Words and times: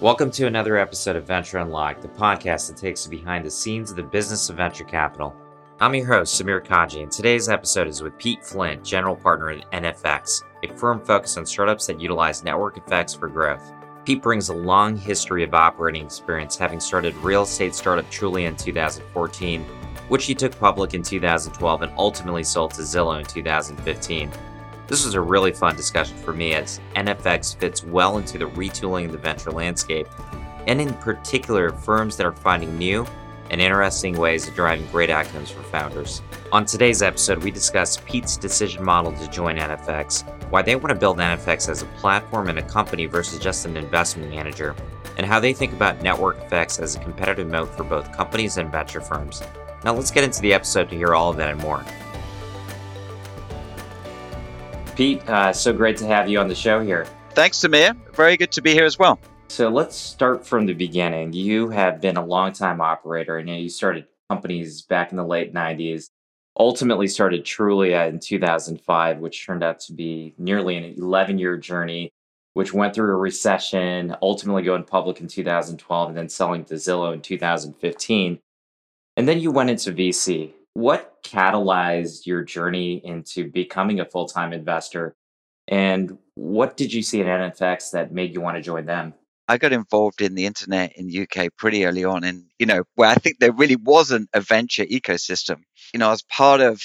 Welcome 0.00 0.30
to 0.32 0.46
another 0.46 0.76
episode 0.76 1.16
of 1.16 1.26
Venture 1.26 1.56
Unlocked, 1.56 2.02
the 2.02 2.08
podcast 2.08 2.68
that 2.68 2.76
takes 2.76 3.06
you 3.06 3.10
behind 3.10 3.46
the 3.46 3.50
scenes 3.50 3.88
of 3.88 3.96
the 3.96 4.02
business 4.02 4.50
of 4.50 4.56
venture 4.58 4.84
capital. 4.84 5.34
I'm 5.80 5.94
your 5.94 6.06
host, 6.06 6.38
Samir 6.38 6.62
Kaji, 6.62 7.02
and 7.02 7.10
today's 7.10 7.48
episode 7.48 7.88
is 7.88 8.02
with 8.02 8.18
Pete 8.18 8.44
Flint, 8.44 8.84
general 8.84 9.16
partner 9.16 9.52
at 9.52 9.70
NFX, 9.72 10.42
a 10.62 10.68
firm 10.76 11.00
focused 11.00 11.38
on 11.38 11.46
startups 11.46 11.86
that 11.86 11.98
utilize 11.98 12.44
network 12.44 12.76
effects 12.76 13.14
for 13.14 13.26
growth. 13.28 13.72
Pete 14.04 14.20
brings 14.20 14.50
a 14.50 14.54
long 14.54 14.98
history 14.98 15.42
of 15.42 15.54
operating 15.54 16.04
experience, 16.04 16.58
having 16.58 16.78
started 16.78 17.14
real 17.16 17.44
estate 17.44 17.74
startup 17.74 18.04
Trulia 18.10 18.48
in 18.48 18.56
2014, 18.56 19.62
which 20.08 20.26
he 20.26 20.34
took 20.34 20.58
public 20.60 20.92
in 20.92 21.02
2012 21.02 21.80
and 21.80 21.92
ultimately 21.96 22.44
sold 22.44 22.74
to 22.74 22.82
Zillow 22.82 23.18
in 23.18 23.24
2015. 23.24 24.30
This 24.88 25.04
was 25.04 25.14
a 25.14 25.20
really 25.20 25.50
fun 25.50 25.74
discussion 25.74 26.16
for 26.18 26.32
me 26.32 26.54
as 26.54 26.80
NFX 26.94 27.56
fits 27.58 27.82
well 27.82 28.18
into 28.18 28.38
the 28.38 28.44
retooling 28.50 29.06
of 29.06 29.12
the 29.12 29.18
venture 29.18 29.50
landscape, 29.50 30.06
and 30.68 30.80
in 30.80 30.94
particular, 30.94 31.70
firms 31.70 32.16
that 32.16 32.26
are 32.26 32.32
finding 32.32 32.78
new 32.78 33.04
and 33.50 33.60
interesting 33.60 34.16
ways 34.16 34.46
of 34.46 34.54
driving 34.54 34.86
great 34.86 35.10
outcomes 35.10 35.50
for 35.50 35.62
founders. 35.64 36.22
On 36.52 36.64
today's 36.64 37.02
episode, 37.02 37.42
we 37.42 37.50
discuss 37.50 38.00
Pete's 38.04 38.36
decision 38.36 38.84
model 38.84 39.12
to 39.12 39.28
join 39.28 39.56
NFX, 39.56 40.24
why 40.50 40.62
they 40.62 40.76
want 40.76 40.90
to 40.90 40.94
build 40.94 41.18
NFX 41.18 41.68
as 41.68 41.82
a 41.82 41.86
platform 41.98 42.48
and 42.48 42.58
a 42.58 42.62
company 42.62 43.06
versus 43.06 43.40
just 43.40 43.66
an 43.66 43.76
investment 43.76 44.30
manager, 44.30 44.74
and 45.16 45.26
how 45.26 45.40
they 45.40 45.52
think 45.52 45.72
about 45.72 46.00
network 46.02 46.38
effects 46.38 46.78
as 46.78 46.94
a 46.94 47.00
competitive 47.00 47.48
moat 47.48 47.74
for 47.76 47.82
both 47.84 48.16
companies 48.16 48.56
and 48.56 48.70
venture 48.70 49.00
firms. 49.00 49.42
Now, 49.84 49.94
let's 49.94 50.10
get 50.10 50.24
into 50.24 50.40
the 50.40 50.52
episode 50.52 50.90
to 50.90 50.96
hear 50.96 51.14
all 51.14 51.30
of 51.30 51.36
that 51.36 51.50
and 51.50 51.60
more. 51.60 51.84
Pete, 54.96 55.28
uh, 55.28 55.52
so 55.52 55.74
great 55.74 55.98
to 55.98 56.06
have 56.06 56.26
you 56.26 56.40
on 56.40 56.48
the 56.48 56.54
show 56.54 56.82
here. 56.82 57.06
Thanks, 57.32 57.58
Samir. 57.58 57.94
Very 58.14 58.38
good 58.38 58.50
to 58.52 58.62
be 58.62 58.72
here 58.72 58.86
as 58.86 58.98
well. 58.98 59.20
So 59.48 59.68
let's 59.68 59.94
start 59.94 60.46
from 60.46 60.64
the 60.64 60.72
beginning. 60.72 61.34
You 61.34 61.68
have 61.68 62.00
been 62.00 62.16
a 62.16 62.24
long-time 62.24 62.80
operator, 62.80 63.36
and 63.36 63.46
you 63.46 63.68
started 63.68 64.06
companies 64.30 64.80
back 64.80 65.10
in 65.10 65.18
the 65.18 65.24
late 65.24 65.52
90s. 65.52 66.08
Ultimately, 66.58 67.08
started 67.08 67.44
Trulia 67.44 68.08
in 68.08 68.18
2005, 68.18 69.18
which 69.18 69.44
turned 69.44 69.62
out 69.62 69.80
to 69.80 69.92
be 69.92 70.34
nearly 70.38 70.78
an 70.78 70.94
11 70.96 71.38
year 71.38 71.58
journey, 71.58 72.10
which 72.54 72.72
went 72.72 72.94
through 72.94 73.12
a 73.12 73.16
recession, 73.16 74.16
ultimately 74.22 74.62
going 74.62 74.82
public 74.82 75.20
in 75.20 75.28
2012, 75.28 76.08
and 76.08 76.16
then 76.16 76.30
selling 76.30 76.64
to 76.64 76.74
Zillow 76.74 77.12
in 77.12 77.20
2015. 77.20 78.38
And 79.18 79.28
then 79.28 79.40
you 79.40 79.50
went 79.50 79.68
into 79.68 79.92
VC. 79.92 80.52
What 80.72 81.15
catalyzed 81.26 82.26
your 82.26 82.42
journey 82.42 83.00
into 83.04 83.50
becoming 83.50 84.00
a 84.00 84.04
full 84.04 84.26
time 84.26 84.52
investor? 84.52 85.14
And 85.68 86.18
what 86.34 86.76
did 86.76 86.92
you 86.92 87.02
see 87.02 87.20
in 87.20 87.26
NFX 87.26 87.90
that 87.90 88.12
made 88.12 88.32
you 88.34 88.40
want 88.40 88.56
to 88.56 88.62
join 88.62 88.86
them? 88.86 89.14
I 89.48 89.58
got 89.58 89.72
involved 89.72 90.22
in 90.22 90.34
the 90.34 90.46
internet 90.46 90.96
in 90.96 91.06
the 91.06 91.22
UK 91.22 91.56
pretty 91.56 91.84
early 91.84 92.04
on, 92.04 92.24
and 92.24 92.44
you 92.58 92.66
know, 92.66 92.82
where 92.94 93.08
I 93.08 93.14
think 93.14 93.38
there 93.38 93.52
really 93.52 93.76
wasn't 93.76 94.28
a 94.32 94.40
venture 94.40 94.84
ecosystem. 94.84 95.62
You 95.92 96.00
know, 96.00 96.08
I 96.08 96.10
was 96.10 96.22
part 96.22 96.60
of 96.60 96.80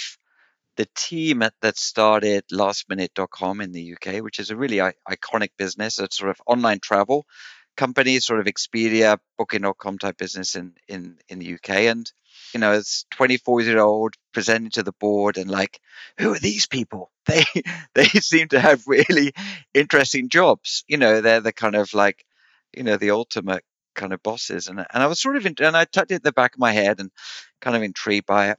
the 0.77 0.87
team 0.95 1.41
at, 1.41 1.53
that 1.61 1.77
started 1.77 2.43
lastminute.com 2.51 3.61
in 3.61 3.71
the 3.71 3.95
UK, 3.95 4.23
which 4.23 4.39
is 4.39 4.51
a 4.51 4.55
really 4.55 4.81
I- 4.81 4.93
iconic 5.09 5.49
business, 5.57 5.99
a 5.99 6.07
sort 6.11 6.29
of 6.31 6.37
online 6.47 6.79
travel 6.79 7.25
company, 7.77 8.19
sort 8.19 8.39
of 8.39 8.45
Expedia, 8.45 9.17
Booking.com 9.37 9.97
type 9.97 10.17
business 10.17 10.55
in, 10.55 10.73
in, 10.87 11.17
in 11.29 11.39
the 11.39 11.53
UK. 11.55 11.69
And 11.69 12.11
you 12.53 12.59
know, 12.59 12.71
as 12.71 13.05
24 13.11 13.61
year 13.61 13.79
old 13.79 14.15
presenting 14.33 14.71
to 14.71 14.83
the 14.83 14.91
board 14.93 15.37
and 15.37 15.49
like, 15.49 15.79
who 16.17 16.33
are 16.33 16.39
these 16.39 16.67
people? 16.67 17.11
They 17.27 17.45
they 17.93 18.05
seem 18.05 18.47
to 18.47 18.59
have 18.59 18.87
really 18.87 19.33
interesting 19.75 20.29
jobs. 20.29 20.83
You 20.87 20.97
know, 20.97 21.21
they're 21.21 21.39
the 21.39 21.53
kind 21.53 21.75
of 21.75 21.93
like, 21.93 22.25
you 22.75 22.81
know, 22.81 22.97
the 22.97 23.11
ultimate 23.11 23.63
kind 23.93 24.11
of 24.11 24.23
bosses. 24.23 24.67
And 24.67 24.79
and 24.79 25.03
I 25.03 25.05
was 25.05 25.21
sort 25.21 25.37
of 25.37 25.45
in, 25.45 25.53
and 25.59 25.77
I 25.77 25.85
tucked 25.85 26.11
it 26.11 26.15
in 26.15 26.21
the 26.23 26.31
back 26.31 26.55
of 26.55 26.59
my 26.59 26.71
head 26.71 26.99
and 26.99 27.11
kind 27.61 27.75
of 27.75 27.83
intrigued 27.83 28.25
by 28.25 28.49
it. 28.49 28.57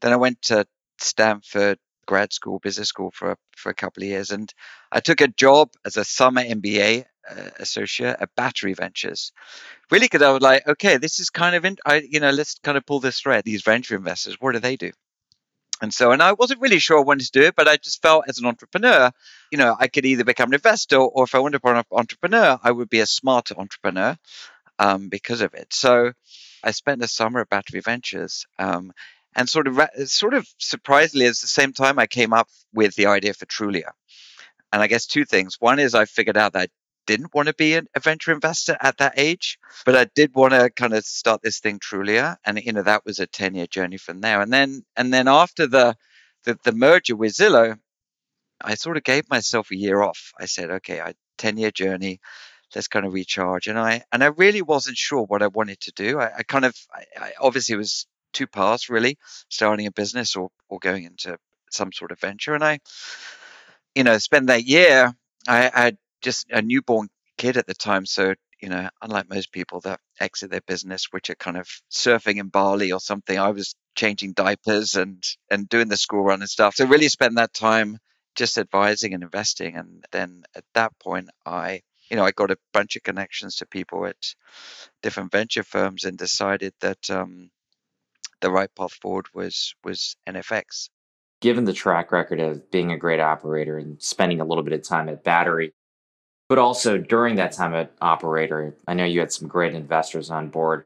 Then 0.00 0.12
I 0.12 0.16
went 0.16 0.42
to 0.42 0.66
Stanford 0.98 1.78
grad 2.12 2.30
school, 2.30 2.58
business 2.58 2.88
school 2.88 3.10
for 3.10 3.36
for 3.56 3.70
a 3.70 3.74
couple 3.74 4.02
of 4.02 4.08
years, 4.10 4.32
and 4.32 4.52
I 4.90 5.00
took 5.00 5.22
a 5.22 5.28
job 5.28 5.70
as 5.86 5.96
a 5.96 6.04
summer 6.04 6.42
MBA 6.42 7.06
uh, 7.30 7.50
associate 7.58 8.18
at 8.20 8.34
Battery 8.36 8.74
Ventures. 8.74 9.32
Really, 9.90 10.04
because 10.04 10.20
I 10.20 10.30
was 10.30 10.42
like, 10.42 10.68
okay, 10.68 10.98
this 10.98 11.20
is 11.20 11.30
kind 11.30 11.56
of, 11.56 11.64
in, 11.64 11.76
I, 11.86 12.02
you 12.06 12.20
know, 12.20 12.30
let's 12.30 12.58
kind 12.62 12.76
of 12.76 12.84
pull 12.84 13.00
this 13.00 13.20
thread. 13.20 13.44
These 13.44 13.62
venture 13.62 13.96
investors, 13.96 14.36
what 14.40 14.52
do 14.52 14.58
they 14.58 14.76
do? 14.76 14.90
And 15.80 15.94
so, 15.94 16.12
and 16.12 16.22
I 16.22 16.32
wasn't 16.32 16.60
really 16.60 16.78
sure 16.78 17.00
wanted 17.02 17.24
to 17.24 17.40
do 17.40 17.46
it, 17.46 17.56
but 17.56 17.66
I 17.66 17.76
just 17.78 18.02
felt 18.02 18.24
as 18.28 18.38
an 18.38 18.46
entrepreneur, 18.46 19.10
you 19.50 19.58
know, 19.58 19.74
I 19.78 19.88
could 19.88 20.04
either 20.04 20.24
become 20.24 20.50
an 20.50 20.54
investor 20.54 20.98
or 20.98 21.24
if 21.24 21.34
I 21.34 21.38
wanted 21.38 21.58
to 21.58 21.66
be 21.66 21.70
an 21.70 21.84
entrepreneur, 21.90 22.58
I 22.62 22.70
would 22.70 22.90
be 22.90 23.00
a 23.00 23.06
smarter 23.06 23.54
entrepreneur 23.56 24.16
um, 24.78 25.08
because 25.08 25.40
of 25.40 25.54
it. 25.54 25.72
So 25.72 26.12
I 26.62 26.70
spent 26.72 27.02
a 27.02 27.08
summer 27.08 27.40
at 27.40 27.48
Battery 27.48 27.80
Ventures. 27.80 28.46
Um, 28.58 28.92
and 29.34 29.48
sort 29.48 29.66
of, 29.66 29.80
sort 30.06 30.34
of 30.34 30.46
surprisingly, 30.58 31.26
at 31.26 31.30
the 31.30 31.46
same 31.46 31.72
time, 31.72 31.98
I 31.98 32.06
came 32.06 32.32
up 32.32 32.48
with 32.72 32.94
the 32.94 33.06
idea 33.06 33.34
for 33.34 33.46
Trulia. 33.46 33.90
And 34.72 34.82
I 34.82 34.86
guess 34.86 35.06
two 35.06 35.24
things. 35.24 35.56
One 35.60 35.78
is 35.78 35.94
I 35.94 36.06
figured 36.06 36.36
out 36.36 36.54
that 36.54 36.62
i 36.62 36.68
didn't 37.06 37.34
want 37.34 37.48
to 37.48 37.54
be 37.54 37.74
a 37.74 37.82
venture 38.00 38.32
investor 38.32 38.76
at 38.80 38.98
that 38.98 39.14
age, 39.16 39.58
but 39.84 39.96
I 39.96 40.04
did 40.04 40.34
want 40.34 40.52
to 40.52 40.70
kind 40.70 40.94
of 40.94 41.04
start 41.04 41.42
this 41.42 41.58
thing 41.58 41.78
Trulia, 41.78 42.36
and 42.44 42.62
you 42.62 42.72
know 42.72 42.82
that 42.82 43.04
was 43.04 43.18
a 43.18 43.26
ten 43.26 43.54
year 43.54 43.66
journey 43.66 43.96
from 43.96 44.20
there. 44.20 44.40
And 44.40 44.52
then 44.52 44.84
and 44.96 45.12
then 45.12 45.28
after 45.28 45.66
the, 45.66 45.96
the 46.44 46.58
the, 46.64 46.72
merger 46.72 47.16
with 47.16 47.32
Zillow, 47.34 47.78
I 48.62 48.74
sort 48.76 48.96
of 48.96 49.04
gave 49.04 49.28
myself 49.28 49.70
a 49.70 49.76
year 49.76 50.00
off. 50.00 50.32
I 50.38 50.46
said, 50.46 50.70
okay, 50.70 51.00
I 51.00 51.14
ten 51.38 51.56
year 51.58 51.70
journey, 51.70 52.20
let's 52.74 52.88
kind 52.88 53.06
of 53.06 53.12
recharge. 53.12 53.66
And 53.66 53.78
I 53.78 54.02
and 54.12 54.22
I 54.22 54.28
really 54.28 54.62
wasn't 54.62 54.96
sure 54.96 55.22
what 55.22 55.42
I 55.42 55.48
wanted 55.48 55.80
to 55.80 55.92
do. 55.92 56.20
I, 56.20 56.30
I 56.38 56.42
kind 56.44 56.64
of 56.64 56.74
I, 56.92 57.04
I 57.18 57.32
obviously 57.40 57.76
was 57.76 58.06
two 58.32 58.46
paths 58.46 58.88
really, 58.88 59.18
starting 59.48 59.86
a 59.86 59.92
business 59.92 60.36
or 60.36 60.48
or 60.68 60.78
going 60.78 61.04
into 61.04 61.36
some 61.70 61.92
sort 61.92 62.12
of 62.12 62.20
venture. 62.20 62.54
And 62.54 62.64
I, 62.64 62.78
you 63.94 64.04
know, 64.04 64.18
spend 64.18 64.48
that 64.48 64.64
year. 64.64 65.12
I, 65.48 65.70
I 65.74 65.92
just 66.22 66.46
a 66.50 66.62
newborn 66.62 67.08
kid 67.36 67.56
at 67.56 67.66
the 67.66 67.74
time. 67.74 68.06
So, 68.06 68.34
you 68.60 68.68
know, 68.68 68.88
unlike 69.00 69.28
most 69.28 69.52
people 69.52 69.80
that 69.80 70.00
exit 70.20 70.50
their 70.50 70.60
business, 70.60 71.08
which 71.10 71.30
are 71.30 71.34
kind 71.34 71.56
of 71.56 71.68
surfing 71.90 72.36
in 72.36 72.48
Bali 72.48 72.92
or 72.92 73.00
something, 73.00 73.38
I 73.38 73.50
was 73.50 73.74
changing 73.96 74.32
diapers 74.34 74.94
and, 74.94 75.22
and 75.50 75.68
doing 75.68 75.88
the 75.88 75.96
school 75.96 76.22
run 76.22 76.40
and 76.40 76.48
stuff. 76.48 76.76
So 76.76 76.86
really 76.86 77.08
spend 77.08 77.38
that 77.38 77.52
time 77.52 77.98
just 78.34 78.58
advising 78.58 79.14
and 79.14 79.22
investing. 79.22 79.76
And 79.76 80.04
then 80.12 80.44
at 80.54 80.64
that 80.74 80.92
point, 80.98 81.30
I, 81.44 81.82
you 82.08 82.16
know, 82.16 82.24
I 82.24 82.30
got 82.30 82.50
a 82.50 82.58
bunch 82.72 82.96
of 82.96 83.02
connections 83.02 83.56
to 83.56 83.66
people 83.66 84.06
at 84.06 84.34
different 85.02 85.32
venture 85.32 85.64
firms 85.64 86.04
and 86.04 86.16
decided 86.16 86.72
that 86.80 87.10
um, 87.10 87.50
the 88.42 88.50
right 88.50 88.68
path 88.74 88.92
forward 88.92 89.26
was 89.32 89.74
was 89.82 90.16
NFX. 90.28 90.90
Given 91.40 91.64
the 91.64 91.72
track 91.72 92.12
record 92.12 92.38
of 92.38 92.70
being 92.70 92.92
a 92.92 92.98
great 92.98 93.20
operator 93.20 93.78
and 93.78 94.00
spending 94.00 94.40
a 94.40 94.44
little 94.44 94.62
bit 94.62 94.74
of 94.74 94.82
time 94.82 95.08
at 95.08 95.24
Battery, 95.24 95.72
but 96.48 96.58
also 96.58 96.98
during 96.98 97.36
that 97.36 97.52
time 97.52 97.74
at 97.74 97.92
Operator, 98.00 98.76
I 98.86 98.94
know 98.94 99.04
you 99.04 99.20
had 99.20 99.32
some 99.32 99.48
great 99.48 99.74
investors 99.74 100.30
on 100.30 100.50
board. 100.50 100.84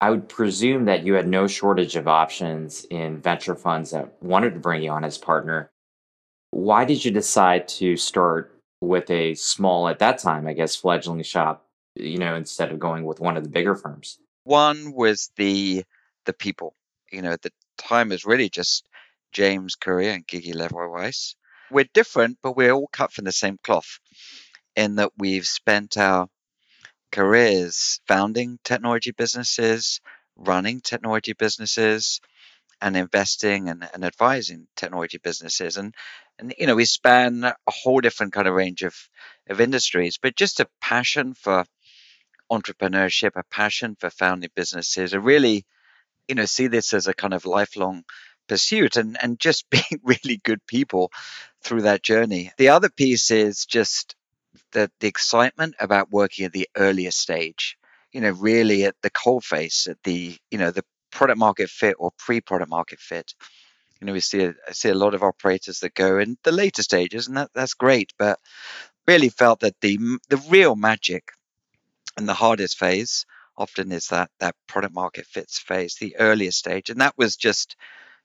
I 0.00 0.10
would 0.10 0.28
presume 0.28 0.86
that 0.86 1.04
you 1.04 1.14
had 1.14 1.28
no 1.28 1.46
shortage 1.46 1.94
of 1.94 2.08
options 2.08 2.84
in 2.90 3.20
venture 3.20 3.54
funds 3.54 3.90
that 3.90 4.20
wanted 4.20 4.54
to 4.54 4.60
bring 4.60 4.82
you 4.82 4.90
on 4.90 5.04
as 5.04 5.18
partner. 5.18 5.70
Why 6.50 6.84
did 6.84 7.04
you 7.04 7.12
decide 7.12 7.68
to 7.68 7.96
start 7.96 8.58
with 8.80 9.08
a 9.10 9.34
small, 9.34 9.86
at 9.86 10.00
that 10.00 10.18
time, 10.18 10.46
I 10.48 10.54
guess, 10.54 10.74
fledgling 10.74 11.22
shop, 11.22 11.66
you 11.94 12.18
know, 12.18 12.34
instead 12.34 12.72
of 12.72 12.80
going 12.80 13.04
with 13.04 13.20
one 13.20 13.36
of 13.36 13.44
the 13.44 13.50
bigger 13.50 13.76
firms? 13.76 14.18
One 14.42 14.92
was 14.92 15.30
the 15.36 15.84
the 16.24 16.32
people. 16.32 16.74
You 17.12 17.22
know, 17.22 17.36
the 17.40 17.52
time 17.78 18.10
is 18.10 18.24
really 18.24 18.48
just 18.48 18.84
James 19.32 19.74
Currier 19.74 20.12
and 20.12 20.26
Gigi 20.26 20.52
Levy-Weiss. 20.52 21.36
We're 21.70 21.88
different, 21.92 22.38
but 22.42 22.56
we're 22.56 22.72
all 22.72 22.88
cut 22.92 23.12
from 23.12 23.24
the 23.24 23.32
same 23.32 23.58
cloth 23.62 23.98
in 24.76 24.96
that 24.96 25.12
we've 25.18 25.46
spent 25.46 25.96
our 25.96 26.28
careers 27.10 28.00
founding 28.08 28.58
technology 28.64 29.10
businesses, 29.10 30.00
running 30.36 30.80
technology 30.80 31.34
businesses, 31.34 32.20
and 32.80 32.96
investing 32.96 33.68
and, 33.68 33.88
and 33.94 34.04
advising 34.04 34.66
technology 34.76 35.18
businesses. 35.18 35.76
And, 35.76 35.94
and, 36.38 36.54
you 36.58 36.66
know, 36.66 36.74
we 36.74 36.84
span 36.84 37.44
a 37.44 37.54
whole 37.68 38.00
different 38.00 38.32
kind 38.32 38.48
of 38.48 38.54
range 38.54 38.82
of, 38.82 38.94
of 39.48 39.60
industries, 39.60 40.18
but 40.20 40.34
just 40.34 40.60
a 40.60 40.68
passion 40.80 41.34
for 41.34 41.64
entrepreneurship, 42.50 43.32
a 43.36 43.44
passion 43.50 43.96
for 44.00 44.10
founding 44.10 44.50
businesses, 44.54 45.12
a 45.12 45.20
really, 45.20 45.64
you 46.32 46.36
know, 46.36 46.46
see 46.46 46.68
this 46.68 46.94
as 46.94 47.08
a 47.08 47.14
kind 47.14 47.34
of 47.34 47.46
lifelong 47.46 48.04
pursuit 48.48 48.96
and, 48.96 49.18
and 49.22 49.40
just 49.40 49.70
being 49.76 50.00
really 50.04 50.40
good 50.44 50.66
people 50.66 51.12
through 51.64 51.82
that 51.82 52.02
journey. 52.02 52.52
The 52.58 52.70
other 52.70 52.90
piece 52.90 53.30
is 53.30 53.66
just 53.66 54.16
the, 54.72 54.90
the 55.00 55.08
excitement 55.08 55.76
about 55.80 56.10
working 56.10 56.46
at 56.46 56.52
the 56.52 56.68
earlier 56.76 57.12
stage, 57.12 57.78
you 58.12 58.20
know, 58.22 58.32
really 58.32 58.84
at 58.84 58.96
the 59.02 59.10
cold 59.10 59.44
face, 59.44 59.88
at 59.88 59.98
the, 60.04 60.36
you 60.50 60.58
know, 60.58 60.72
the 60.72 60.84
product 61.12 61.38
market 61.38 61.70
fit 61.70 61.96
or 61.98 62.12
pre-product 62.18 62.70
market 62.70 63.00
fit. 63.00 63.34
You 64.00 64.08
know, 64.08 64.14
we 64.14 64.20
see 64.20 64.44
a, 64.44 64.54
I 64.68 64.72
see 64.72 64.90
a 64.90 64.94
lot 64.94 65.14
of 65.14 65.24
operators 65.24 65.80
that 65.80 65.94
go 65.94 66.18
in 66.20 66.38
the 66.44 66.52
later 66.52 66.82
stages, 66.84 67.28
and 67.28 67.38
that, 67.38 67.50
that's 67.54 67.74
great. 67.74 68.12
But 68.18 68.40
really 69.08 69.30
felt 69.30 69.60
that 69.60 69.80
the 69.82 69.98
the 70.30 70.38
real 70.50 70.76
magic 70.76 71.24
And 72.16 72.28
the 72.28 72.34
hardest 72.34 72.78
phase 72.78 73.26
often 73.56 73.92
is 73.92 74.08
that 74.08 74.30
that 74.40 74.54
product 74.66 74.94
market 74.94 75.26
fits 75.26 75.58
phase, 75.58 75.96
the 75.96 76.16
earliest 76.18 76.58
stage. 76.58 76.90
And 76.90 77.00
that 77.00 77.14
was 77.16 77.36
just, 77.36 77.76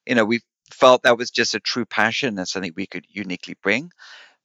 you 0.05 0.15
know, 0.15 0.25
we 0.25 0.41
felt 0.71 1.03
that 1.03 1.17
was 1.17 1.31
just 1.31 1.55
a 1.55 1.59
true 1.59 1.85
passion 1.85 2.37
and 2.37 2.47
something 2.47 2.73
we 2.75 2.87
could 2.87 3.05
uniquely 3.09 3.55
bring, 3.61 3.91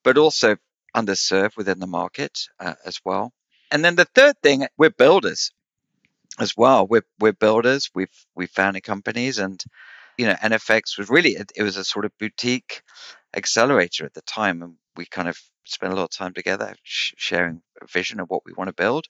but 0.04 0.18
also 0.18 0.56
underserved 0.96 1.56
within 1.56 1.80
the 1.80 1.86
market 1.86 2.48
uh, 2.60 2.74
as 2.84 3.00
well. 3.04 3.32
And 3.70 3.84
then 3.84 3.96
the 3.96 4.06
third 4.14 4.36
thing, 4.42 4.66
we're 4.76 4.90
builders 4.90 5.52
as 6.38 6.56
well. 6.56 6.86
We're 6.86 7.06
we're 7.18 7.32
builders. 7.32 7.90
We've 7.94 8.08
we 8.34 8.46
founded 8.46 8.82
companies, 8.84 9.38
and 9.38 9.62
you 10.18 10.26
know, 10.26 10.34
NFX 10.34 10.98
was 10.98 11.08
really 11.08 11.30
it, 11.32 11.52
it 11.56 11.62
was 11.62 11.76
a 11.76 11.84
sort 11.84 12.04
of 12.04 12.12
boutique 12.18 12.82
accelerator 13.34 14.04
at 14.04 14.14
the 14.14 14.22
time, 14.22 14.62
and 14.62 14.74
we 14.96 15.06
kind 15.06 15.28
of 15.28 15.38
spent 15.64 15.92
a 15.92 15.96
lot 15.96 16.04
of 16.04 16.10
time 16.10 16.34
together 16.34 16.74
sh- 16.82 17.14
sharing 17.16 17.62
a 17.80 17.86
vision 17.86 18.20
of 18.20 18.28
what 18.28 18.42
we 18.44 18.52
want 18.52 18.68
to 18.68 18.74
build. 18.74 19.06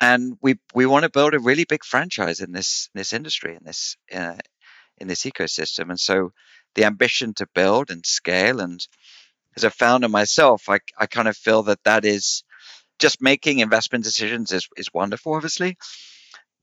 And 0.00 0.38
we 0.40 0.56
we 0.74 0.86
want 0.86 1.02
to 1.04 1.10
build 1.10 1.34
a 1.34 1.40
really 1.40 1.64
big 1.64 1.84
franchise 1.84 2.40
in 2.40 2.52
this 2.52 2.88
this 2.94 3.12
industry 3.12 3.54
in 3.54 3.64
this 3.64 3.96
uh, 4.14 4.36
in 4.98 5.08
this 5.08 5.22
ecosystem. 5.22 5.90
And 5.90 6.00
so 6.00 6.32
the 6.74 6.84
ambition 6.84 7.34
to 7.34 7.46
build 7.54 7.90
and 7.90 8.04
scale 8.06 8.60
and 8.60 8.86
as 9.56 9.64
a 9.64 9.70
founder 9.70 10.08
myself, 10.08 10.68
I, 10.68 10.78
I 10.98 11.06
kind 11.06 11.28
of 11.28 11.36
feel 11.36 11.64
that 11.64 11.82
that 11.84 12.04
is 12.04 12.44
just 12.98 13.20
making 13.20 13.58
investment 13.58 14.04
decisions 14.04 14.52
is, 14.52 14.68
is 14.76 14.88
wonderful, 14.92 15.34
obviously, 15.34 15.76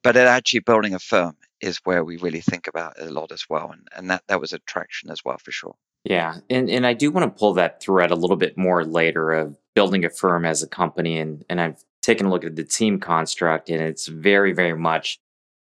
but 0.03 0.15
actually 0.15 0.61
building 0.61 0.93
a 0.93 0.99
firm 0.99 1.35
is 1.59 1.79
where 1.83 2.03
we 2.03 2.17
really 2.17 2.41
think 2.41 2.67
about 2.67 2.97
it 2.97 3.09
a 3.09 3.11
lot 3.11 3.31
as 3.31 3.45
well. 3.49 3.71
And, 3.71 3.87
and 3.95 4.09
that, 4.11 4.23
that 4.27 4.39
was 4.39 4.53
attraction 4.53 5.09
as 5.09 5.19
well, 5.25 5.37
for 5.43 5.51
sure. 5.51 5.75
Yeah. 6.03 6.35
And, 6.49 6.69
and 6.69 6.85
I 6.85 6.93
do 6.93 7.11
want 7.11 7.25
to 7.25 7.37
pull 7.37 7.55
that 7.55 7.81
thread 7.81 8.11
a 8.11 8.15
little 8.15 8.37
bit 8.37 8.57
more 8.57 8.85
later 8.85 9.33
of 9.33 9.57
building 9.73 10.05
a 10.05 10.09
firm 10.09 10.45
as 10.45 10.63
a 10.63 10.67
company. 10.67 11.19
And, 11.19 11.43
and 11.49 11.59
I've 11.59 11.83
taken 12.01 12.27
a 12.27 12.29
look 12.29 12.43
at 12.43 12.55
the 12.55 12.63
team 12.63 12.99
construct, 12.99 13.69
and 13.69 13.81
it's 13.81 14.07
very, 14.07 14.53
very 14.53 14.77
much 14.77 15.19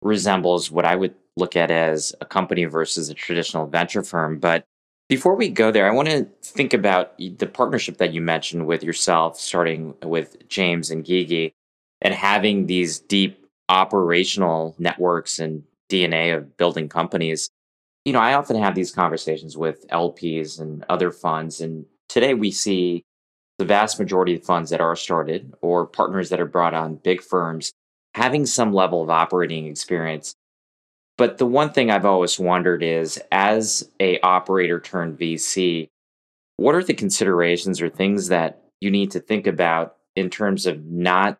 resembles 0.02 0.70
what 0.70 0.84
I 0.84 0.96
would 0.96 1.14
look 1.36 1.56
at 1.56 1.70
as 1.70 2.14
a 2.20 2.24
company 2.24 2.64
versus 2.64 3.08
a 3.08 3.14
traditional 3.14 3.66
venture 3.66 4.02
firm. 4.02 4.38
But 4.38 4.64
before 5.08 5.36
we 5.36 5.48
go 5.48 5.70
there, 5.70 5.88
I 5.88 5.94
want 5.94 6.08
to 6.08 6.28
think 6.42 6.72
about 6.72 7.18
the 7.18 7.46
partnership 7.46 7.98
that 7.98 8.12
you 8.12 8.20
mentioned 8.20 8.66
with 8.66 8.82
yourself, 8.82 9.38
starting 9.38 9.94
with 10.02 10.48
James 10.48 10.90
and 10.90 11.04
Gigi, 11.04 11.52
and 12.00 12.14
having 12.14 12.66
these 12.66 13.00
deep 13.00 13.44
operational 13.68 14.74
networks 14.78 15.38
and 15.38 15.64
DNA 15.90 16.36
of 16.36 16.56
building 16.56 16.88
companies. 16.88 17.50
You 18.04 18.12
know, 18.12 18.20
I 18.20 18.34
often 18.34 18.56
have 18.56 18.74
these 18.74 18.92
conversations 18.92 19.56
with 19.56 19.86
LPs 19.88 20.60
and 20.60 20.84
other 20.88 21.10
funds, 21.10 21.60
and 21.60 21.86
today 22.08 22.34
we 22.34 22.50
see 22.50 23.04
the 23.60 23.64
vast 23.64 24.00
majority 24.00 24.34
of 24.34 24.42
funds 24.42 24.70
that 24.70 24.80
are 24.80 24.96
started 24.96 25.54
or 25.60 25.86
partners 25.86 26.30
that 26.30 26.40
are 26.40 26.46
brought 26.46 26.74
on 26.74 26.96
big 26.96 27.22
firms 27.22 27.72
having 28.14 28.44
some 28.44 28.72
level 28.72 29.02
of 29.02 29.10
operating 29.10 29.66
experience 29.68 30.34
but 31.20 31.36
the 31.36 31.44
one 31.44 31.70
thing 31.70 31.90
I've 31.90 32.06
always 32.06 32.38
wondered 32.38 32.82
is 32.82 33.20
as 33.30 33.90
a 34.00 34.18
operator 34.20 34.80
turned 34.80 35.18
VC, 35.18 35.90
what 36.56 36.74
are 36.74 36.82
the 36.82 36.94
considerations 36.94 37.82
or 37.82 37.90
things 37.90 38.28
that 38.28 38.62
you 38.80 38.90
need 38.90 39.10
to 39.10 39.20
think 39.20 39.46
about 39.46 39.96
in 40.16 40.30
terms 40.30 40.64
of 40.64 40.82
not 40.86 41.38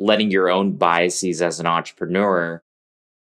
letting 0.00 0.32
your 0.32 0.50
own 0.50 0.72
biases 0.72 1.40
as 1.40 1.60
an 1.60 1.66
entrepreneur 1.66 2.60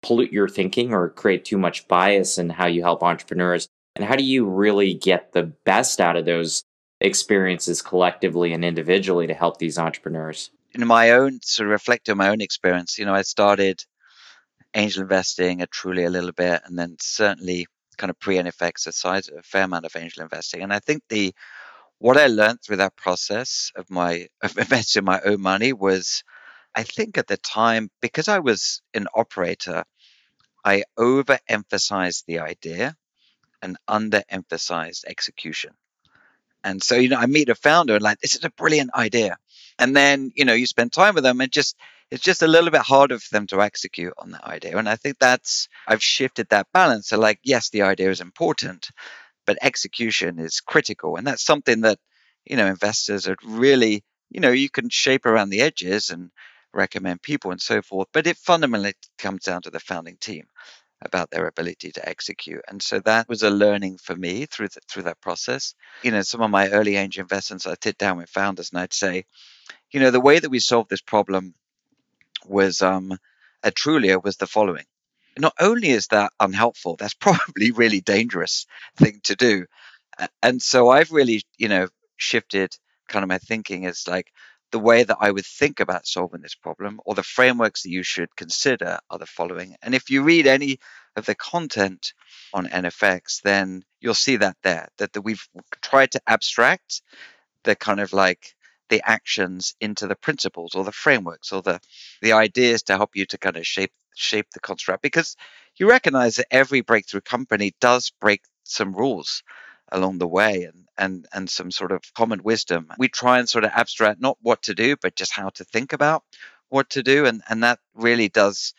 pollute 0.01 0.33
your 0.33 0.47
thinking 0.47 0.91
or 0.91 1.07
create 1.07 1.45
too 1.45 1.59
much 1.59 1.87
bias 1.87 2.39
in 2.39 2.49
how 2.49 2.65
you 2.65 2.81
help 2.81 3.03
entrepreneurs? 3.03 3.67
And 3.95 4.03
how 4.03 4.15
do 4.15 4.23
you 4.23 4.47
really 4.47 4.95
get 4.95 5.33
the 5.33 5.43
best 5.43 6.01
out 6.01 6.15
of 6.15 6.25
those 6.25 6.63
experiences 7.01 7.81
collectively 7.81 8.53
and 8.53 8.63
individually 8.63 9.27
to 9.27 9.33
help 9.33 9.57
these 9.57 9.77
entrepreneurs? 9.77 10.51
In 10.73 10.85
my 10.87 11.11
own 11.11 11.39
sort 11.41 11.67
of 11.67 11.71
reflect 11.71 12.09
on 12.09 12.17
my 12.17 12.29
own 12.29 12.41
experience, 12.41 12.97
you 12.97 13.05
know, 13.05 13.13
I 13.13 13.23
started 13.23 13.83
angel 14.73 15.01
investing, 15.01 15.61
a 15.61 15.67
truly 15.67 16.05
a 16.05 16.09
little 16.09 16.31
bit, 16.31 16.61
and 16.65 16.77
then 16.79 16.95
certainly 16.99 17.67
kind 17.97 18.09
of 18.09 18.19
pre 18.19 18.37
NFX, 18.37 18.87
a 18.87 18.91
size 18.91 19.29
a 19.29 19.41
fair 19.43 19.63
amount 19.63 19.85
of 19.85 19.95
angel 19.95 20.23
investing. 20.23 20.61
And 20.61 20.73
I 20.73 20.79
think 20.79 21.03
the 21.09 21.33
what 21.99 22.17
I 22.17 22.27
learned 22.27 22.61
through 22.61 22.77
that 22.77 22.95
process 22.95 23.71
of 23.75 23.89
my 23.89 24.27
of 24.41 24.57
investing 24.57 25.03
my 25.03 25.19
own 25.21 25.41
money 25.41 25.73
was, 25.73 26.23
I 26.73 26.83
think 26.83 27.17
at 27.17 27.27
the 27.27 27.37
time 27.37 27.89
because 28.01 28.27
I 28.27 28.39
was 28.39 28.81
an 28.93 29.07
operator, 29.13 29.83
I 30.63 30.83
overemphasized 30.97 32.25
the 32.25 32.39
idea 32.39 32.95
and 33.61 33.77
underemphasized 33.87 35.05
execution. 35.05 35.71
And 36.63 36.81
so, 36.81 36.95
you 36.95 37.09
know, 37.09 37.17
I 37.17 37.25
meet 37.25 37.49
a 37.49 37.55
founder 37.55 37.95
and 37.95 38.03
like, 38.03 38.19
this 38.19 38.35
is 38.35 38.43
a 38.43 38.51
brilliant 38.51 38.91
idea. 38.95 39.37
And 39.79 39.95
then, 39.95 40.31
you 40.35 40.45
know, 40.45 40.53
you 40.53 40.65
spend 40.65 40.93
time 40.93 41.15
with 41.15 41.23
them 41.23 41.41
and 41.41 41.51
just 41.51 41.75
it's 42.11 42.23
just 42.23 42.41
a 42.41 42.47
little 42.47 42.69
bit 42.69 42.81
harder 42.81 43.17
for 43.17 43.29
them 43.31 43.47
to 43.47 43.61
execute 43.61 44.13
on 44.17 44.31
that 44.31 44.43
idea. 44.43 44.77
And 44.77 44.87
I 44.87 44.97
think 44.97 45.17
that's, 45.17 45.69
I've 45.87 46.03
shifted 46.03 46.49
that 46.49 46.67
balance. 46.73 47.07
So, 47.07 47.17
like, 47.17 47.39
yes, 47.41 47.69
the 47.69 47.83
idea 47.83 48.09
is 48.09 48.19
important, 48.19 48.89
but 49.47 49.57
execution 49.61 50.37
is 50.37 50.59
critical. 50.59 51.15
And 51.15 51.25
that's 51.25 51.45
something 51.45 51.81
that, 51.81 51.99
you 52.45 52.57
know, 52.57 52.67
investors 52.67 53.29
are 53.29 53.37
really, 53.45 54.03
you 54.29 54.41
know, 54.41 54.51
you 54.51 54.69
can 54.69 54.89
shape 54.89 55.25
around 55.25 55.49
the 55.49 55.61
edges 55.61 56.09
and 56.09 56.31
recommend 56.73 57.21
people 57.21 57.51
and 57.51 57.61
so 57.61 57.81
forth, 57.81 58.07
but 58.13 58.27
it 58.27 58.37
fundamentally 58.37 58.93
comes 59.17 59.43
down 59.43 59.61
to 59.61 59.69
the 59.69 59.79
founding 59.79 60.17
team 60.19 60.45
about 61.01 61.31
their 61.31 61.47
ability 61.47 61.91
to 61.91 62.07
execute. 62.07 62.61
And 62.67 62.81
so 62.81 62.99
that 62.99 63.27
was 63.27 63.43
a 63.43 63.49
learning 63.49 63.97
for 63.97 64.15
me 64.15 64.45
through 64.45 64.69
the, 64.69 64.81
through 64.87 65.03
that 65.03 65.21
process. 65.21 65.73
You 66.03 66.11
know, 66.11 66.21
some 66.21 66.41
of 66.41 66.51
my 66.51 66.69
early 66.69 66.95
angel 66.95 67.21
investments, 67.21 67.65
I'd 67.65 67.83
sit 67.83 67.97
down 67.97 68.17
with 68.17 68.29
founders 68.29 68.71
and 68.71 68.81
I'd 68.81 68.93
say, 68.93 69.25
you 69.91 69.99
know, 69.99 70.11
the 70.11 70.21
way 70.21 70.39
that 70.39 70.49
we 70.49 70.59
solved 70.59 70.89
this 70.89 71.01
problem 71.01 71.53
was 72.45 72.81
um, 72.81 73.17
at 73.63 73.75
Trulia 73.75 74.23
was 74.23 74.37
the 74.37 74.47
following. 74.47 74.85
Not 75.37 75.53
only 75.59 75.89
is 75.89 76.07
that 76.07 76.33
unhelpful, 76.39 76.97
that's 76.97 77.13
probably 77.19 77.71
really 77.71 78.01
dangerous 78.01 78.65
thing 78.97 79.21
to 79.23 79.35
do. 79.35 79.65
And 80.43 80.61
so 80.61 80.89
I've 80.89 81.11
really, 81.11 81.43
you 81.57 81.67
know, 81.67 81.87
shifted 82.17 82.75
kind 83.07 83.23
of 83.23 83.29
my 83.29 83.39
thinking 83.39 83.83
is 83.83 84.07
like 84.07 84.31
the 84.71 84.79
way 84.79 85.03
that 85.03 85.17
I 85.19 85.31
would 85.31 85.45
think 85.45 85.79
about 85.79 86.07
solving 86.07 86.41
this 86.41 86.55
problem 86.55 86.99
or 87.05 87.13
the 87.13 87.23
frameworks 87.23 87.83
that 87.83 87.89
you 87.89 88.03
should 88.03 88.35
consider 88.35 88.99
are 89.09 89.19
the 89.19 89.25
following. 89.25 89.75
And 89.81 89.93
if 89.93 90.09
you 90.09 90.23
read 90.23 90.47
any 90.47 90.79
of 91.15 91.25
the 91.25 91.35
content 91.35 92.13
on 92.53 92.67
NFX, 92.67 93.41
then 93.41 93.83
you'll 93.99 94.13
see 94.13 94.37
that 94.37 94.57
there, 94.63 94.87
that, 94.97 95.13
that 95.13 95.21
we've 95.21 95.45
tried 95.81 96.11
to 96.11 96.21
abstract 96.25 97.01
the 97.63 97.75
kind 97.75 97.99
of 97.99 98.13
like 98.13 98.55
the 98.89 99.01
actions 99.05 99.75
into 99.79 100.07
the 100.07 100.15
principles 100.15 100.75
or 100.75 100.83
the 100.83 100.91
frameworks 100.91 101.51
or 101.53 101.61
the 101.61 101.79
the 102.21 102.33
ideas 102.33 102.83
to 102.83 102.97
help 102.97 103.11
you 103.15 103.25
to 103.25 103.37
kind 103.37 103.55
of 103.55 103.65
shape 103.65 103.93
shape 104.15 104.47
the 104.53 104.59
construct 104.59 105.01
because 105.01 105.37
you 105.77 105.89
recognize 105.89 106.35
that 106.35 106.47
every 106.51 106.81
breakthrough 106.81 107.21
company 107.21 107.73
does 107.79 108.11
break 108.19 108.41
some 108.63 108.93
rules 108.93 109.43
along 109.91 110.17
the 110.17 110.27
way 110.27 110.63
and 110.63 110.87
and 110.97 111.27
and 111.33 111.49
some 111.49 111.71
sort 111.71 111.91
of 111.91 112.01
common 112.15 112.43
wisdom. 112.43 112.87
We 112.97 113.07
try 113.07 113.39
and 113.39 113.49
sort 113.49 113.63
of 113.65 113.71
abstract 113.73 114.21
not 114.21 114.37
what 114.41 114.63
to 114.63 114.73
do 114.73 114.95
but 115.01 115.15
just 115.15 115.33
how 115.33 115.49
to 115.49 115.63
think 115.63 115.93
about 115.93 116.23
what 116.69 116.89
to 116.91 117.03
do. 117.03 117.25
And 117.25 117.41
and 117.49 117.63
that 117.63 117.79
really 117.93 118.29
does 118.29 118.73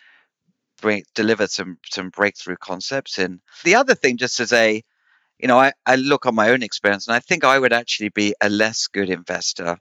bring 0.81 1.05
deliver 1.15 1.47
some 1.47 1.79
some 1.91 2.11
breakthrough 2.11 2.57
concepts 2.57 3.19
and 3.19 3.41
the 3.65 3.77
other 3.77 3.95
thing 3.95 4.17
just 4.17 4.41
as 4.41 4.53
a 4.53 4.83
you 5.39 5.47
know 5.49 5.59
I, 5.59 5.73
I 5.87 5.95
look 5.95 6.27
on 6.27 6.35
my 6.35 6.51
own 6.51 6.65
experience 6.65 7.07
and 7.07 7.15
i 7.15 7.21
think 7.21 7.45
i 7.45 7.57
would 7.57 7.73
actually 7.73 8.09
be 8.09 8.35
a 8.41 8.49
less 8.49 8.89
good 8.89 9.09
investor 9.09 9.79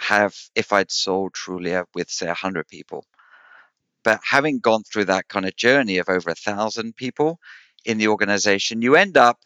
have 0.00 0.34
if 0.54 0.72
I'd 0.72 0.90
sold 0.90 1.34
Trulia 1.34 1.84
with 1.94 2.10
say 2.10 2.26
100 2.26 2.66
people. 2.68 3.04
But 4.02 4.20
having 4.24 4.60
gone 4.60 4.82
through 4.82 5.06
that 5.06 5.28
kind 5.28 5.46
of 5.46 5.56
journey 5.56 5.98
of 5.98 6.08
over 6.08 6.30
a 6.30 6.34
thousand 6.34 6.96
people 6.96 7.38
in 7.84 7.98
the 7.98 8.08
organization, 8.08 8.82
you 8.82 8.96
end 8.96 9.16
up 9.16 9.38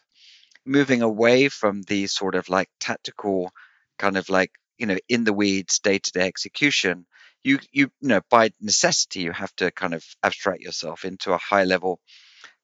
moving 0.67 1.03
away 1.03 1.49
from 1.49 1.83
the 1.83 2.07
sort 2.07 2.35
of 2.35 2.49
like 2.49 2.69
tactical 2.81 3.51
kind 3.99 4.17
of 4.17 4.29
like 4.29 4.51
you 4.79 4.87
know 4.87 4.99
in 5.09 5.25
the 5.25 5.33
weeds 5.33 5.79
day-to-day 5.81 6.27
execution 6.27 7.07
you 7.43 7.59
you, 7.73 7.91
you 8.01 8.09
know 8.09 8.21
by 8.31 8.51
necessity 8.61 9.21
you 9.21 9.33
have 9.33 9.55
to 9.57 9.71
kind 9.71 9.95
of 9.95 10.05
abstract 10.23 10.61
yourself 10.61 11.05
into 11.05 11.33
a 11.33 11.39
high 11.39 11.65
level 11.65 12.01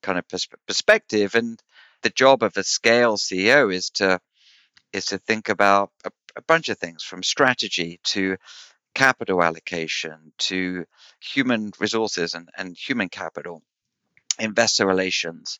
kind 0.02 0.18
of 0.18 0.26
pers- 0.28 0.48
perspective 0.66 1.34
and 1.34 1.60
the 2.02 2.10
job 2.10 2.42
of 2.42 2.56
a 2.56 2.64
scale 2.64 3.16
ceo 3.16 3.72
is 3.72 3.90
to 3.90 4.20
is 4.92 5.06
to 5.06 5.18
think 5.18 5.48
about 5.48 5.90
a 6.04 6.10
a 6.36 6.42
bunch 6.42 6.68
of 6.68 6.78
things 6.78 7.02
from 7.02 7.22
strategy 7.22 7.98
to 8.04 8.36
capital 8.94 9.42
allocation 9.42 10.32
to 10.38 10.84
human 11.20 11.72
resources 11.78 12.34
and, 12.34 12.48
and 12.56 12.76
human 12.76 13.08
capital, 13.08 13.62
investor 14.38 14.86
relations. 14.86 15.58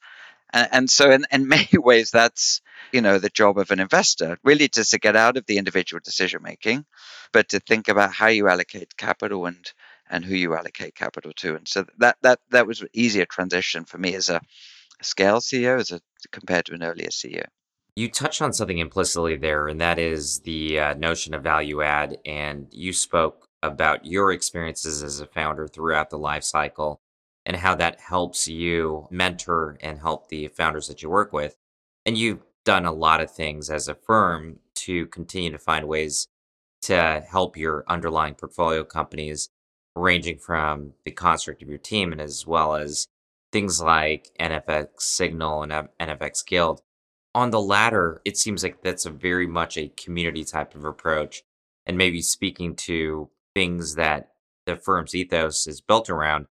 And, 0.53 0.69
and 0.73 0.91
so, 0.91 1.11
in, 1.11 1.25
in 1.31 1.49
many 1.57 1.69
ways, 1.75 2.11
that's 2.11 2.61
you 2.93 3.01
know 3.01 3.19
the 3.19 3.31
job 3.31 3.59
of 3.59 3.71
an 3.71 3.81
investor, 3.81 4.39
really, 4.45 4.69
just 4.69 4.91
to 4.93 4.99
get 4.99 5.17
out 5.17 5.37
of 5.37 5.47
the 5.47 5.59
individual 5.59 6.01
decision 6.05 6.43
making, 6.43 6.85
but 7.33 7.49
to 7.51 7.61
think 7.61 7.89
about 7.89 8.13
how 8.13 8.29
you 8.29 8.49
allocate 8.49 8.97
capital 8.97 9.47
and 9.47 9.73
and 10.09 10.25
who 10.25 10.35
you 10.35 10.55
allocate 10.55 10.95
capital 10.95 11.33
to. 11.37 11.57
And 11.57 11.69
so 11.69 11.85
that 11.99 12.17
that 12.23 12.41
that 12.51 12.67
was 12.67 12.81
an 12.81 12.89
easier 12.93 13.27
transition 13.27 13.85
for 13.85 13.99
me 13.99 14.15
as 14.15 14.29
a 14.29 14.41
scale 15.03 15.39
CEO 15.39 15.79
as 15.79 15.93
a 15.93 16.01
compared 16.31 16.67
to 16.67 16.75
an 16.75 16.83
earlier 16.83 17.09
CEO. 17.09 17.45
You 17.97 18.11
touched 18.11 18.41
on 18.41 18.53
something 18.53 18.79
implicitly 18.79 19.37
there, 19.37 19.69
and 19.69 19.81
that 19.81 19.99
is 19.99 20.41
the 20.41 20.79
uh, 20.79 20.95
notion 20.95 21.35
of 21.35 21.43
value 21.43 21.83
add. 21.83 22.19
And 22.25 22.67
you 22.71 22.93
spoke 22.93 23.47
about 23.63 24.07
your 24.07 24.33
experiences 24.33 25.03
as 25.03 25.21
a 25.21 25.27
founder 25.27 25.67
throughout 25.67 26.11
the 26.11 26.19
life 26.19 26.45
cycle 26.45 27.01
and 27.47 27.57
how 27.57 27.75
that 27.75 28.01
helps 28.01 28.47
you 28.47 29.09
mentor 29.11 29.79
and 29.81 29.99
help 29.99 30.29
the 30.29 30.49
founders 30.49 30.89
that 30.89 31.03
you 31.03 31.11
work 31.11 31.33
with. 31.33 31.57
And 32.05 32.17
you've 32.17 32.43
done 32.65 32.85
a 32.85 32.93
lot 32.93 33.21
of 33.21 33.31
things 33.31 33.71
as 33.71 33.89
a 33.89 33.95
firm 33.95 34.59
to 34.77 35.07
continue 35.07 35.51
to 35.51 35.59
find 35.59 35.89
ways 35.89 36.29
to 36.83 37.25
help 37.29 37.57
your 37.57 37.85
underlying 37.89 38.35
portfolio 38.35 38.85
companies, 38.85 39.49
ranging 39.95 40.39
from 40.39 40.93
the 41.05 41.11
construct 41.11 41.63
of 41.63 41.69
your 41.69 41.79
team 41.79 42.13
and 42.13 42.21
as 42.21 42.47
well 42.47 42.75
as 42.75 43.07
things 43.53 43.83
like 43.83 44.31
NFX 44.39 45.01
Signal 45.01 45.63
and 45.63 45.89
NFX 46.01 46.47
Guild. 46.47 46.83
On 47.35 47.51
the 47.51 47.61
latter, 47.61 48.21
it 48.25 48.37
seems 48.37 48.63
like 48.63 48.83
that's 48.83 49.07
a 49.07 49.11
very 49.11 49.47
much 49.47 49.77
a 49.77 49.89
community 49.89 50.45
type 50.45 50.75
of 50.75 50.85
approach 50.85 51.43
and 51.87 51.97
maybe 51.97 52.23
speaking 52.23 52.75
to 52.77 53.31
things 53.55 53.95
that 53.95 54.31
the 54.67 54.77
firm's 54.77 55.15
ethos 55.15 55.67
is 55.67 55.81
built 55.81 56.09
around. 56.09 56.47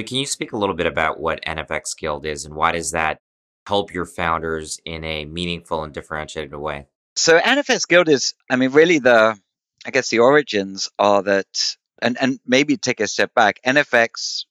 But 0.00 0.06
can 0.06 0.16
you 0.16 0.24
speak 0.24 0.52
a 0.52 0.56
little 0.56 0.74
bit 0.74 0.86
about 0.86 1.20
what 1.20 1.44
NFX 1.44 1.94
Guild 1.94 2.24
is 2.24 2.46
and 2.46 2.54
why 2.54 2.72
does 2.72 2.92
that 2.92 3.20
help 3.66 3.92
your 3.92 4.06
founders 4.06 4.80
in 4.86 5.04
a 5.04 5.26
meaningful 5.26 5.84
and 5.84 5.92
differentiated 5.92 6.54
way? 6.54 6.86
So 7.16 7.38
NFX 7.38 7.86
Guild 7.86 8.08
is, 8.08 8.32
I 8.48 8.56
mean, 8.56 8.70
really 8.70 8.98
the, 8.98 9.38
I 9.84 9.90
guess 9.90 10.08
the 10.08 10.20
origins 10.20 10.88
are 10.98 11.22
that, 11.24 11.76
and, 12.00 12.16
and 12.18 12.40
maybe 12.46 12.78
take 12.78 13.00
a 13.00 13.06
step 13.06 13.34
back. 13.34 13.60
NFX, 13.62 14.46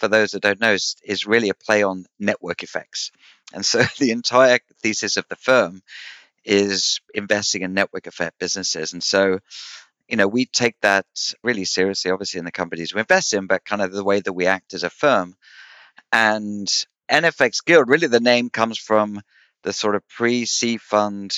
for 0.00 0.08
those 0.08 0.32
that 0.32 0.42
don't 0.42 0.58
know, 0.58 0.74
is 1.04 1.26
really 1.28 1.50
a 1.50 1.54
play 1.54 1.84
on 1.84 2.04
network 2.18 2.64
effects. 2.64 3.12
And 3.54 3.64
so 3.64 3.84
the 4.00 4.10
entire 4.10 4.58
thesis 4.82 5.16
of 5.16 5.28
the 5.28 5.36
firm 5.36 5.80
is 6.44 7.00
investing 7.14 7.62
in 7.62 7.72
network 7.72 8.08
effect 8.08 8.40
businesses. 8.40 8.94
And 8.94 9.02
so, 9.04 9.38
you 10.08 10.16
know, 10.16 10.26
we 10.28 10.46
take 10.46 10.76
that 10.80 11.06
really 11.42 11.64
seriously, 11.64 12.10
obviously, 12.10 12.38
in 12.38 12.44
the 12.44 12.52
companies 12.52 12.94
we 12.94 13.00
invest 13.00 13.32
in, 13.34 13.46
but 13.46 13.64
kind 13.64 13.82
of 13.82 13.92
the 13.92 14.04
way 14.04 14.20
that 14.20 14.32
we 14.32 14.46
act 14.46 14.74
as 14.74 14.82
a 14.82 14.90
firm. 14.90 15.36
And 16.12 16.66
NFX 17.10 17.64
Guild, 17.64 17.88
really 17.88 18.06
the 18.06 18.20
name 18.20 18.50
comes 18.50 18.78
from 18.78 19.20
the 19.62 19.72
sort 19.72 19.94
of 19.94 20.08
pre 20.08 20.44
C 20.46 20.78
fund 20.78 21.34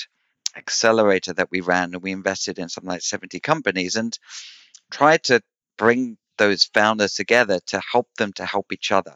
accelerator 0.55 1.33
that 1.33 1.51
we 1.51 1.61
ran. 1.61 1.93
And 1.93 2.01
we 2.01 2.11
invested 2.11 2.59
in 2.59 2.69
something 2.69 2.89
like 2.89 3.01
70 3.01 3.39
companies 3.39 3.95
and 3.95 4.17
tried 4.89 5.23
to 5.23 5.41
bring 5.77 6.17
those 6.37 6.65
founders 6.73 7.13
together 7.13 7.59
to 7.67 7.81
help 7.91 8.07
them 8.17 8.33
to 8.33 8.45
help 8.45 8.71
each 8.71 8.91
other. 8.91 9.15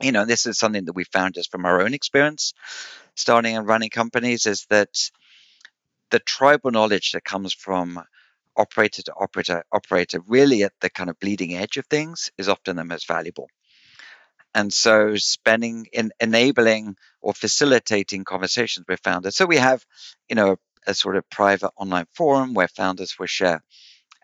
You 0.00 0.12
know, 0.12 0.24
this 0.24 0.46
is 0.46 0.58
something 0.58 0.84
that 0.84 0.94
we 0.94 1.04
found 1.04 1.34
just 1.34 1.50
from 1.50 1.64
our 1.64 1.80
own 1.80 1.94
experience 1.94 2.54
starting 3.18 3.56
and 3.56 3.66
running 3.66 3.90
companies 3.90 4.46
is 4.46 4.66
that 4.70 5.10
the 6.10 6.20
tribal 6.20 6.70
knowledge 6.70 7.12
that 7.12 7.24
comes 7.24 7.52
from 7.52 8.00
operator 8.58 9.02
to 9.02 9.14
operator 9.14 9.64
operator 9.72 10.20
really 10.26 10.64
at 10.64 10.72
the 10.80 10.90
kind 10.90 11.10
of 11.10 11.18
bleeding 11.20 11.56
edge 11.56 11.76
of 11.78 11.86
things 11.86 12.30
is 12.38 12.48
often 12.48 12.76
the 12.76 12.84
most 12.84 13.08
valuable 13.08 13.48
and 14.54 14.72
so 14.72 15.16
spending 15.16 15.86
in 15.92 16.10
enabling 16.20 16.96
or 17.20 17.34
facilitating 17.34 18.24
conversations 18.24 18.86
with 18.88 19.00
founders 19.02 19.36
so 19.36 19.46
we 19.46 19.56
have 19.56 19.84
you 20.28 20.36
know 20.36 20.52
a, 20.52 20.90
a 20.90 20.94
sort 20.94 21.16
of 21.16 21.28
private 21.30 21.70
online 21.76 22.06
forum 22.14 22.54
where 22.54 22.68
founders 22.68 23.14
will 23.18 23.26
share 23.26 23.62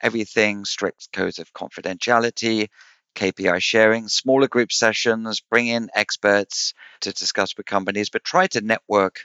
everything 0.02 0.64
strict 0.64 1.08
codes 1.12 1.38
of 1.38 1.52
confidentiality 1.52 2.68
KPI 3.14 3.62
sharing, 3.62 4.08
smaller 4.08 4.48
group 4.48 4.72
sessions, 4.72 5.40
bring 5.40 5.68
in 5.68 5.88
experts 5.94 6.74
to 7.02 7.12
discuss 7.12 7.56
with 7.56 7.66
companies, 7.66 8.10
but 8.10 8.24
try 8.24 8.46
to 8.48 8.60
network 8.60 9.20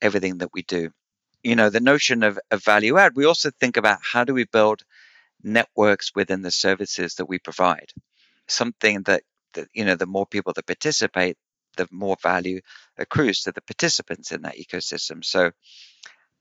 everything 0.00 0.38
that 0.38 0.50
we 0.54 0.62
do. 0.62 0.90
You 1.42 1.56
know, 1.56 1.70
the 1.70 1.80
notion 1.80 2.22
of, 2.22 2.38
of 2.50 2.64
value 2.64 2.98
add, 2.98 3.16
we 3.16 3.24
also 3.24 3.50
think 3.50 3.76
about 3.76 3.98
how 4.02 4.24
do 4.24 4.34
we 4.34 4.44
build 4.44 4.82
networks 5.42 6.12
within 6.14 6.42
the 6.42 6.50
services 6.50 7.14
that 7.14 7.26
we 7.26 7.38
provide. 7.38 7.92
Something 8.46 9.02
that, 9.02 9.22
that 9.54 9.68
you 9.72 9.84
know, 9.84 9.94
the 9.94 10.06
more 10.06 10.26
people 10.26 10.52
that 10.52 10.66
participate, 10.66 11.36
the 11.76 11.88
more 11.90 12.16
value 12.22 12.60
accrues 12.98 13.42
to 13.42 13.52
the 13.52 13.62
participants 13.62 14.32
in 14.32 14.42
that 14.42 14.56
ecosystem. 14.56 15.24
So 15.24 15.52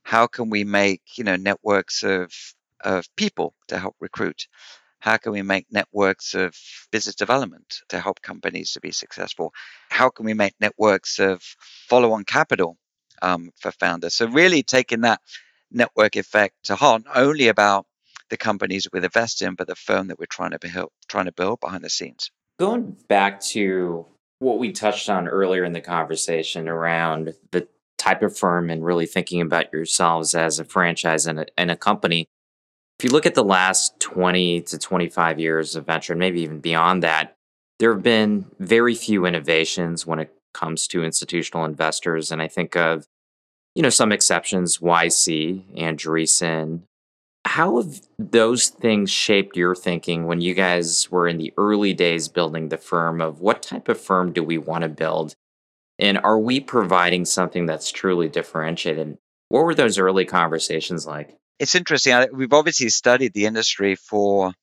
how 0.04 0.28
can 0.28 0.50
we 0.50 0.64
make, 0.64 1.02
you 1.18 1.24
know, 1.24 1.36
networks 1.36 2.04
of 2.04 2.32
of 2.82 3.06
people 3.16 3.54
to 3.68 3.78
help 3.78 3.96
recruit? 4.00 4.48
How 5.00 5.18
can 5.18 5.32
we 5.32 5.42
make 5.42 5.68
networks 5.72 6.34
of 6.34 6.56
business 6.92 7.16
development 7.16 7.82
to 7.90 8.00
help 8.00 8.22
companies 8.22 8.72
to 8.74 8.80
be 8.80 8.92
successful? 8.92 9.54
How 9.90 10.10
can 10.10 10.26
we 10.26 10.34
make 10.34 10.54
networks 10.60 11.20
of 11.20 11.42
follow 11.88 12.12
on 12.12 12.24
capital 12.24 12.78
um, 13.22 13.52
for 13.60 13.72
founders? 13.72 14.16
So, 14.16 14.28
really 14.28 14.64
taking 14.64 15.02
that 15.02 15.22
network 15.72 16.16
effect 16.16 16.56
to 16.64 16.76
heart, 16.76 17.06
not 17.06 17.18
only 17.18 17.48
about 17.48 17.86
the 18.30 18.38
companies 18.38 18.88
we 18.92 19.02
invest 19.04 19.42
in, 19.42 19.56
but 19.56 19.68
the 19.68 19.76
firm 19.76 20.08
that 20.08 20.20
we're 20.20 20.26
trying 20.26 20.52
to 20.52 20.60
build, 20.60 20.90
trying 21.08 21.26
to 21.26 21.32
build 21.32 21.60
behind 21.60 21.84
the 21.84 21.90
scenes. 21.90 22.32
Going 22.60 22.96
back 23.08 23.40
to 23.42 24.06
what 24.40 24.60
we 24.60 24.72
touched 24.72 25.10
on 25.10 25.28
earlier 25.28 25.64
in 25.64 25.74
the 25.74 25.82
conversation 25.82 26.68
around 26.68 27.34
the 27.52 27.68
type 27.98 28.22
of 28.22 28.38
firm 28.38 28.70
and 28.70 28.84
really 28.84 29.06
thinking 29.06 29.42
about 29.42 29.72
yourselves 29.74 30.34
as 30.34 30.60
a 30.60 30.66
franchise 30.66 31.28
and 31.28 31.42
a, 31.42 31.46
and 31.58 31.70
a 31.70 31.76
company, 31.76 32.26
if 33.00 33.06
you 33.06 33.12
look 33.12 33.26
at 33.26 33.36
the 33.36 33.44
last 33.44 34.00
20 34.00 34.62
to 34.62 34.78
25 34.78 35.40
years 35.40 35.76
of 35.76 35.86
venture, 35.86 36.14
and 36.14 36.20
maybe 36.20 36.42
even 36.42 36.60
beyond 36.60 37.04
that, 37.04 37.36
there 37.80 37.94
have 37.94 38.04
been 38.04 38.46
very 38.60 38.96
few 38.96 39.26
innovations 39.26 40.06
when 40.06 40.20
it 40.20 40.34
comes 40.54 40.88
to 40.88 41.04
institutional 41.04 41.66
investors. 41.66 42.32
And 42.32 42.42
I 42.42 42.48
think 42.48 42.76
of, 42.76 43.06
you 43.76 43.84
know, 43.84 43.90
some 43.90 44.12
exceptions, 44.12 44.80
YC, 44.80 45.78
Andreessen. 45.78 46.84
How 47.46 47.78
have 47.78 48.02
those 48.18 48.68
things 48.68 49.10
shaped 49.10 49.56
your 49.56 49.76
thinking 49.76 50.28
when 50.28 50.42
you 50.42 50.54
guys 50.54 51.10
were 51.10 51.28
in 51.28 51.38
the 51.38 51.54
early 51.58 51.94
days 51.94 52.28
building 52.28 52.70
the 52.70 52.78
firm 52.78 53.22
of 53.22 53.40
what 53.42 53.64
type 53.64 53.88
of 53.88 54.00
firm 54.00 54.34
do 54.34 54.44
we 54.44 54.58
want 54.58 54.84
to 54.84 54.90
build? 54.90 55.36
And 55.98 56.18
are 56.20 56.40
we 56.40 56.60
providing 56.60 57.26
something 57.26 57.66
that's 57.66 57.92
truly 57.92 58.30
differentiated? 58.30 59.18
What 59.48 59.64
were 59.64 59.76
those 59.76 59.98
early 59.98 60.26
conversations 60.26 61.08
like? 61.08 61.40
it's 61.60 61.76
interesting. 61.76 62.26
We've 62.34 62.54
obviously 62.54 62.90
studied 62.90 63.34
the 63.34 63.46
industry 63.46 63.96
for, 63.96 64.54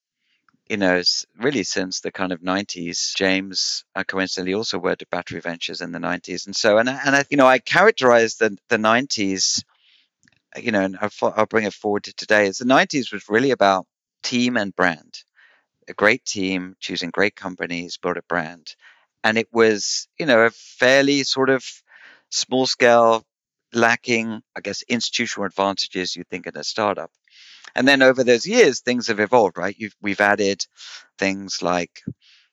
you 0.68 0.76
know, 0.76 1.02
really 1.38 1.62
since 1.62 2.00
the 2.00 2.12
kind 2.12 2.32
of 2.32 2.42
90s. 2.42 3.14
James 3.16 3.84
uh, 3.94 4.04
coincidentally 4.04 4.54
also 4.54 4.78
worked 4.78 5.02
at 5.02 5.10
Battery 5.10 5.40
Ventures 5.40 5.80
in 5.80 5.92
the 5.92 5.98
90s, 5.98 6.46
and 6.46 6.56
so 6.56 6.78
and 6.78 6.88
and 6.88 7.16
I, 7.16 7.24
you 7.30 7.36
know, 7.36 7.46
I 7.46 7.58
characterize 7.58 8.36
the 8.36 8.56
the 8.68 8.78
90s, 8.78 9.62
you 10.56 10.72
know, 10.72 10.82
and 10.82 10.98
I'll, 11.00 11.34
I'll 11.36 11.46
bring 11.46 11.66
it 11.66 11.74
forward 11.74 12.04
to 12.04 12.14
today. 12.14 12.46
Is 12.48 12.58
the 12.58 12.64
90s 12.64 13.12
was 13.12 13.28
really 13.28 13.50
about 13.52 13.86
team 14.22 14.56
and 14.56 14.74
brand, 14.74 15.14
a 15.88 15.94
great 15.94 16.24
team 16.24 16.76
choosing 16.80 17.10
great 17.10 17.36
companies, 17.36 17.98
build 17.98 18.16
a 18.18 18.22
brand, 18.22 18.74
and 19.24 19.38
it 19.38 19.48
was 19.52 20.08
you 20.18 20.26
know 20.26 20.40
a 20.46 20.50
fairly 20.50 21.24
sort 21.24 21.50
of 21.50 21.64
small 22.30 22.66
scale 22.66 23.24
lacking, 23.72 24.42
I 24.56 24.60
guess, 24.60 24.82
institutional 24.82 25.46
advantages 25.46 26.16
you 26.16 26.24
think 26.24 26.46
in 26.46 26.56
a 26.56 26.64
startup. 26.64 27.10
And 27.74 27.86
then 27.86 28.02
over 28.02 28.24
those 28.24 28.46
years, 28.46 28.80
things 28.80 29.08
have 29.08 29.20
evolved, 29.20 29.58
right? 29.58 29.74
You've, 29.78 29.96
we've 30.00 30.20
added 30.20 30.64
things 31.18 31.62
like 31.62 32.02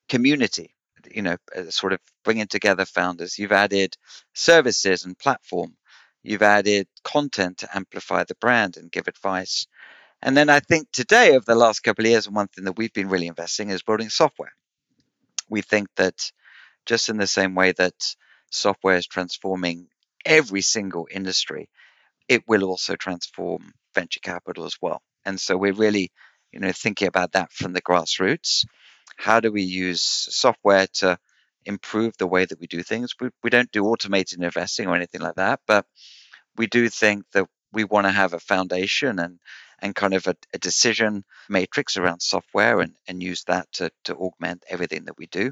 community, 0.10 0.75
you 1.10 1.22
know, 1.22 1.38
uh, 1.55 1.70
sort 1.70 1.93
of 1.93 2.00
bringing 2.24 2.48
together 2.48 2.86
founders. 2.86 3.38
You've 3.38 3.51
added 3.51 3.96
services 4.34 5.05
and 5.05 5.17
platform. 5.17 5.75
You've 6.24 6.41
added 6.41 6.88
content 7.03 7.60
to 7.60 7.75
amplify 7.75 8.24
the 8.24 8.36
brand 8.36 8.77
and 8.77 8.91
give 8.91 9.08
advice. 9.08 9.67
And 10.22 10.38
then 10.38 10.50
I 10.50 10.62
think 10.62 10.89
today, 10.91 11.32
over 11.32 11.43
the 11.46 11.55
last 11.55 11.82
couple 11.82 12.05
of 12.05 12.12
years, 12.12 12.29
one 12.29 12.48
thing 12.48 12.63
that 12.65 12.77
we've 12.77 12.93
been 12.93 13.10
really 13.10 13.27
investing 13.27 13.70
is 13.70 13.84
building 13.84 14.10
software. 14.10 14.53
We 15.50 15.62
think 15.62 15.89
that 15.98 16.32
just 16.86 17.10
in 17.10 17.17
the 17.17 17.27
same 17.27 17.55
way 17.55 17.74
that 17.74 17.93
software 18.50 18.96
is 18.96 19.05
transforming 19.08 19.88
every 20.25 20.62
single 20.62 21.08
industry, 21.12 21.70
it 22.27 22.44
will 22.48 22.63
also 22.63 22.96
transform 22.96 23.74
venture 23.94 24.20
capital 24.22 24.65
as 24.65 24.77
well. 24.82 25.01
And 25.25 25.39
so 25.39 25.58
we're 25.58 25.74
really, 25.74 26.12
you 26.51 26.60
know, 26.60 26.72
thinking 26.72 27.08
about 27.08 27.34
that 27.34 27.51
from 27.51 27.74
the 27.74 27.82
grassroots. 27.82 28.65
How 29.18 29.39
do 29.39 29.51
we 29.51 29.63
use 29.63 30.01
software 30.01 30.88
to 30.96 31.18
improve 31.65 32.18
the 32.18 32.27
way 32.27 32.46
that 32.46 32.60
we 32.60 32.68
do 32.68 32.84
things? 32.84 33.13
We, 33.20 33.30
we 33.44 33.50
don't 33.50 33.72
do 33.72 33.86
automated 33.86 34.42
investing 34.42 34.88
or 34.88 34.96
anything 34.96 35.22
like 35.22 35.36
that, 35.36 35.62
but 35.68 35.86
we 36.58 36.68
do 36.68 36.89
think 36.89 37.25
that 37.34 37.48
we 37.72 37.84
want 37.84 38.06
to 38.06 38.12
have 38.12 38.34
a 38.34 38.39
foundation 38.39 39.20
and 39.20 39.39
and 39.80 39.96
kind 39.96 40.13
of 40.13 40.27
a, 40.27 40.36
a 40.53 40.60
decision 40.60 41.25
matrix 41.50 41.98
around 41.98 42.22
software 42.22 42.80
and, 42.80 42.96
and 43.08 43.22
use 43.22 43.44
that 43.48 43.70
to, 43.74 43.92
to 44.06 44.15
augment 44.15 44.63
everything 44.70 45.03
that 45.06 45.18
we 45.18 45.25
do 45.27 45.51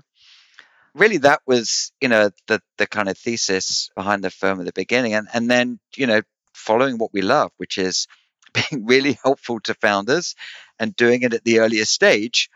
really 0.94 1.18
that 1.18 1.42
was 1.46 1.92
you 2.01 2.08
know 2.08 2.30
the 2.48 2.62
the 2.78 2.88
kind 2.88 3.10
of 3.10 3.18
thesis 3.18 3.90
behind 3.96 4.24
the 4.24 4.30
firm 4.30 4.60
at 4.60 4.66
the 4.66 4.74
beginning 4.74 5.13
and 5.13 5.28
and 5.34 5.50
then 5.50 5.80
you 5.96 6.08
know 6.08 6.22
following 6.53 6.98
what 6.98 7.13
we 7.13 7.22
love 7.22 7.51
which 7.58 7.77
is 7.77 8.08
being 8.53 8.86
really 8.86 9.17
helpful 9.24 9.60
to 9.60 9.74
founders 9.75 10.36
and 10.79 10.96
doing 10.96 11.22
it 11.22 11.34
at 11.34 11.43
the 11.43 11.60
earliest 11.60 11.91
stage 11.91 12.50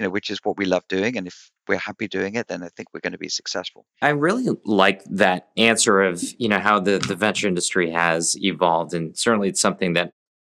you 0.00 0.06
know 0.06 0.10
which 0.10 0.30
is 0.30 0.40
what 0.42 0.56
we 0.56 0.64
love 0.64 0.82
doing. 0.88 1.16
And 1.16 1.26
if 1.26 1.50
we're 1.68 1.76
happy 1.76 2.08
doing 2.08 2.34
it 2.34 2.48
then 2.48 2.64
i 2.64 2.68
think 2.68 2.88
we're 2.92 3.00
going 3.00 3.12
to 3.12 3.18
be 3.18 3.28
successful. 3.28 3.84
I 4.02 4.08
really 4.08 4.48
like 4.64 5.04
that 5.04 5.48
answer 5.56 6.00
of 6.02 6.22
you 6.38 6.48
know 6.48 6.58
how 6.58 6.80
the 6.80 6.98
the 6.98 7.14
venture 7.14 7.46
industry 7.46 7.90
has 7.90 8.36
evolved. 8.42 8.94
And 8.94 9.16
certainly 9.16 9.50
it's 9.50 9.60
something 9.60 9.92
that 9.92 10.12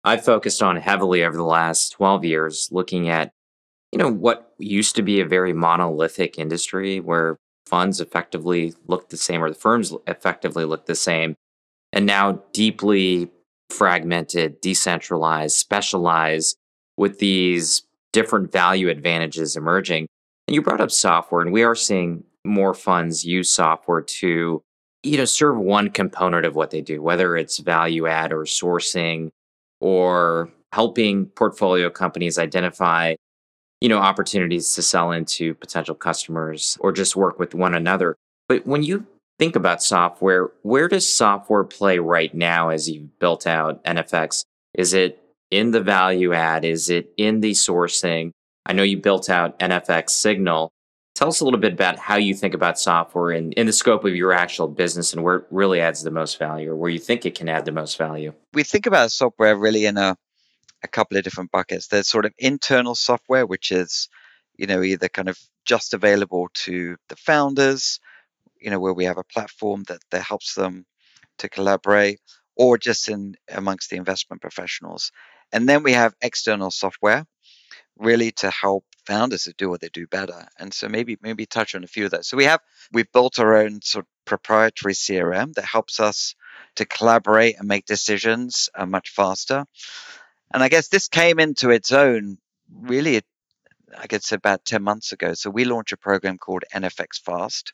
I've 0.03 0.23
focused 0.23 0.63
on 0.63 0.77
heavily 0.77 1.23
over 1.23 1.37
the 1.37 1.43
last 1.43 1.91
12 1.91 2.25
years, 2.25 2.69
looking 2.71 3.09
at, 3.09 3.33
you 3.91 3.99
know, 3.99 4.11
what 4.11 4.53
used 4.57 4.95
to 4.95 5.03
be 5.03 5.19
a 5.19 5.25
very 5.25 5.53
monolithic 5.53 6.39
industry 6.39 6.99
where 6.99 7.37
funds 7.67 8.01
effectively 8.01 8.73
looked 8.87 9.11
the 9.11 9.17
same 9.17 9.43
or 9.43 9.49
the 9.49 9.55
firms 9.55 9.93
effectively 10.07 10.65
looked 10.65 10.87
the 10.87 10.95
same, 10.95 11.35
and 11.93 12.05
now 12.05 12.41
deeply 12.53 13.29
fragmented, 13.69 14.59
decentralized, 14.61 15.55
specialized 15.55 16.57
with 16.97 17.19
these 17.19 17.83
different 18.13 18.51
value 18.51 18.89
advantages 18.89 19.55
emerging. 19.55 20.07
And 20.47 20.55
you 20.55 20.61
brought 20.61 20.81
up 20.81 20.91
software, 20.91 21.41
and 21.41 21.53
we 21.53 21.63
are 21.63 21.75
seeing 21.75 22.23
more 22.43 22.73
funds 22.73 23.23
use 23.25 23.51
software 23.51 24.01
to 24.01 24.61
you 25.03 25.17
know 25.17 25.25
serve 25.25 25.57
one 25.57 25.89
component 25.89 26.45
of 26.45 26.55
what 26.55 26.71
they 26.71 26.81
do 26.81 27.01
whether 27.01 27.35
it's 27.35 27.59
value 27.59 28.07
add 28.07 28.31
or 28.31 28.43
sourcing 28.43 29.29
or 29.79 30.49
helping 30.73 31.25
portfolio 31.27 31.89
companies 31.89 32.39
identify 32.39 33.15
you 33.79 33.89
know 33.89 33.99
opportunities 33.99 34.73
to 34.73 34.81
sell 34.81 35.11
into 35.11 35.53
potential 35.55 35.95
customers 35.95 36.77
or 36.81 36.91
just 36.91 37.15
work 37.15 37.39
with 37.39 37.53
one 37.53 37.75
another 37.75 38.15
but 38.47 38.65
when 38.65 38.83
you 38.83 39.05
think 39.41 39.55
about 39.55 39.81
software 39.81 40.51
where 40.61 40.87
does 40.87 41.11
software 41.11 41.63
play 41.63 41.97
right 41.97 42.35
now 42.35 42.69
as 42.69 42.87
you've 42.87 43.17
built 43.17 43.47
out 43.47 43.83
nfx 43.83 44.45
is 44.75 44.93
it 44.93 45.21
in 45.51 45.71
the 45.71 45.81
value 45.81 46.33
add? 46.33 46.65
Is 46.65 46.89
it 46.89 47.13
in 47.17 47.41
the 47.41 47.51
sourcing? 47.51 48.31
I 48.65 48.73
know 48.73 48.83
you 48.83 48.97
built 48.97 49.29
out 49.29 49.59
nfx 49.59 50.11
signal. 50.11 50.71
Tell 51.13 51.27
us 51.27 51.41
a 51.41 51.45
little 51.45 51.59
bit 51.59 51.73
about 51.73 51.99
how 51.99 52.15
you 52.15 52.33
think 52.33 52.53
about 52.53 52.79
software 52.79 53.31
in, 53.31 53.51
in 53.51 53.67
the 53.67 53.73
scope 53.73 54.05
of 54.05 54.15
your 54.15 54.31
actual 54.31 54.69
business 54.69 55.13
and 55.13 55.23
where 55.23 55.37
it 55.37 55.45
really 55.51 55.81
adds 55.81 56.01
the 56.01 56.09
most 56.09 56.39
value 56.39 56.71
or 56.71 56.75
where 56.75 56.89
you 56.89 56.99
think 56.99 57.25
it 57.25 57.35
can 57.35 57.49
add 57.49 57.65
the 57.65 57.71
most 57.71 57.97
value. 57.97 58.33
We 58.53 58.63
think 58.63 58.85
about 58.85 59.11
software 59.11 59.55
really 59.55 59.85
in 59.85 59.97
a 59.97 60.15
a 60.83 60.87
couple 60.87 61.15
of 61.15 61.23
different 61.23 61.51
buckets. 61.51 61.87
There's 61.87 62.07
sort 62.07 62.25
of 62.25 62.33
internal 62.39 62.95
software, 62.95 63.45
which 63.45 63.71
is, 63.71 64.09
you 64.57 64.65
know, 64.65 64.81
either 64.81 65.09
kind 65.09 65.29
of 65.29 65.37
just 65.63 65.93
available 65.93 66.49
to 66.53 66.95
the 67.07 67.15
founders, 67.17 67.99
you 68.61 68.71
know, 68.71 68.79
where 68.79 68.93
we 68.93 69.05
have 69.05 69.17
a 69.17 69.23
platform 69.23 69.83
that, 69.87 70.01
that 70.11 70.23
helps 70.23 70.53
them 70.55 70.85
to 71.39 71.49
collaborate, 71.49 72.19
or 72.55 72.77
just 72.77 73.09
in 73.09 73.35
amongst 73.49 73.89
the 73.89 73.97
investment 73.97 74.41
professionals. 74.41 75.11
And 75.51 75.67
then 75.67 75.83
we 75.83 75.93
have 75.93 76.13
external 76.21 76.71
software, 76.71 77.25
really 77.97 78.31
to 78.31 78.49
help 78.49 78.85
founders 79.05 79.43
to 79.43 79.53
do 79.57 79.69
what 79.69 79.81
they 79.81 79.89
do 79.89 80.07
better. 80.07 80.47
And 80.59 80.73
so 80.73 80.87
maybe 80.87 81.17
maybe 81.21 81.45
touch 81.45 81.75
on 81.75 81.83
a 81.83 81.87
few 81.87 82.05
of 82.05 82.11
those. 82.11 82.27
So 82.27 82.37
we 82.37 82.45
have 82.45 82.59
we've 82.91 83.11
built 83.11 83.39
our 83.39 83.55
own 83.57 83.81
sort 83.81 84.05
of 84.05 84.25
proprietary 84.25 84.93
CRM 84.93 85.53
that 85.53 85.65
helps 85.65 85.99
us 85.99 86.35
to 86.75 86.85
collaborate 86.85 87.57
and 87.57 87.67
make 87.67 87.85
decisions 87.85 88.69
uh, 88.75 88.85
much 88.85 89.09
faster. 89.09 89.65
And 90.53 90.63
I 90.63 90.69
guess 90.69 90.87
this 90.87 91.07
came 91.07 91.39
into 91.39 91.69
its 91.69 91.91
own 91.91 92.37
really, 92.73 93.21
I 93.97 94.07
guess, 94.07 94.31
about 94.31 94.65
10 94.65 94.83
months 94.83 95.11
ago. 95.11 95.33
So 95.33 95.49
we 95.49 95.65
launched 95.65 95.93
a 95.93 95.97
program 95.97 96.37
called 96.37 96.63
NFX 96.73 97.21
Fast, 97.23 97.73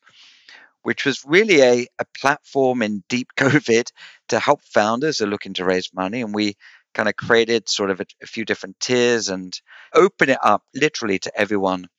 which 0.87 1.03
was 1.03 1.25
really 1.25 1.61
a, 1.61 1.85
a 1.99 2.05
platform 2.17 2.81
in 2.81 3.03
deep 3.09 3.27
COVID 3.37 3.91
to 4.29 4.39
help 4.39 4.61
founders 4.63 5.19
who 5.19 5.25
are 5.25 5.27
looking 5.27 5.53
to 5.55 5.65
raise 5.65 5.93
money. 5.93 6.21
And 6.21 6.33
we 6.33 6.55
kind 6.93 7.09
of 7.09 7.17
created 7.17 7.67
sort 7.67 7.91
of 7.91 7.99
a, 7.99 8.05
a 8.23 8.25
few 8.25 8.45
different 8.45 8.79
tiers 8.79 9.27
and 9.27 9.53
open 9.93 10.29
it 10.29 10.37
up 10.41 10.63
literally 10.73 11.19
to 11.19 11.37
everyone 11.37 11.89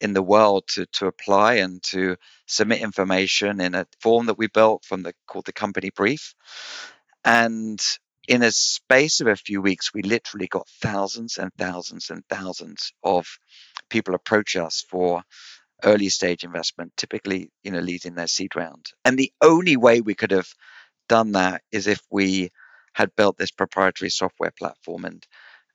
in 0.00 0.14
the 0.14 0.22
world 0.22 0.64
to, 0.68 0.86
to 0.86 1.06
apply 1.06 1.56
and 1.56 1.82
to 1.82 2.16
submit 2.46 2.80
information 2.80 3.60
in 3.60 3.74
a 3.74 3.86
form 4.00 4.24
that 4.24 4.38
we 4.38 4.46
built 4.46 4.86
from 4.86 5.02
the 5.02 5.12
called 5.26 5.44
the 5.44 5.52
company 5.52 5.90
brief. 5.94 6.34
And 7.22 7.78
in 8.26 8.42
a 8.42 8.52
space 8.52 9.20
of 9.20 9.26
a 9.26 9.36
few 9.36 9.60
weeks, 9.60 9.92
we 9.92 10.00
literally 10.00 10.46
got 10.46 10.66
thousands 10.80 11.36
and 11.36 11.52
thousands 11.58 12.08
and 12.08 12.24
thousands 12.30 12.94
of 13.04 13.26
people 13.90 14.14
approach 14.14 14.56
us 14.56 14.82
for 14.88 15.24
early 15.84 16.08
stage 16.10 16.44
investment, 16.44 16.92
typically, 16.96 17.50
you 17.62 17.72
know, 17.72 17.80
leading 17.80 18.14
their 18.14 18.26
seed 18.28 18.56
round. 18.56 18.86
And 19.04 19.18
the 19.18 19.32
only 19.42 19.76
way 19.76 20.00
we 20.00 20.14
could 20.14 20.32
have 20.32 20.48
done 21.08 21.32
that 21.32 21.62
is 21.72 21.86
if 21.86 22.00
we 22.10 22.50
had 22.94 23.16
built 23.16 23.38
this 23.38 23.52
proprietary 23.52 24.10
software 24.10 24.52
platform 24.58 25.04
and 25.06 25.26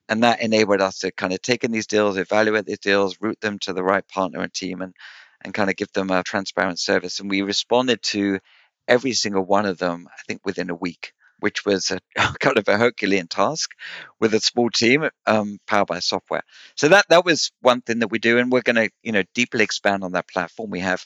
and 0.10 0.24
that 0.24 0.42
enabled 0.42 0.82
us 0.82 1.00
to 1.00 1.12
kind 1.12 1.34
of 1.34 1.42
take 1.42 1.64
in 1.64 1.72
these 1.72 1.88
deals, 1.88 2.18
evaluate 2.18 2.66
these 2.66 2.80
deals, 2.80 3.18
route 3.22 3.42
them 3.42 3.60
to 3.60 3.74
the 3.74 3.84
right 3.84 4.08
partner 4.08 4.42
and 4.42 4.54
team 4.54 4.82
and 4.82 4.96
and 5.44 5.54
kind 5.54 5.70
of 5.70 5.78
give 5.78 5.92
them 5.94 6.12
a 6.12 6.24
transparent 6.24 6.80
service. 6.80 7.20
And 7.20 7.30
we 7.30 7.44
responded 7.44 8.02
to 8.04 8.40
every 8.88 9.14
single 9.14 9.46
one 9.46 9.66
of 9.68 9.80
them, 9.80 10.08
I 10.10 10.22
think 10.28 10.42
within 10.46 10.70
a 10.72 10.76
week 10.76 11.14
which 11.40 11.66
was 11.66 11.92
a, 11.92 12.00
kind 12.40 12.58
of 12.58 12.68
a 12.68 12.78
Herculean 12.78 13.28
task 13.28 13.72
with 14.20 14.34
a 14.34 14.40
small 14.40 14.70
team 14.70 15.10
um, 15.26 15.60
powered 15.68 15.88
by 15.88 16.00
software. 16.00 16.44
So 16.76 16.90
that 16.90 17.06
that 17.10 17.26
was 17.26 17.52
one 17.62 17.82
thing 17.82 18.00
that 18.00 18.12
we 18.12 18.20
do, 18.20 18.38
and 18.38 18.52
we're 18.52 18.62
going 18.62 18.76
to 18.76 18.90
you 19.04 19.12
know 19.12 19.24
deeply 19.34 19.64
expand 19.64 20.04
on 20.04 20.14
that 20.14 20.28
platform. 20.28 20.70
We 20.70 20.82
have 20.82 21.06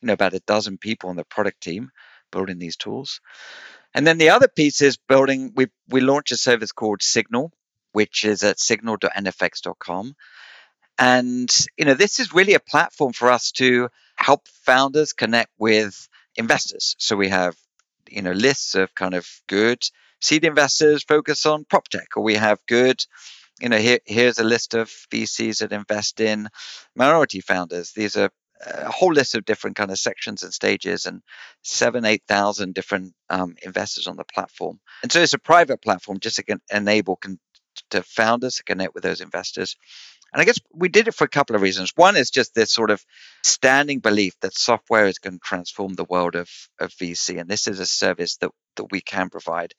you 0.00 0.06
know 0.06 0.12
about 0.14 0.34
a 0.34 0.40
dozen 0.40 0.78
people 0.78 1.10
on 1.10 1.16
the 1.16 1.24
product 1.24 1.60
team 1.62 1.90
building 2.30 2.58
these 2.58 2.76
tools, 2.76 3.20
and 3.94 4.06
then 4.06 4.18
the 4.18 4.30
other 4.30 4.48
piece 4.48 4.82
is 4.82 4.96
building. 4.96 5.52
We 5.54 5.66
we 5.88 6.00
launched 6.00 6.32
a 6.32 6.36
service 6.36 6.72
called 6.72 7.02
Signal, 7.02 7.52
which 7.92 8.24
is 8.24 8.42
at 8.42 8.60
signal.nfx.com. 8.60 10.14
And 10.98 11.50
you 11.78 11.84
know, 11.84 11.94
this 11.94 12.20
is 12.20 12.34
really 12.34 12.54
a 12.54 12.60
platform 12.60 13.12
for 13.12 13.30
us 13.30 13.52
to 13.52 13.88
help 14.16 14.46
founders 14.64 15.12
connect 15.12 15.50
with 15.58 16.08
investors. 16.36 16.94
So 16.98 17.16
we 17.16 17.28
have 17.28 17.56
you 18.12 18.22
know 18.22 18.32
lists 18.32 18.74
of 18.74 18.94
kind 18.94 19.14
of 19.14 19.26
good 19.48 19.82
seed 20.20 20.44
investors 20.44 21.04
focus 21.04 21.46
on 21.46 21.64
prop 21.64 21.88
tech, 21.88 22.08
or 22.16 22.22
we 22.22 22.34
have 22.34 22.58
good 22.68 23.04
you 23.60 23.68
know 23.68 23.78
here, 23.78 23.98
here's 24.06 24.38
a 24.38 24.44
list 24.44 24.74
of 24.74 24.88
VCs 25.12 25.58
that 25.58 25.72
invest 25.72 26.20
in 26.20 26.48
minority 26.94 27.40
founders. 27.40 27.92
These 27.92 28.16
are 28.16 28.30
a 28.64 28.90
whole 28.90 29.12
list 29.12 29.34
of 29.34 29.44
different 29.44 29.76
kind 29.76 29.90
of 29.90 29.98
sections 29.98 30.42
and 30.42 30.52
stages 30.52 31.06
and 31.06 31.22
seven 31.62 32.04
eight 32.04 32.22
thousand 32.28 32.74
different 32.74 33.12
um, 33.30 33.56
investors 33.62 34.06
on 34.06 34.16
the 34.16 34.24
platform. 34.24 34.78
And 35.02 35.10
so 35.10 35.20
it's 35.20 35.34
a 35.34 35.38
private 35.38 35.82
platform 35.82 36.18
just 36.20 36.36
to 36.36 36.58
enable 36.70 37.16
con- 37.16 37.40
to 37.90 38.02
founders 38.02 38.56
to 38.56 38.64
connect 38.64 38.94
with 38.94 39.02
those 39.02 39.20
investors 39.20 39.76
and 40.32 40.40
I 40.40 40.44
guess 40.44 40.58
we 40.72 40.88
did 40.88 41.08
it 41.08 41.14
for 41.14 41.24
a 41.24 41.28
couple 41.28 41.56
of 41.56 41.62
reasons. 41.62 41.92
One 41.94 42.16
is 42.16 42.30
just 42.30 42.54
this 42.54 42.72
sort 42.72 42.90
of 42.90 43.04
standing 43.42 44.00
belief 44.00 44.34
that 44.40 44.54
software 44.54 45.06
is 45.06 45.18
going 45.18 45.34
to 45.34 45.40
transform 45.44 45.94
the 45.94 46.04
world 46.04 46.36
of, 46.36 46.48
of 46.80 46.90
VC, 46.92 47.40
and 47.40 47.48
this 47.50 47.68
is 47.68 47.80
a 47.80 47.86
service 47.86 48.36
that, 48.38 48.50
that 48.76 48.90
we 48.90 49.00
can 49.00 49.28
provide. 49.28 49.74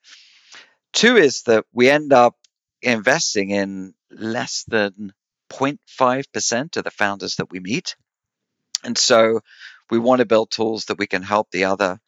Two 0.94 1.18
is 1.18 1.42
that 1.44 1.66
we 1.74 1.90
end 1.90 2.14
up 2.14 2.36
investing 2.82 3.50
in 3.50 3.94
less 4.12 4.64
than 4.68 5.14
0.5% 5.50 6.78
of 6.78 6.84
the 6.84 6.92
founders 6.92 7.36
that 7.36 7.52
we 7.52 7.60
meet. 7.60 7.96
And 8.84 8.98
so 8.98 9.42
we 9.90 9.98
want 9.98 10.20
to 10.20 10.26
build 10.26 10.52
tools 10.52 10.86
that 10.86 10.98
we 10.98 11.08
can 11.08 11.24
help 11.24 11.50
the 11.52 11.66
other 11.66 12.00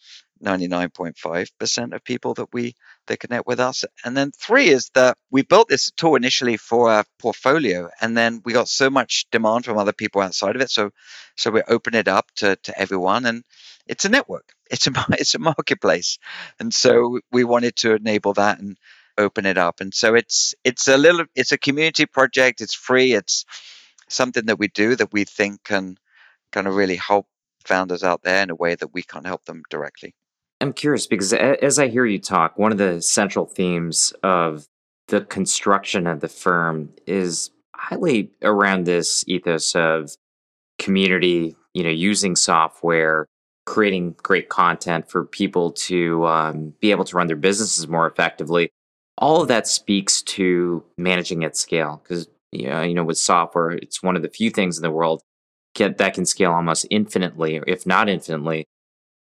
99.5% 0.43 1.93
of 1.93 2.04
people 2.04 2.34
that 2.36 2.54
we 2.54 2.76
they 3.08 3.17
connect 3.17 3.48
with 3.48 3.60
us. 3.60 3.86
And 4.04 4.17
then 4.17 4.32
three 4.32 4.69
is 4.69 4.89
that 4.95 5.17
we 5.32 5.43
built 5.43 5.69
this 5.69 5.91
tool 5.91 6.15
initially 6.15 6.58
for 6.58 6.89
our 6.91 7.06
portfolio, 7.19 7.89
and 8.02 8.17
then 8.17 8.41
we 8.43 8.54
got 8.54 8.67
so 8.67 8.89
much 8.89 9.26
demand 9.32 9.65
from 9.65 9.78
other 9.78 9.93
people 9.93 10.21
outside 10.21 10.56
of 10.56 10.62
it. 10.62 10.69
So 10.69 10.91
so 11.36 11.52
we 11.52 11.62
open 11.67 11.95
it 11.95 12.08
up 12.08 12.32
to, 12.38 12.56
to 12.56 12.80
everyone, 12.80 13.26
and 13.26 13.43
it's 13.88 14.06
a 14.06 14.10
network. 14.10 14.52
It's 14.71 14.88
a 14.88 14.91
it's 15.12 15.36
a 15.36 15.39
marketplace, 15.39 16.17
and 16.60 16.74
so 16.74 17.19
we 17.32 17.43
wanted 17.43 17.76
to 17.78 17.93
enable 17.93 18.34
that 18.34 18.60
and 18.60 18.78
open 19.15 19.45
it 19.45 19.60
up. 19.60 19.80
And 19.80 19.93
so 19.93 20.15
it's 20.15 20.56
it's 20.63 20.88
a 20.88 20.98
little 20.98 21.26
it's 21.36 21.52
a 21.52 21.58
community 21.58 22.08
project. 22.08 22.62
It's 22.62 22.74
free. 22.74 23.13
It's 23.13 23.45
something 24.10 24.48
that 24.48 24.60
we 24.60 24.67
do 24.69 24.95
that 24.95 25.13
we 25.13 25.24
think 25.24 25.63
can 25.63 25.98
kind 26.52 26.67
of 26.67 26.76
really 26.76 26.95
help 26.95 27.28
founders 27.65 28.04
out 28.04 28.24
there 28.24 28.41
in 28.43 28.50
a 28.50 28.56
way 28.56 28.76
that 28.76 28.93
we 28.93 29.04
can't 29.04 29.26
help 29.26 29.45
them 29.45 29.63
directly. 29.69 30.15
I'm 30.65 30.73
curious 30.73 31.06
because 31.06 31.32
as 31.32 31.78
I 31.78 31.88
hear 31.88 32.06
you 32.06 32.17
talk, 32.17 32.58
one 32.58 32.71
of 32.71 32.80
the 32.80 32.99
central 32.99 33.45
themes 33.45 34.12
of 34.23 34.65
the 35.10 35.21
construction 35.21 36.08
of 36.08 36.21
the 36.21 36.28
firm 36.28 36.89
is 37.06 37.51
highly 37.75 38.32
around 38.41 38.86
this 38.86 39.23
ethos 39.28 39.75
of 39.75 40.10
community, 40.80 41.56
you 41.75 41.84
know, 41.84 41.91
using 41.91 42.36
software, 42.36 43.28
creating 43.67 44.15
great 44.23 44.49
content 44.49 45.08
for 45.08 45.23
people 45.23 45.71
to 45.71 46.25
um, 46.25 46.73
be 46.82 46.89
able 46.89 47.06
to 47.06 47.15
run 47.15 47.28
their 47.28 47.36
businesses 47.36 47.88
more 47.88 48.08
effectively. 48.08 48.71
All 49.19 49.43
of 49.43 49.47
that 49.49 49.67
speaks 49.67 50.23
to 50.23 50.84
managing 50.97 51.43
at 51.43 51.56
scale 51.56 52.01
because 52.01 52.28
you 52.51 52.69
know, 52.69 52.82
you 52.82 52.95
know, 52.95 53.04
with 53.04 53.19
software, 53.19 53.71
it's 53.71 54.01
one 54.01 54.15
of 54.15 54.23
the 54.23 54.30
few 54.30 54.49
things 54.49 54.78
in 54.78 54.82
the 54.82 54.89
world 54.89 55.21
that 55.75 56.13
can 56.15 56.25
scale 56.25 56.54
almost 56.54 56.88
infinitely, 56.89 57.62
if 57.67 57.86
not 57.86 58.10
infinitely. 58.10 58.65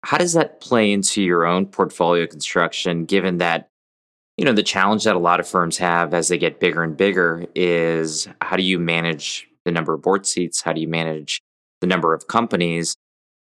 How 0.02 0.18
does 0.18 0.32
that 0.32 0.60
play 0.60 0.92
into 0.92 1.22
your 1.22 1.44
own 1.44 1.66
portfolio 1.66 2.26
construction, 2.26 3.04
given 3.04 3.38
that, 3.38 3.68
you 4.36 4.44
know, 4.44 4.52
the 4.52 4.62
challenge 4.62 5.04
that 5.04 5.16
a 5.16 5.20
lot 5.20 5.40
of 5.40 5.48
firms 5.48 5.78
have 5.78 6.14
as 6.14 6.28
they 6.28 6.38
get 6.38 6.60
bigger 6.60 6.82
and 6.82 6.96
bigger 6.96 7.44
is 7.54 8.26
how 8.40 8.56
do 8.56 8.62
you 8.62 8.78
manage 8.78 9.46
the 9.64 9.72
number 9.72 9.92
of 9.92 10.02
board 10.02 10.26
seats? 10.26 10.62
How 10.62 10.72
do 10.72 10.80
you 10.80 10.88
manage 10.88 11.42
the 11.80 11.86
number 11.86 12.14
of 12.14 12.28
companies? 12.28 12.96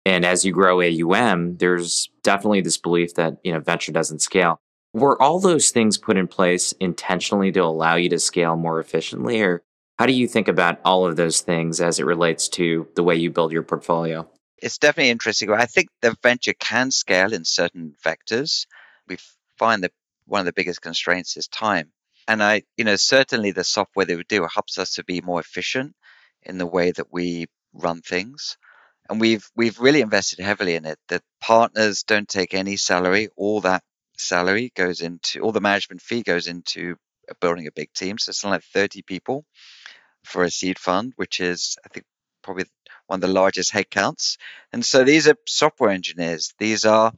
And 0.06 0.24
as 0.24 0.44
you 0.44 0.52
grow 0.52 0.80
AUM, 0.80 1.56
there's 1.58 2.08
definitely 2.22 2.60
this 2.60 2.78
belief 2.78 3.14
that, 3.14 3.38
you 3.42 3.52
know, 3.52 3.60
venture 3.60 3.92
doesn't 3.92 4.22
scale. 4.22 4.60
Were 4.94 5.20
all 5.20 5.40
those 5.40 5.70
things 5.70 5.98
put 5.98 6.16
in 6.16 6.26
place 6.26 6.72
intentionally 6.80 7.52
to 7.52 7.60
allow 7.60 7.96
you 7.96 8.08
to 8.10 8.18
scale 8.18 8.56
more 8.56 8.80
efficiently? 8.80 9.42
Or 9.42 9.62
how 9.98 10.06
do 10.06 10.12
you 10.12 10.26
think 10.28 10.48
about 10.48 10.80
all 10.84 11.06
of 11.06 11.16
those 11.16 11.40
things 11.40 11.80
as 11.80 11.98
it 11.98 12.06
relates 12.06 12.48
to 12.50 12.86
the 12.94 13.02
way 13.02 13.16
you 13.16 13.30
build 13.30 13.52
your 13.52 13.62
portfolio? 13.62 14.26
It's 14.66 14.78
definitely 14.78 15.10
interesting. 15.10 15.52
I 15.52 15.66
think 15.66 15.90
the 16.02 16.16
venture 16.24 16.52
can 16.52 16.90
scale 16.90 17.32
in 17.32 17.44
certain 17.44 17.94
vectors. 18.04 18.66
We 19.06 19.16
find 19.60 19.84
that 19.84 19.92
one 20.26 20.40
of 20.40 20.46
the 20.46 20.52
biggest 20.52 20.82
constraints 20.82 21.36
is 21.36 21.46
time. 21.46 21.92
And 22.26 22.42
I, 22.42 22.64
you 22.76 22.82
know, 22.82 22.96
certainly 22.96 23.52
the 23.52 23.62
software 23.62 24.06
that 24.06 24.16
we 24.16 24.24
do 24.24 24.44
helps 24.52 24.76
us 24.76 24.94
to 24.94 25.04
be 25.04 25.20
more 25.20 25.38
efficient 25.38 25.94
in 26.42 26.58
the 26.58 26.66
way 26.66 26.90
that 26.90 27.12
we 27.12 27.46
run 27.74 28.02
things. 28.02 28.56
And 29.08 29.20
we've 29.20 29.48
we've 29.54 29.78
really 29.78 30.00
invested 30.00 30.40
heavily 30.40 30.74
in 30.74 30.84
it. 30.84 30.98
The 31.06 31.22
partners 31.40 32.02
don't 32.02 32.28
take 32.28 32.52
any 32.52 32.76
salary. 32.76 33.28
All 33.36 33.60
that 33.60 33.84
salary 34.18 34.72
goes 34.74 35.00
into 35.00 35.42
all 35.42 35.52
the 35.52 35.60
management 35.60 36.02
fee 36.02 36.24
goes 36.24 36.48
into 36.48 36.96
building 37.40 37.68
a 37.68 37.78
big 37.80 37.92
team. 37.92 38.18
So 38.18 38.30
it's 38.30 38.44
like 38.44 38.64
30 38.64 39.02
people 39.02 39.44
for 40.24 40.42
a 40.42 40.50
seed 40.50 40.80
fund, 40.80 41.12
which 41.14 41.38
is 41.38 41.76
I 41.84 41.88
think 41.88 42.04
probably 42.42 42.64
one 43.06 43.18
of 43.18 43.20
the 43.20 43.28
largest 43.28 43.72
headcounts. 43.72 44.36
And 44.72 44.84
so 44.84 45.04
these 45.04 45.28
are 45.28 45.36
software 45.46 45.90
engineers. 45.90 46.54
These 46.58 46.84
are 46.84 47.12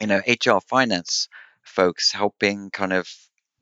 you 0.00 0.06
know 0.06 0.20
HR 0.26 0.60
finance 0.60 1.28
folks 1.62 2.12
helping 2.12 2.70
kind 2.70 2.92
of 2.92 3.08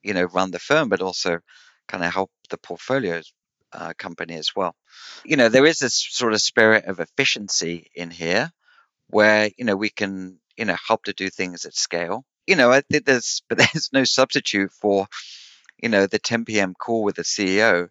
you 0.02 0.14
know 0.14 0.24
run 0.24 0.50
the 0.50 0.58
firm, 0.58 0.88
but 0.88 1.02
also 1.02 1.40
kind 1.88 2.04
of 2.04 2.12
help 2.12 2.30
the 2.50 2.58
portfolios 2.58 3.32
uh, 3.72 3.92
company 3.98 4.34
as 4.34 4.54
well. 4.54 4.74
You 5.24 5.36
know, 5.36 5.48
there 5.48 5.66
is 5.66 5.78
this 5.78 5.94
sort 5.94 6.32
of 6.32 6.40
spirit 6.40 6.84
of 6.86 7.00
efficiency 7.00 7.90
in 7.94 8.10
here 8.10 8.52
where, 9.08 9.50
you 9.56 9.64
know, 9.64 9.76
we 9.76 9.90
can, 9.90 10.38
you 10.56 10.64
know, 10.64 10.76
help 10.86 11.04
to 11.04 11.12
do 11.12 11.30
things 11.30 11.64
at 11.64 11.74
scale. 11.74 12.24
You 12.46 12.56
know, 12.56 12.70
I 12.70 12.80
think 12.80 13.04
there's, 13.04 13.42
but 13.48 13.58
there's 13.58 13.90
no 13.92 14.04
substitute 14.04 14.72
for, 14.72 15.06
you 15.82 15.88
know, 15.88 16.06
the 16.06 16.18
10 16.18 16.44
p.m. 16.44 16.74
call 16.74 17.02
with 17.02 17.16
the 17.16 17.22
CEO 17.22 17.88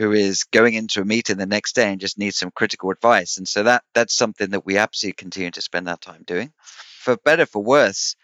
who 0.00 0.12
is 0.12 0.44
going 0.44 0.72
into 0.72 1.02
a 1.02 1.04
meeting 1.04 1.36
the 1.36 1.44
next 1.44 1.74
day 1.74 1.92
and 1.92 2.00
just 2.00 2.16
needs 2.16 2.38
some 2.38 2.50
critical 2.50 2.90
advice. 2.90 3.36
And 3.36 3.46
so 3.46 3.64
that 3.64 3.84
that's 3.92 4.16
something 4.16 4.48
that 4.52 4.64
we 4.64 4.78
absolutely 4.78 5.12
continue 5.12 5.50
to 5.50 5.60
spend 5.60 5.90
our 5.90 5.98
time 5.98 6.22
doing. 6.26 6.54
For 7.00 7.18
better 7.18 7.44
for 7.44 7.62
worse, 7.62 8.16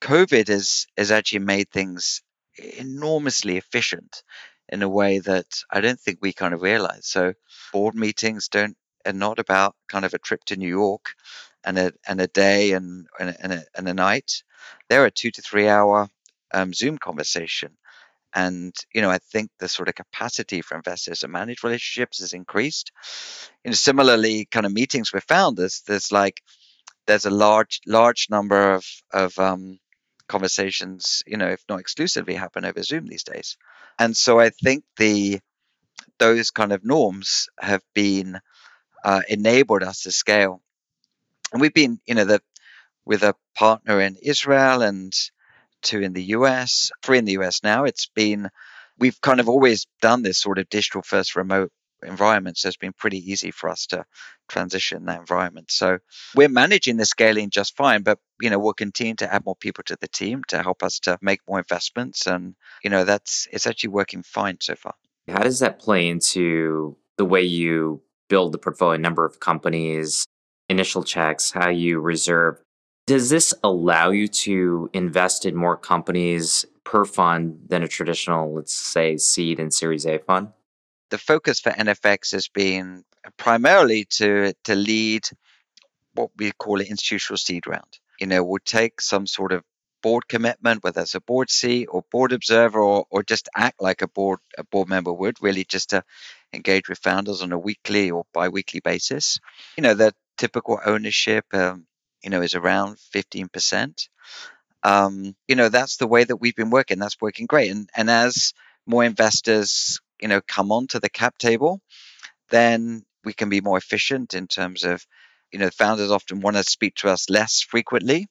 COVID 0.00 0.46
has 0.46 0.86
has 0.96 1.10
actually 1.10 1.40
made 1.40 1.70
things 1.70 2.22
enormously 2.56 3.56
efficient 3.56 4.22
in 4.68 4.84
a 4.84 4.88
way 4.88 5.18
that 5.18 5.46
I 5.68 5.80
don't 5.80 5.98
think 5.98 6.20
we 6.20 6.32
kind 6.32 6.54
of 6.54 6.62
realize. 6.62 7.08
So 7.08 7.34
board 7.72 7.96
meetings 7.96 8.46
don't 8.46 8.76
are 9.04 9.12
not 9.12 9.40
about 9.40 9.74
kind 9.88 10.04
of 10.04 10.14
a 10.14 10.20
trip 10.20 10.44
to 10.44 10.56
New 10.56 10.68
York 10.68 11.16
and 11.64 11.76
a 11.76 11.92
and 12.06 12.20
a 12.20 12.28
day 12.28 12.74
and 12.74 13.08
and, 13.18 13.52
a, 13.54 13.64
and 13.74 13.88
a 13.88 13.94
night. 13.94 14.44
They're 14.88 15.06
a 15.06 15.10
two 15.10 15.32
to 15.32 15.42
three 15.42 15.68
hour 15.68 16.08
um, 16.52 16.72
Zoom 16.72 16.96
conversation. 16.96 17.76
And 18.34 18.74
you 18.92 19.00
know, 19.00 19.10
I 19.10 19.18
think 19.18 19.50
the 19.58 19.68
sort 19.68 19.88
of 19.88 19.94
capacity 19.94 20.60
for 20.60 20.76
investors 20.76 21.20
to 21.20 21.28
manage 21.28 21.62
relationships 21.62 22.20
has 22.20 22.32
increased. 22.32 22.90
Similarly, 23.70 24.46
kind 24.50 24.66
of 24.66 24.72
meetings 24.72 25.12
we 25.12 25.20
found 25.20 25.56
there's 25.56 25.82
there's 25.86 26.10
like 26.10 26.42
there's 27.06 27.26
a 27.26 27.30
large 27.30 27.80
large 27.86 28.28
number 28.30 28.74
of 28.74 28.84
of 29.12 29.38
um, 29.38 29.78
conversations, 30.28 31.22
you 31.26 31.36
know, 31.36 31.48
if 31.48 31.62
not 31.68 31.80
exclusively, 31.80 32.34
happen 32.34 32.64
over 32.64 32.82
Zoom 32.82 33.06
these 33.06 33.24
days. 33.24 33.56
And 33.98 34.16
so 34.16 34.40
I 34.40 34.50
think 34.50 34.84
the 34.96 35.40
those 36.18 36.50
kind 36.50 36.72
of 36.72 36.84
norms 36.84 37.48
have 37.60 37.82
been 37.94 38.40
uh, 39.04 39.22
enabled 39.28 39.82
us 39.82 40.02
to 40.02 40.12
scale. 40.12 40.62
And 41.52 41.60
we've 41.60 41.74
been, 41.74 42.00
you 42.06 42.14
know, 42.14 42.24
the, 42.24 42.40
with 43.04 43.22
a 43.22 43.34
partner 43.54 44.00
in 44.00 44.16
Israel 44.22 44.82
and 44.82 45.12
two 45.84 46.00
in 46.00 46.12
the 46.12 46.24
US, 46.38 46.90
three 47.02 47.18
in 47.18 47.24
the 47.24 47.38
US 47.38 47.62
now. 47.62 47.84
It's 47.84 48.06
been 48.06 48.48
we've 48.98 49.20
kind 49.20 49.40
of 49.40 49.48
always 49.48 49.86
done 50.00 50.22
this 50.22 50.40
sort 50.40 50.58
of 50.58 50.68
digital 50.68 51.02
first 51.02 51.36
remote 51.36 51.70
environment, 52.02 52.58
so 52.58 52.68
it's 52.68 52.76
been 52.76 52.92
pretty 52.92 53.18
easy 53.30 53.50
for 53.50 53.68
us 53.70 53.86
to 53.86 54.04
transition 54.48 55.06
that 55.06 55.20
environment. 55.20 55.70
So 55.70 55.98
we're 56.34 56.48
managing 56.48 56.96
the 56.96 57.06
scaling 57.06 57.50
just 57.50 57.76
fine, 57.76 58.02
but 58.02 58.18
you 58.40 58.50
know 58.50 58.58
we'll 58.58 58.74
continue 58.74 59.14
to 59.16 59.32
add 59.32 59.44
more 59.44 59.56
people 59.56 59.84
to 59.84 59.96
the 60.00 60.08
team 60.08 60.42
to 60.48 60.62
help 60.62 60.82
us 60.82 60.98
to 61.00 61.18
make 61.22 61.40
more 61.48 61.58
investments, 61.58 62.26
and 62.26 62.54
you 62.82 62.90
know 62.90 63.04
that's 63.04 63.46
it's 63.52 63.66
actually 63.66 63.90
working 63.90 64.22
fine 64.22 64.58
so 64.60 64.74
far. 64.74 64.94
How 65.28 65.42
does 65.42 65.60
that 65.60 65.78
play 65.78 66.08
into 66.08 66.96
the 67.16 67.24
way 67.24 67.42
you 67.42 68.02
build 68.28 68.52
the 68.52 68.58
portfolio, 68.58 68.98
number 68.98 69.24
of 69.24 69.40
companies, 69.40 70.26
initial 70.68 71.02
checks, 71.02 71.50
how 71.50 71.70
you 71.70 72.00
reserve? 72.00 72.60
Does 73.06 73.28
this 73.28 73.52
allow 73.62 74.10
you 74.10 74.28
to 74.28 74.88
invest 74.94 75.44
in 75.44 75.54
more 75.54 75.76
companies 75.76 76.64
per 76.84 77.04
fund 77.04 77.58
than 77.68 77.82
a 77.82 77.88
traditional, 77.88 78.54
let's 78.54 78.74
say, 78.74 79.18
seed 79.18 79.60
and 79.60 79.72
Series 79.72 80.06
A 80.06 80.18
fund? 80.18 80.48
The 81.10 81.18
focus 81.18 81.60
for 81.60 81.70
NFX 81.70 82.32
has 82.32 82.48
been 82.48 83.04
primarily 83.36 84.06
to 84.10 84.54
to 84.64 84.74
lead 84.74 85.28
what 86.14 86.30
we 86.36 86.52
call 86.52 86.80
an 86.80 86.86
institutional 86.86 87.36
seed 87.36 87.66
round. 87.66 87.98
You 88.20 88.26
know, 88.26 88.42
we'll 88.42 88.58
take 88.64 89.00
some 89.00 89.26
sort 89.26 89.52
of 89.52 89.62
board 90.02 90.28
commitment, 90.28 90.84
whether 90.84 91.02
it's 91.02 91.14
a 91.14 91.20
board 91.20 91.50
seat 91.50 91.86
or 91.86 92.04
board 92.10 92.32
observer, 92.32 92.78
or, 92.78 93.06
or 93.10 93.22
just 93.22 93.48
act 93.56 93.82
like 93.82 94.02
a 94.02 94.08
board 94.08 94.38
a 94.56 94.64
board 94.64 94.88
member 94.88 95.12
would, 95.12 95.42
really 95.42 95.64
just 95.64 95.90
to 95.90 96.02
engage 96.52 96.88
with 96.88 96.98
founders 96.98 97.42
on 97.42 97.52
a 97.52 97.58
weekly 97.58 98.10
or 98.10 98.24
bi-weekly 98.32 98.80
basis. 98.80 99.38
You 99.76 99.82
know, 99.82 99.94
the 99.94 100.14
typical 100.38 100.78
ownership, 100.84 101.44
um, 101.52 101.86
you 102.24 102.30
know, 102.30 102.42
is 102.42 102.54
around 102.54 102.98
fifteen 102.98 103.48
percent. 103.48 104.08
Um, 104.82 105.34
you 105.46 105.56
know, 105.56 105.68
that's 105.68 105.96
the 105.96 106.06
way 106.06 106.24
that 106.24 106.36
we've 106.36 106.56
been 106.56 106.70
working. 106.70 106.98
That's 106.98 107.20
working 107.20 107.46
great. 107.46 107.70
And 107.70 107.88
and 107.94 108.10
as 108.10 108.52
more 108.86 109.04
investors, 109.04 110.00
you 110.20 110.28
know, 110.28 110.40
come 110.46 110.72
onto 110.72 110.98
the 111.00 111.08
cap 111.08 111.38
table, 111.38 111.80
then 112.50 113.04
we 113.24 113.32
can 113.32 113.48
be 113.48 113.60
more 113.60 113.78
efficient 113.78 114.34
in 114.34 114.46
terms 114.46 114.84
of, 114.84 115.06
you 115.52 115.58
know, 115.58 115.70
founders 115.70 116.10
often 116.10 116.40
want 116.40 116.56
to 116.56 116.64
speak 116.64 116.94
to 116.96 117.08
us 117.08 117.30
less 117.30 117.62
frequently. 117.62 118.26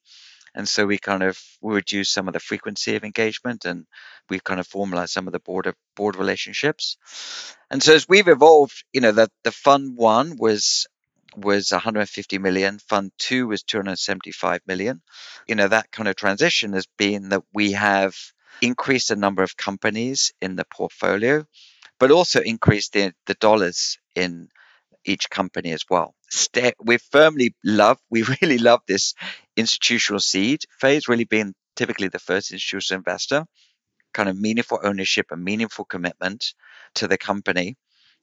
And 0.56 0.70
so 0.70 0.86
we 0.86 1.00
kind 1.00 1.24
of 1.24 1.40
we 1.62 1.74
reduce 1.74 2.12
some 2.12 2.28
of 2.28 2.34
the 2.34 2.40
frequency 2.40 2.96
of 2.96 3.04
engagement 3.04 3.66
and 3.66 3.86
we 4.30 4.40
kind 4.40 4.60
of 4.60 4.68
formalize 4.68 5.10
some 5.10 5.28
of 5.28 5.34
the 5.34 5.40
board 5.40 5.66
of 5.66 5.76
board 5.96 6.16
relationships. 6.16 6.98
And 7.72 7.82
so 7.82 7.96
as 7.96 8.08
we've 8.08 8.28
evolved, 8.28 8.84
you 8.94 9.02
know, 9.02 9.12
the, 9.12 9.30
the 9.44 9.52
fund 9.52 9.98
one 9.98 10.38
was 10.38 10.86
was 11.38 11.72
150 11.72 12.38
million, 12.38 12.80
fund 12.80 13.12
two 13.17 13.48
was 13.48 13.63
275 13.63 14.62
million. 14.67 15.02
You 15.48 15.56
know, 15.56 15.67
that 15.67 15.91
kind 15.91 16.08
of 16.08 16.15
transition 16.15 16.74
has 16.74 16.88
been 16.98 17.30
that 17.30 17.43
we 17.54 17.74
have 17.74 18.15
increased 18.62 19.10
the 19.10 19.15
number 19.15 19.43
of 19.43 19.58
companies 19.58 20.32
in 20.41 20.56
the 20.56 20.65
portfolio, 20.65 21.46
but 22.00 22.12
also 22.12 22.41
increased 22.41 22.93
the, 22.93 23.13
the 23.26 23.34
dollars 23.36 23.98
in 24.15 24.50
each 25.06 25.30
company 25.30 25.72
as 25.72 25.84
well. 25.89 26.15
we 26.84 26.98
firmly 26.98 27.56
love, 27.63 28.00
we 28.10 28.24
really 28.41 28.58
love 28.58 28.82
this 28.88 29.13
institutional 29.56 30.19
seed 30.19 30.62
phase, 30.80 31.08
really 31.08 31.26
being 31.26 31.54
typically 31.76 32.08
the 32.08 32.19
first 32.19 32.52
institutional 32.52 33.00
investor, 33.00 33.46
kind 34.13 34.30
of 34.30 34.39
meaningful 34.39 34.80
ownership 34.84 35.28
and 35.32 35.43
meaningful 35.43 35.86
commitment 35.86 36.54
to 36.96 37.08
the 37.08 37.17
company. 37.17 37.76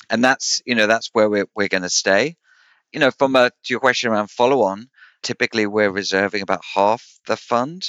And 0.09 0.25
that's, 0.25 0.63
you 0.65 0.75
know, 0.75 0.87
that's 0.87 1.11
where 1.13 1.29
we're, 1.29 1.47
we're 1.55 1.69
going 1.69 1.83
to 1.83 1.91
stay. 1.91 2.37
You 2.93 3.01
know, 3.01 3.11
from 3.11 3.37
a, 3.37 3.51
to 3.51 3.73
your 3.73 3.81
question 3.81 4.11
around 4.11 4.31
follow 4.31 4.63
on, 4.63 4.89
typically 5.23 5.67
we're 5.67 5.91
reserving 5.91 6.43
about 6.43 6.63
half 6.75 7.19
the 7.27 7.37
fund 7.37 7.85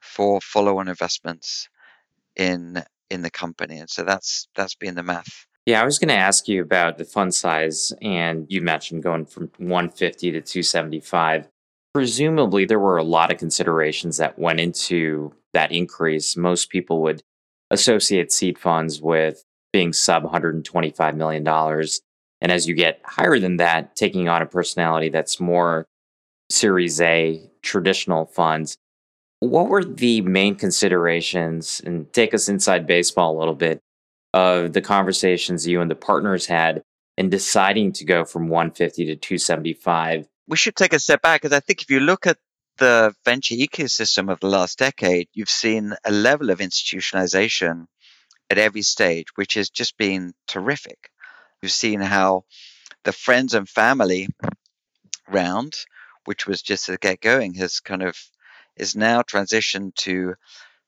for 0.00 0.40
follow 0.40 0.78
on 0.78 0.88
investments 0.88 1.68
in 2.36 2.82
in 3.10 3.22
the 3.22 3.30
company. 3.30 3.78
And 3.78 3.90
so 3.90 4.04
that's 4.04 4.48
that's 4.54 4.74
been 4.74 4.94
the 4.94 5.02
math 5.02 5.46
yeah, 5.66 5.82
I 5.82 5.84
was 5.84 5.98
going 5.98 6.08
to 6.08 6.14
ask 6.14 6.48
you 6.48 6.62
about 6.62 6.98
the 6.98 7.04
fund 7.04 7.34
size, 7.34 7.92
and 8.00 8.46
you 8.48 8.60
mentioned 8.60 9.02
going 9.02 9.26
from 9.26 9.50
150 9.58 10.32
to 10.32 10.40
275. 10.40 11.48
Presumably, 11.92 12.64
there 12.64 12.78
were 12.78 12.96
a 12.96 13.04
lot 13.04 13.30
of 13.30 13.38
considerations 13.38 14.16
that 14.16 14.38
went 14.38 14.58
into 14.58 15.32
that 15.52 15.70
increase. 15.70 16.36
Most 16.36 16.70
people 16.70 17.02
would 17.02 17.22
associate 17.70 18.32
seed 18.32 18.58
funds 18.58 19.00
with 19.02 19.44
being 19.72 19.92
sub 19.92 20.24
$125 20.24 21.14
million. 21.14 21.44
And 22.40 22.50
as 22.50 22.66
you 22.66 22.74
get 22.74 23.00
higher 23.04 23.38
than 23.38 23.58
that, 23.58 23.96
taking 23.96 24.28
on 24.28 24.42
a 24.42 24.46
personality 24.46 25.08
that's 25.08 25.40
more 25.40 25.86
Series 26.50 27.00
A 27.00 27.48
traditional 27.62 28.26
funds. 28.26 28.76
What 29.38 29.68
were 29.68 29.84
the 29.84 30.20
main 30.22 30.56
considerations? 30.56 31.80
And 31.84 32.12
take 32.12 32.34
us 32.34 32.48
inside 32.48 32.86
baseball 32.86 33.36
a 33.36 33.38
little 33.38 33.54
bit 33.54 33.80
of 34.34 34.72
the 34.72 34.82
conversations 34.82 35.66
you 35.66 35.80
and 35.80 35.90
the 35.90 35.94
partners 35.94 36.46
had 36.46 36.82
in 37.16 37.30
deciding 37.30 37.92
to 37.92 38.04
go 38.04 38.24
from 38.24 38.48
150 38.48 39.06
to 39.06 39.16
275? 39.16 40.26
We 40.48 40.56
should 40.56 40.76
take 40.76 40.92
a 40.92 40.98
step 40.98 41.22
back 41.22 41.42
because 41.42 41.56
I 41.56 41.60
think 41.60 41.82
if 41.82 41.90
you 41.90 42.00
look 42.00 42.26
at 42.26 42.38
the 42.78 43.14
venture 43.24 43.54
ecosystem 43.54 44.30
of 44.30 44.40
the 44.40 44.48
last 44.48 44.78
decade, 44.78 45.28
you've 45.32 45.50
seen 45.50 45.94
a 46.04 46.10
level 46.10 46.50
of 46.50 46.58
institutionalization 46.58 47.86
at 48.50 48.58
every 48.58 48.82
stage, 48.82 49.26
which 49.36 49.54
has 49.54 49.70
just 49.70 49.96
been 49.96 50.32
terrific. 50.48 51.10
You've 51.62 51.72
seen 51.72 52.00
how 52.00 52.44
the 53.04 53.12
friends 53.12 53.54
and 53.54 53.68
family 53.68 54.28
round, 55.28 55.74
which 56.24 56.46
was 56.46 56.62
just 56.62 56.86
to 56.86 56.96
get 56.96 57.20
going, 57.20 57.54
has 57.54 57.80
kind 57.80 58.02
of 58.02 58.16
is 58.76 58.96
now 58.96 59.22
transitioned 59.22 59.94
to 59.94 60.34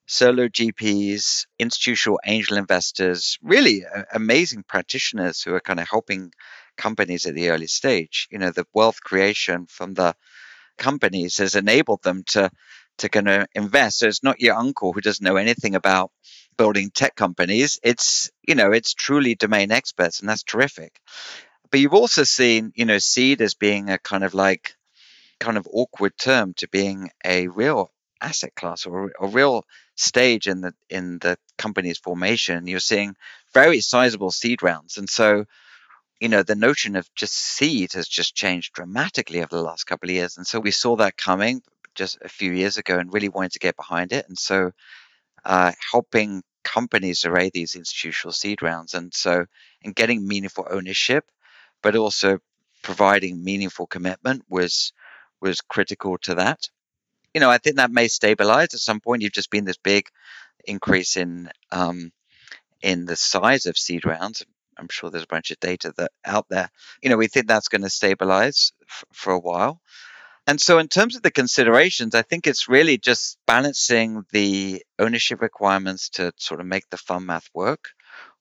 solo 0.06 0.48
GPs, 0.48 1.46
institutional 1.58 2.20
angel 2.26 2.56
investors, 2.56 3.38
really 3.42 3.84
uh, 3.84 4.04
amazing 4.12 4.64
practitioners 4.68 5.42
who 5.42 5.54
are 5.54 5.60
kind 5.60 5.80
of 5.80 5.88
helping 5.88 6.32
companies 6.76 7.26
at 7.26 7.34
the 7.34 7.50
early 7.50 7.66
stage. 7.66 8.28
You 8.30 8.38
know, 8.38 8.50
the 8.50 8.66
wealth 8.74 9.00
creation 9.02 9.66
from 9.66 9.94
the 9.94 10.14
companies 10.78 11.38
has 11.38 11.54
enabled 11.54 12.02
them 12.02 12.24
to 12.28 12.50
to 12.98 13.08
kind 13.08 13.28
of 13.28 13.46
invest. 13.54 14.00
So 14.00 14.08
it's 14.08 14.22
not 14.22 14.40
your 14.40 14.54
uncle 14.56 14.92
who 14.92 15.00
doesn't 15.00 15.24
know 15.24 15.36
anything 15.36 15.74
about 15.74 16.12
building 16.56 16.90
tech 16.90 17.14
companies. 17.14 17.78
It's 17.82 18.30
you 18.46 18.54
know 18.54 18.72
it's 18.72 18.94
truly 18.94 19.34
domain 19.34 19.70
experts, 19.70 20.20
and 20.20 20.28
that's 20.28 20.42
terrific. 20.42 21.00
But 21.70 21.80
you've 21.80 21.94
also 21.94 22.24
seen 22.24 22.72
you 22.74 22.84
know 22.84 22.98
seed 22.98 23.40
as 23.40 23.54
being 23.54 23.90
a 23.90 23.98
kind 23.98 24.24
of 24.24 24.34
like 24.34 24.74
kind 25.40 25.56
of 25.56 25.68
awkward 25.72 26.16
term 26.18 26.54
to 26.54 26.68
being 26.68 27.10
a 27.24 27.48
real 27.48 27.90
asset 28.20 28.54
class 28.54 28.86
or 28.86 29.10
a 29.20 29.26
real 29.26 29.64
stage 29.96 30.46
in 30.46 30.60
the 30.60 30.74
in 30.88 31.18
the 31.18 31.36
company's 31.58 31.98
formation. 31.98 32.66
You're 32.66 32.80
seeing 32.80 33.16
very 33.52 33.80
sizable 33.80 34.30
seed 34.30 34.62
rounds, 34.62 34.98
and 34.98 35.08
so 35.08 35.44
you 36.20 36.28
know 36.28 36.42
the 36.42 36.54
notion 36.54 36.96
of 36.96 37.12
just 37.14 37.34
seed 37.34 37.92
has 37.94 38.08
just 38.08 38.34
changed 38.34 38.74
dramatically 38.74 39.40
over 39.40 39.56
the 39.56 39.62
last 39.62 39.84
couple 39.84 40.08
of 40.08 40.14
years. 40.14 40.36
And 40.36 40.46
so 40.46 40.60
we 40.60 40.70
saw 40.70 40.96
that 40.96 41.16
coming 41.16 41.62
just 41.94 42.18
a 42.22 42.28
few 42.28 42.52
years 42.52 42.78
ago 42.78 42.98
and 42.98 43.12
really 43.12 43.28
wanted 43.28 43.52
to 43.52 43.58
get 43.58 43.76
behind 43.76 44.12
it. 44.12 44.26
And 44.28 44.38
so 44.38 44.72
uh, 45.44 45.72
helping 45.92 46.42
companies 46.64 47.24
array 47.24 47.50
these 47.52 47.74
institutional 47.74 48.32
seed 48.32 48.62
rounds, 48.62 48.94
and 48.94 49.12
so 49.14 49.46
and 49.84 49.94
getting 49.94 50.26
meaningful 50.26 50.66
ownership, 50.70 51.24
but 51.82 51.96
also 51.96 52.38
providing 52.82 53.42
meaningful 53.44 53.86
commitment 53.86 54.44
was 54.48 54.92
was 55.40 55.60
critical 55.60 56.18
to 56.18 56.36
that. 56.36 56.68
You 57.34 57.40
know, 57.40 57.50
I 57.50 57.58
think 57.58 57.76
that 57.76 57.90
may 57.92 58.08
stabilize 58.08 58.74
at 58.74 58.80
some 58.80 59.00
point. 59.00 59.22
You've 59.22 59.32
just 59.32 59.50
been 59.50 59.64
this 59.64 59.78
big 59.78 60.06
increase 60.66 61.16
in 61.16 61.50
um, 61.72 62.12
in 62.82 63.04
the 63.06 63.16
size 63.16 63.66
of 63.66 63.78
seed 63.78 64.04
rounds. 64.06 64.44
I'm 64.78 64.88
sure 64.90 65.10
there's 65.10 65.24
a 65.24 65.28
bunch 65.28 65.50
of 65.50 65.60
data 65.60 65.92
that 65.98 66.12
out 66.24 66.46
there. 66.48 66.70
You 67.02 67.10
know, 67.10 67.16
we 67.16 67.28
think 67.28 67.46
that's 67.46 67.68
going 67.68 67.82
to 67.82 67.90
stabilize 67.90 68.72
f- 68.88 69.04
for 69.12 69.32
a 69.32 69.38
while. 69.38 69.80
And 70.46 70.60
so, 70.60 70.78
in 70.78 70.88
terms 70.88 71.14
of 71.14 71.22
the 71.22 71.30
considerations, 71.30 72.14
I 72.14 72.22
think 72.22 72.46
it's 72.46 72.68
really 72.68 72.98
just 72.98 73.38
balancing 73.46 74.24
the 74.32 74.82
ownership 74.98 75.40
requirements 75.40 76.08
to 76.10 76.32
sort 76.36 76.60
of 76.60 76.66
make 76.66 76.88
the 76.90 76.96
fund 76.96 77.26
math 77.26 77.48
work 77.54 77.90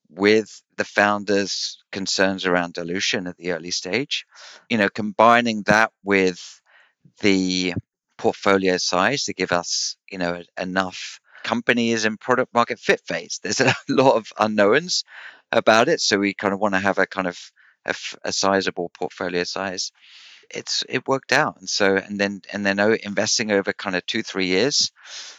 with 0.10 0.62
the 0.78 0.84
founders' 0.84 1.78
concerns 1.92 2.46
around 2.46 2.74
dilution 2.74 3.28
at 3.28 3.38
the 3.38 3.52
early 3.52 3.72
stage. 3.72 4.26
You 4.70 4.80
know, 4.80 4.90
combining 4.90 5.64
that 5.64 5.92
with 6.04 6.62
the 7.20 7.76
portfolio 8.18 8.78
size 8.78 9.26
to 9.26 9.34
give 9.34 9.52
us, 9.52 9.96
you 10.12 10.18
know, 10.18 10.42
enough 10.60 11.20
companies 11.44 12.06
in 12.06 12.18
product 12.18 12.54
market 12.54 12.80
fit 12.80 13.02
phase. 13.08 13.40
There's 13.44 13.62
a 13.62 13.74
lot 13.90 14.16
of 14.16 14.26
unknowns 14.40 15.04
about 15.52 15.88
it, 15.88 16.02
so 16.02 16.18
we 16.18 16.34
kind 16.34 16.54
of 16.54 16.60
want 16.60 16.74
to 16.74 16.80
have 16.80 16.98
a 16.98 17.06
kind 17.06 17.28
of 17.28 17.38
a, 17.86 17.94
a 18.24 18.32
sizable 18.32 18.90
portfolio 18.98 19.44
size 19.44 19.92
it's 20.54 20.84
it 20.90 21.08
worked 21.08 21.32
out. 21.32 21.58
And 21.60 21.70
so 21.70 21.96
and 21.96 22.20
then 22.20 22.42
and 22.52 22.66
then 22.66 22.80
investing 23.04 23.52
over 23.52 23.74
kind 23.74 23.96
of 23.96 24.06
two 24.06 24.24
three 24.24 24.48
years 24.48 24.92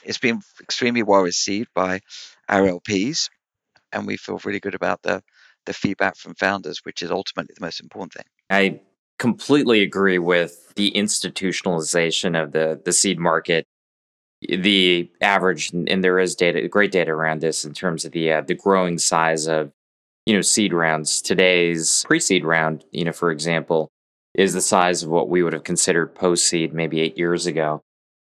it's 0.03 0.19
been 0.19 0.41
extremely 0.61 1.03
well 1.03 1.23
received 1.23 1.69
by 1.75 2.01
our 2.49 2.63
lps 2.63 3.29
and 3.93 4.07
we 4.07 4.17
feel 4.17 4.41
really 4.45 4.61
good 4.61 4.75
about 4.75 5.03
the 5.03 5.23
the 5.67 5.73
feedback 5.73 6.17
from 6.17 6.35
founders 6.35 6.81
which 6.83 7.03
is 7.03 7.11
ultimately 7.11 7.55
the 7.57 7.65
most 7.65 7.81
important 7.81 8.13
thing. 8.13 8.25
I 8.51 8.81
completely 9.19 9.83
agree 9.83 10.19
with 10.19 10.73
the 10.75 10.91
institutionalization 10.93 12.41
of 12.41 12.53
the 12.53 12.81
the 12.85 12.93
seed 12.93 13.19
market. 13.19 13.67
The 14.49 15.09
average 15.21 15.71
and 15.73 16.03
there 16.03 16.19
is 16.19 16.35
data 16.35 16.67
great 16.67 16.91
data 16.91 17.13
around 17.13 17.41
this 17.41 17.65
in 17.65 17.75
terms 17.75 18.05
of 18.05 18.13
the 18.13 18.33
uh, 18.33 18.41
the 18.41 18.55
growing 18.55 18.99
size 18.99 19.47
of 19.47 19.71
you 20.27 20.35
know 20.35 20.41
seed 20.41 20.73
rounds. 20.73 21.23
Today's 21.23 22.03
pre-seed 22.05 22.45
round 22.45 22.85
you 22.91 23.05
know 23.05 23.13
for 23.13 23.31
example 23.31 23.92
is 24.35 24.53
the 24.53 24.61
size 24.61 25.03
of 25.03 25.11
what 25.11 25.29
we 25.29 25.43
would 25.43 25.53
have 25.53 25.65
considered 25.65 26.15
post 26.15 26.47
seed 26.47 26.73
maybe 26.73 27.01
eight 27.01 27.19
years 27.19 27.47
ago. 27.47 27.83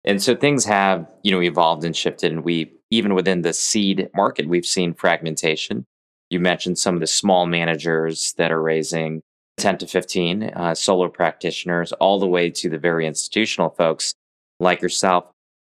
And 0.06 0.22
so 0.22 0.36
things 0.36 0.66
have, 0.66 1.08
you 1.24 1.32
know, 1.32 1.42
evolved 1.42 1.84
and 1.84 1.96
shifted. 1.96 2.32
And 2.32 2.44
we, 2.44 2.72
even 2.90 3.14
within 3.14 3.42
the 3.42 3.54
seed 3.54 4.10
market, 4.16 4.48
we've 4.48 4.66
seen 4.66 4.94
fragmentation. 4.94 5.86
You 6.30 6.40
mentioned 6.40 6.78
some 6.78 6.96
of 6.96 7.02
the 7.02 7.08
small 7.08 7.46
managers 7.46 8.34
that 8.38 8.52
are 8.52 8.62
raising 8.62 9.22
10 9.58 9.80
to 9.80 9.88
15 9.88 10.44
uh, 10.44 10.74
solo 10.74 11.10
practitioners, 11.10 11.92
all 11.94 12.20
the 12.20 12.28
way 12.28 12.50
to 12.50 12.70
the 12.70 12.78
very 12.78 13.06
institutional 13.06 13.70
folks 13.70 14.14
like 14.60 14.82
yourself. 14.82 15.26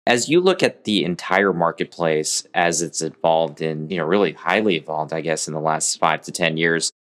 As 0.06 0.28
you 0.28 0.40
look 0.40 0.62
at 0.62 0.84
the 0.84 1.04
entire 1.04 1.52
marketplace 1.52 2.46
as 2.54 2.82
it's 2.82 3.02
evolved 3.02 3.60
and, 3.60 3.90
you 3.90 3.98
know, 3.98 4.04
really 4.04 4.32
highly 4.32 4.76
evolved, 4.76 5.12
I 5.12 5.20
guess, 5.20 5.48
in 5.48 5.54
the 5.54 5.60
last 5.60 5.98
five 5.98 6.22
to 6.22 6.32
10 6.32 6.56
years, 6.56 6.92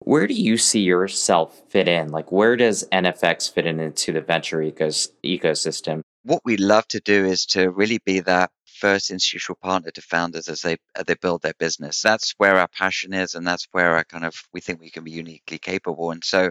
where 0.00 0.26
do 0.26 0.34
you 0.34 0.56
see 0.56 0.80
yourself 0.80 1.62
fit 1.68 1.86
in? 1.86 2.10
Like, 2.10 2.32
where 2.32 2.56
does 2.56 2.88
NFX 2.90 3.52
fit 3.52 3.66
in 3.66 3.78
into 3.78 4.12
the 4.12 4.20
venture 4.20 4.58
ecos- 4.58 5.08
ecosystem? 5.24 6.00
What 6.24 6.42
we 6.44 6.56
love 6.56 6.88
to 6.88 7.00
do 7.00 7.24
is 7.24 7.46
to 7.46 7.70
really 7.70 8.00
be 8.04 8.20
that 8.20 8.50
first 8.64 9.10
institutional 9.10 9.58
partner 9.62 9.90
to 9.90 10.00
founders 10.00 10.48
as 10.48 10.62
they 10.62 10.78
as 10.96 11.04
they 11.04 11.14
build 11.14 11.42
their 11.42 11.54
business. 11.58 12.00
That's 12.00 12.34
where 12.38 12.58
our 12.58 12.68
passion 12.68 13.12
is, 13.12 13.34
and 13.34 13.46
that's 13.46 13.68
where 13.72 13.96
I 13.96 14.02
kind 14.02 14.24
of 14.24 14.34
we 14.52 14.60
think 14.60 14.80
we 14.80 14.90
can 14.90 15.04
be 15.04 15.10
uniquely 15.10 15.58
capable. 15.58 16.10
And 16.10 16.24
so, 16.24 16.50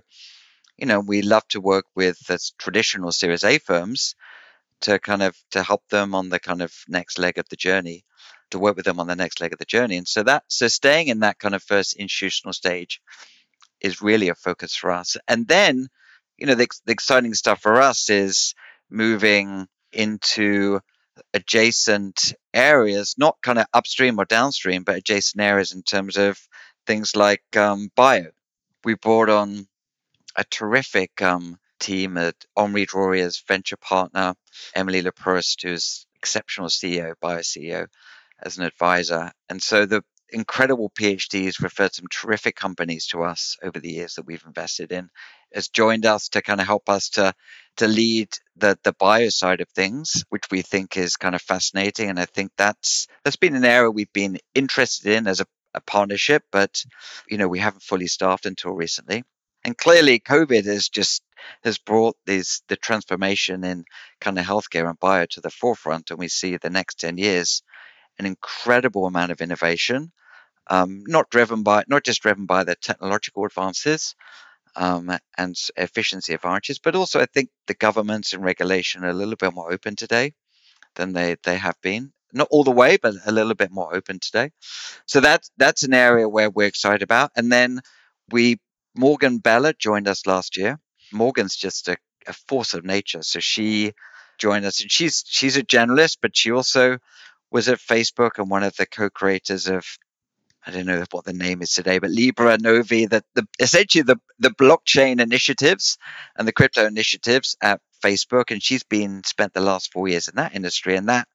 you 0.77 0.85
know, 0.85 0.99
we 0.99 1.23
love 1.23 1.47
to 1.49 1.61
work 1.61 1.85
with 1.95 2.19
the 2.27 2.39
traditional 2.59 3.11
Series 3.11 3.43
A 3.43 3.57
firms 3.57 4.15
to 4.81 4.99
kind 4.99 5.23
of 5.23 5.35
to 5.51 5.63
help 5.63 5.87
them 5.89 6.15
on 6.15 6.29
the 6.29 6.39
kind 6.39 6.61
of 6.61 6.73
next 6.87 7.17
leg 7.17 7.37
of 7.37 7.49
the 7.49 7.55
journey 7.55 8.05
to 8.51 8.59
work 8.59 8.75
with 8.75 8.85
them 8.85 8.99
on 8.99 9.07
the 9.07 9.15
next 9.15 9.41
leg 9.41 9.53
of 9.53 9.59
the 9.59 9.65
journey 9.65 9.97
and 9.97 10.07
so 10.07 10.23
that 10.23 10.43
so 10.47 10.67
staying 10.67 11.07
in 11.07 11.19
that 11.19 11.37
kind 11.37 11.53
of 11.53 11.61
first 11.61 11.95
institutional 11.97 12.53
stage 12.53 13.01
is 13.81 14.01
really 14.01 14.29
a 14.29 14.35
focus 14.35 14.75
for 14.75 14.91
us. 14.91 15.17
And 15.27 15.47
then, 15.47 15.87
you 16.37 16.47
know, 16.47 16.55
the, 16.55 16.67
the 16.85 16.91
exciting 16.91 17.33
stuff 17.33 17.61
for 17.61 17.81
us 17.81 18.09
is 18.09 18.53
moving 18.89 19.67
into 19.91 20.79
adjacent 21.33 22.33
areas, 22.53 23.15
not 23.17 23.37
kind 23.41 23.59
of 23.59 23.65
upstream 23.73 24.19
or 24.19 24.25
downstream, 24.25 24.83
but 24.83 24.95
adjacent 24.95 25.41
areas 25.41 25.73
in 25.73 25.83
terms 25.83 26.17
of 26.17 26.39
things 26.87 27.15
like 27.15 27.43
um, 27.55 27.89
bio. 27.95 28.27
We 28.83 28.95
brought 28.95 29.29
on 29.29 29.67
a 30.35 30.43
terrific 30.45 31.21
um, 31.21 31.57
team 31.79 32.17
at 32.17 32.35
Henri 32.55 32.85
Drorier's 32.85 33.43
venture 33.47 33.77
partner, 33.77 34.33
Emily 34.75 35.01
Leproust, 35.01 35.63
who's 35.63 36.05
exceptional 36.15 36.69
CEO, 36.69 37.13
bio 37.21 37.39
CEO, 37.39 37.87
as 38.41 38.57
an 38.57 38.63
advisor. 38.63 39.31
And 39.49 39.61
so 39.61 39.85
the 39.85 40.03
incredible 40.31 40.89
PhDs 40.89 41.61
referred 41.61 41.93
some 41.93 42.07
terrific 42.11 42.55
companies 42.55 43.07
to 43.07 43.23
us 43.23 43.57
over 43.63 43.79
the 43.79 43.91
years 43.91 44.15
that 44.15 44.25
we've 44.25 44.43
invested 44.45 44.91
in, 44.91 45.09
has 45.53 45.69
joined 45.69 46.05
us 46.05 46.29
to 46.29 46.41
kind 46.41 46.61
of 46.61 46.67
help 46.67 46.89
us 46.89 47.09
to 47.09 47.33
to 47.77 47.87
lead 47.87 48.29
the 48.57 48.77
the 48.83 48.93
bio 48.93 49.29
side 49.29 49.61
of 49.61 49.69
things, 49.69 50.25
which 50.29 50.45
we 50.51 50.61
think 50.61 50.97
is 50.97 51.17
kind 51.17 51.35
of 51.35 51.41
fascinating. 51.41 52.09
And 52.09 52.19
I 52.19 52.25
think 52.25 52.51
that's 52.57 53.07
that's 53.23 53.37
been 53.37 53.55
an 53.55 53.65
area 53.65 53.89
we've 53.89 54.13
been 54.13 54.37
interested 54.53 55.13
in 55.13 55.27
as 55.27 55.39
a, 55.41 55.45
a 55.73 55.81
partnership, 55.81 56.43
but 56.51 56.83
you 57.29 57.37
know 57.37 57.47
we 57.47 57.59
haven't 57.59 57.83
fully 57.83 58.07
staffed 58.07 58.45
until 58.45 58.71
recently. 58.71 59.23
And 59.65 59.77
clearly, 59.77 60.19
COVID 60.19 60.65
has 60.65 60.89
just 60.89 61.21
has 61.63 61.77
brought 61.77 62.15
these 62.25 62.61
the 62.67 62.75
transformation 62.75 63.63
in 63.63 63.85
kind 64.21 64.39
of 64.39 64.45
healthcare 64.45 64.87
and 64.87 64.99
bio 64.99 65.25
to 65.25 65.41
the 65.41 65.49
forefront, 65.49 66.11
and 66.11 66.19
we 66.19 66.27
see 66.27 66.57
the 66.57 66.69
next 66.69 66.99
ten 66.99 67.17
years 67.17 67.63
an 68.19 68.25
incredible 68.25 69.07
amount 69.07 69.31
of 69.31 69.41
innovation, 69.41 70.11
um, 70.67 71.03
not 71.07 71.29
driven 71.31 71.63
by 71.63 71.83
not 71.87 72.03
just 72.05 72.21
driven 72.21 72.45
by 72.45 72.63
the 72.63 72.75
technological 72.75 73.45
advances 73.45 74.15
um, 74.75 75.11
and 75.37 75.55
efficiency 75.77 76.33
advantages, 76.33 76.79
but 76.79 76.95
also 76.95 77.19
I 77.21 77.25
think 77.27 77.49
the 77.67 77.73
governments 77.75 78.33
and 78.33 78.43
regulation 78.43 79.03
are 79.03 79.09
a 79.09 79.13
little 79.13 79.35
bit 79.35 79.53
more 79.53 79.71
open 79.73 79.95
today 79.95 80.33
than 80.95 81.13
they 81.13 81.35
they 81.43 81.57
have 81.57 81.79
been. 81.81 82.13
Not 82.33 82.47
all 82.51 82.63
the 82.63 82.71
way, 82.71 82.97
but 83.01 83.15
a 83.25 83.31
little 83.31 83.55
bit 83.55 83.71
more 83.71 83.95
open 83.95 84.19
today. 84.19 84.51
So 85.07 85.21
that's 85.21 85.51
that's 85.57 85.83
an 85.83 85.93
area 85.93 86.29
where 86.29 86.49
we're 86.49 86.67
excited 86.67 87.01
about. 87.03 87.31
And 87.35 87.51
then 87.51 87.81
we 88.31 88.59
Morgan 88.95 89.39
Beller 89.39 89.73
joined 89.73 90.07
us 90.07 90.27
last 90.27 90.57
year. 90.57 90.79
Morgan's 91.11 91.55
just 91.55 91.87
a, 91.87 91.97
a 92.27 92.33
force 92.33 92.73
of 92.73 92.85
nature. 92.85 93.23
So 93.23 93.39
she 93.39 93.93
joined 94.39 94.65
us, 94.65 94.81
and 94.81 94.91
she's 94.91 95.23
she's 95.27 95.57
a 95.57 95.63
generalist, 95.63 96.17
but 96.21 96.37
she 96.37 96.51
also 96.51 96.99
was 97.51 97.69
at 97.69 97.79
Facebook 97.79 98.31
and 98.37 98.49
one 98.49 98.63
of 98.63 98.75
the 98.77 98.85
co-creators 98.87 99.67
of 99.67 99.85
I 100.65 100.71
don't 100.71 100.85
know 100.85 101.03
what 101.11 101.25
the 101.25 101.33
name 101.33 101.61
is 101.61 101.73
today, 101.73 101.99
but 101.99 102.11
Libra 102.11 102.57
Novi, 102.59 103.07
that 103.07 103.25
the 103.35 103.47
essentially 103.59 104.03
the 104.03 104.17
the 104.39 104.49
blockchain 104.51 105.21
initiatives 105.21 105.97
and 106.37 106.47
the 106.47 106.53
crypto 106.53 106.85
initiatives 106.85 107.57
at 107.61 107.81
Facebook, 108.03 108.51
and 108.51 108.61
she's 108.61 108.83
been 108.83 109.23
spent 109.25 109.53
the 109.53 109.61
last 109.61 109.91
four 109.93 110.07
years 110.07 110.27
in 110.27 110.35
that 110.35 110.55
industry, 110.55 110.95
and 110.97 111.09
that 111.09 111.27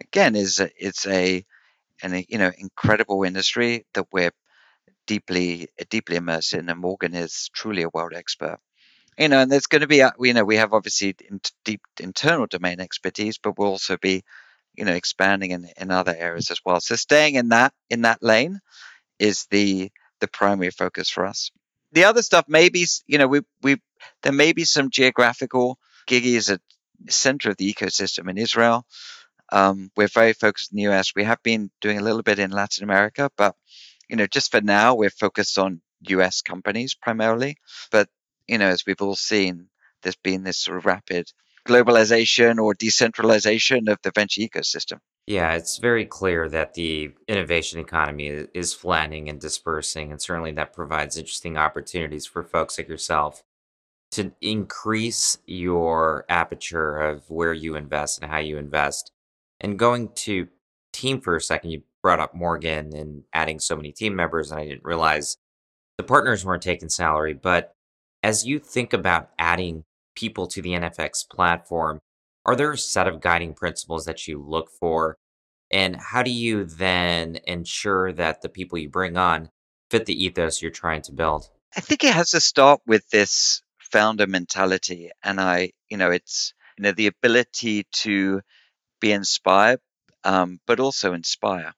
again 0.00 0.36
is 0.36 0.60
it's 0.78 1.06
a 1.06 1.44
an 2.02 2.24
you 2.28 2.38
know 2.38 2.52
incredible 2.58 3.24
industry 3.24 3.86
that 3.94 4.06
we're 4.12 4.32
deeply 5.06 5.68
deeply 5.90 6.16
immersed 6.16 6.54
in, 6.54 6.68
and 6.68 6.80
Morgan 6.80 7.14
is 7.14 7.50
truly 7.54 7.82
a 7.82 7.90
world 7.90 8.14
expert. 8.14 8.58
You 9.18 9.28
know, 9.28 9.40
and 9.40 9.52
there's 9.52 9.66
going 9.68 9.82
to 9.82 9.88
be, 9.88 10.02
uh, 10.02 10.12
you 10.20 10.34
know, 10.34 10.44
we 10.44 10.56
have 10.56 10.72
obviously 10.74 11.16
deep 11.64 11.82
internal 12.00 12.46
domain 12.46 12.80
expertise, 12.80 13.38
but 13.38 13.58
we'll 13.58 13.68
also 13.68 13.96
be 13.96 14.24
you 14.74 14.84
know, 14.84 14.92
expanding 14.92 15.52
in, 15.52 15.68
in 15.76 15.90
other 15.90 16.14
areas 16.16 16.50
as 16.50 16.60
well. 16.64 16.80
So 16.80 16.96
staying 16.96 17.36
in 17.36 17.48
that 17.50 17.72
in 17.90 18.02
that 18.02 18.22
lane 18.22 18.60
is 19.18 19.46
the 19.50 19.90
the 20.20 20.28
primary 20.28 20.70
focus 20.70 21.10
for 21.10 21.26
us. 21.26 21.50
The 21.92 22.04
other 22.04 22.22
stuff 22.22 22.46
maybe 22.48 22.84
you 23.06 23.18
know 23.18 23.28
we 23.28 23.42
we 23.62 23.80
there 24.22 24.32
may 24.32 24.52
be 24.52 24.64
some 24.64 24.90
geographical. 24.90 25.78
Gigi 26.06 26.36
is 26.36 26.50
a 26.50 26.60
center 27.08 27.50
of 27.50 27.56
the 27.56 27.72
ecosystem 27.72 28.28
in 28.28 28.38
Israel. 28.38 28.86
Um, 29.52 29.90
we're 29.96 30.08
very 30.08 30.32
focused 30.32 30.72
in 30.72 30.76
the 30.76 30.88
US. 30.88 31.12
We 31.14 31.24
have 31.24 31.42
been 31.42 31.70
doing 31.80 31.98
a 31.98 32.02
little 32.02 32.22
bit 32.22 32.38
in 32.38 32.50
Latin 32.50 32.84
America, 32.84 33.30
but 33.36 33.54
you 34.08 34.16
know, 34.16 34.26
just 34.26 34.50
for 34.50 34.60
now, 34.60 34.94
we're 34.94 35.10
focused 35.10 35.58
on 35.58 35.80
US 36.08 36.42
companies 36.42 36.94
primarily. 36.94 37.56
But 37.90 38.08
you 38.48 38.58
know, 38.58 38.68
as 38.68 38.84
we've 38.86 39.00
all 39.00 39.16
seen, 39.16 39.68
there's 40.02 40.16
been 40.16 40.42
this 40.44 40.58
sort 40.58 40.78
of 40.78 40.86
rapid 40.86 41.32
globalization 41.64 42.58
or 42.58 42.74
decentralization 42.74 43.88
of 43.88 43.98
the 44.02 44.12
venture 44.14 44.40
ecosystem. 44.40 44.98
Yeah, 45.26 45.52
it's 45.54 45.78
very 45.78 46.04
clear 46.04 46.48
that 46.50 46.74
the 46.74 47.12
innovation 47.26 47.80
economy 47.80 48.26
is 48.52 48.74
flattening 48.74 49.28
and 49.28 49.40
dispersing, 49.40 50.12
and 50.12 50.20
certainly 50.20 50.52
that 50.52 50.74
provides 50.74 51.16
interesting 51.16 51.56
opportunities 51.56 52.26
for 52.26 52.42
folks 52.42 52.78
like 52.78 52.88
yourself 52.88 53.42
to 54.12 54.32
increase 54.40 55.38
your 55.46 56.24
aperture 56.28 56.98
of 56.98 57.28
where 57.30 57.52
you 57.52 57.74
invest 57.74 58.20
and 58.20 58.30
how 58.30 58.38
you 58.38 58.58
invest. 58.58 59.10
And 59.60 59.78
going 59.78 60.10
to 60.16 60.48
team 60.92 61.20
for 61.20 61.36
a 61.36 61.40
second, 61.40 61.70
you 61.70 61.82
brought 62.02 62.20
up 62.20 62.34
Morgan 62.34 62.94
and 62.94 63.24
adding 63.32 63.58
so 63.58 63.74
many 63.74 63.92
team 63.92 64.14
members, 64.14 64.50
and 64.50 64.60
I 64.60 64.66
didn't 64.66 64.84
realize 64.84 65.38
the 65.96 66.04
partners 66.04 66.44
weren't 66.44 66.62
taking 66.62 66.90
salary. 66.90 67.32
But 67.32 67.74
as 68.22 68.46
you 68.46 68.58
think 68.58 68.92
about 68.92 69.30
adding 69.38 69.84
people 70.14 70.46
to 70.48 70.62
the 70.62 70.70
NFX 70.70 71.28
platform, 71.28 72.00
are 72.46 72.56
there 72.56 72.72
a 72.72 72.78
set 72.78 73.08
of 73.08 73.20
guiding 73.20 73.54
principles 73.54 74.04
that 74.04 74.26
you 74.26 74.42
look 74.42 74.70
for? 74.70 75.16
And 75.70 75.96
how 75.96 76.22
do 76.22 76.30
you 76.30 76.64
then 76.64 77.38
ensure 77.44 78.12
that 78.12 78.42
the 78.42 78.48
people 78.48 78.78
you 78.78 78.88
bring 78.88 79.16
on 79.16 79.50
fit 79.90 80.06
the 80.06 80.24
ethos 80.24 80.60
you're 80.60 80.70
trying 80.70 81.02
to 81.02 81.12
build? 81.12 81.48
I 81.76 81.80
think 81.80 82.04
it 82.04 82.14
has 82.14 82.30
to 82.30 82.40
start 82.40 82.80
with 82.86 83.08
this 83.10 83.62
founder 83.78 84.26
mentality. 84.26 85.10
And 85.22 85.40
I, 85.40 85.72
you 85.88 85.96
know, 85.96 86.10
it's, 86.10 86.52
you 86.78 86.82
know, 86.82 86.92
the 86.92 87.06
ability 87.06 87.86
to 87.92 88.40
be 89.00 89.12
inspired, 89.12 89.80
um, 90.22 90.60
but 90.66 90.80
also 90.80 91.14
inspire. 91.14 91.72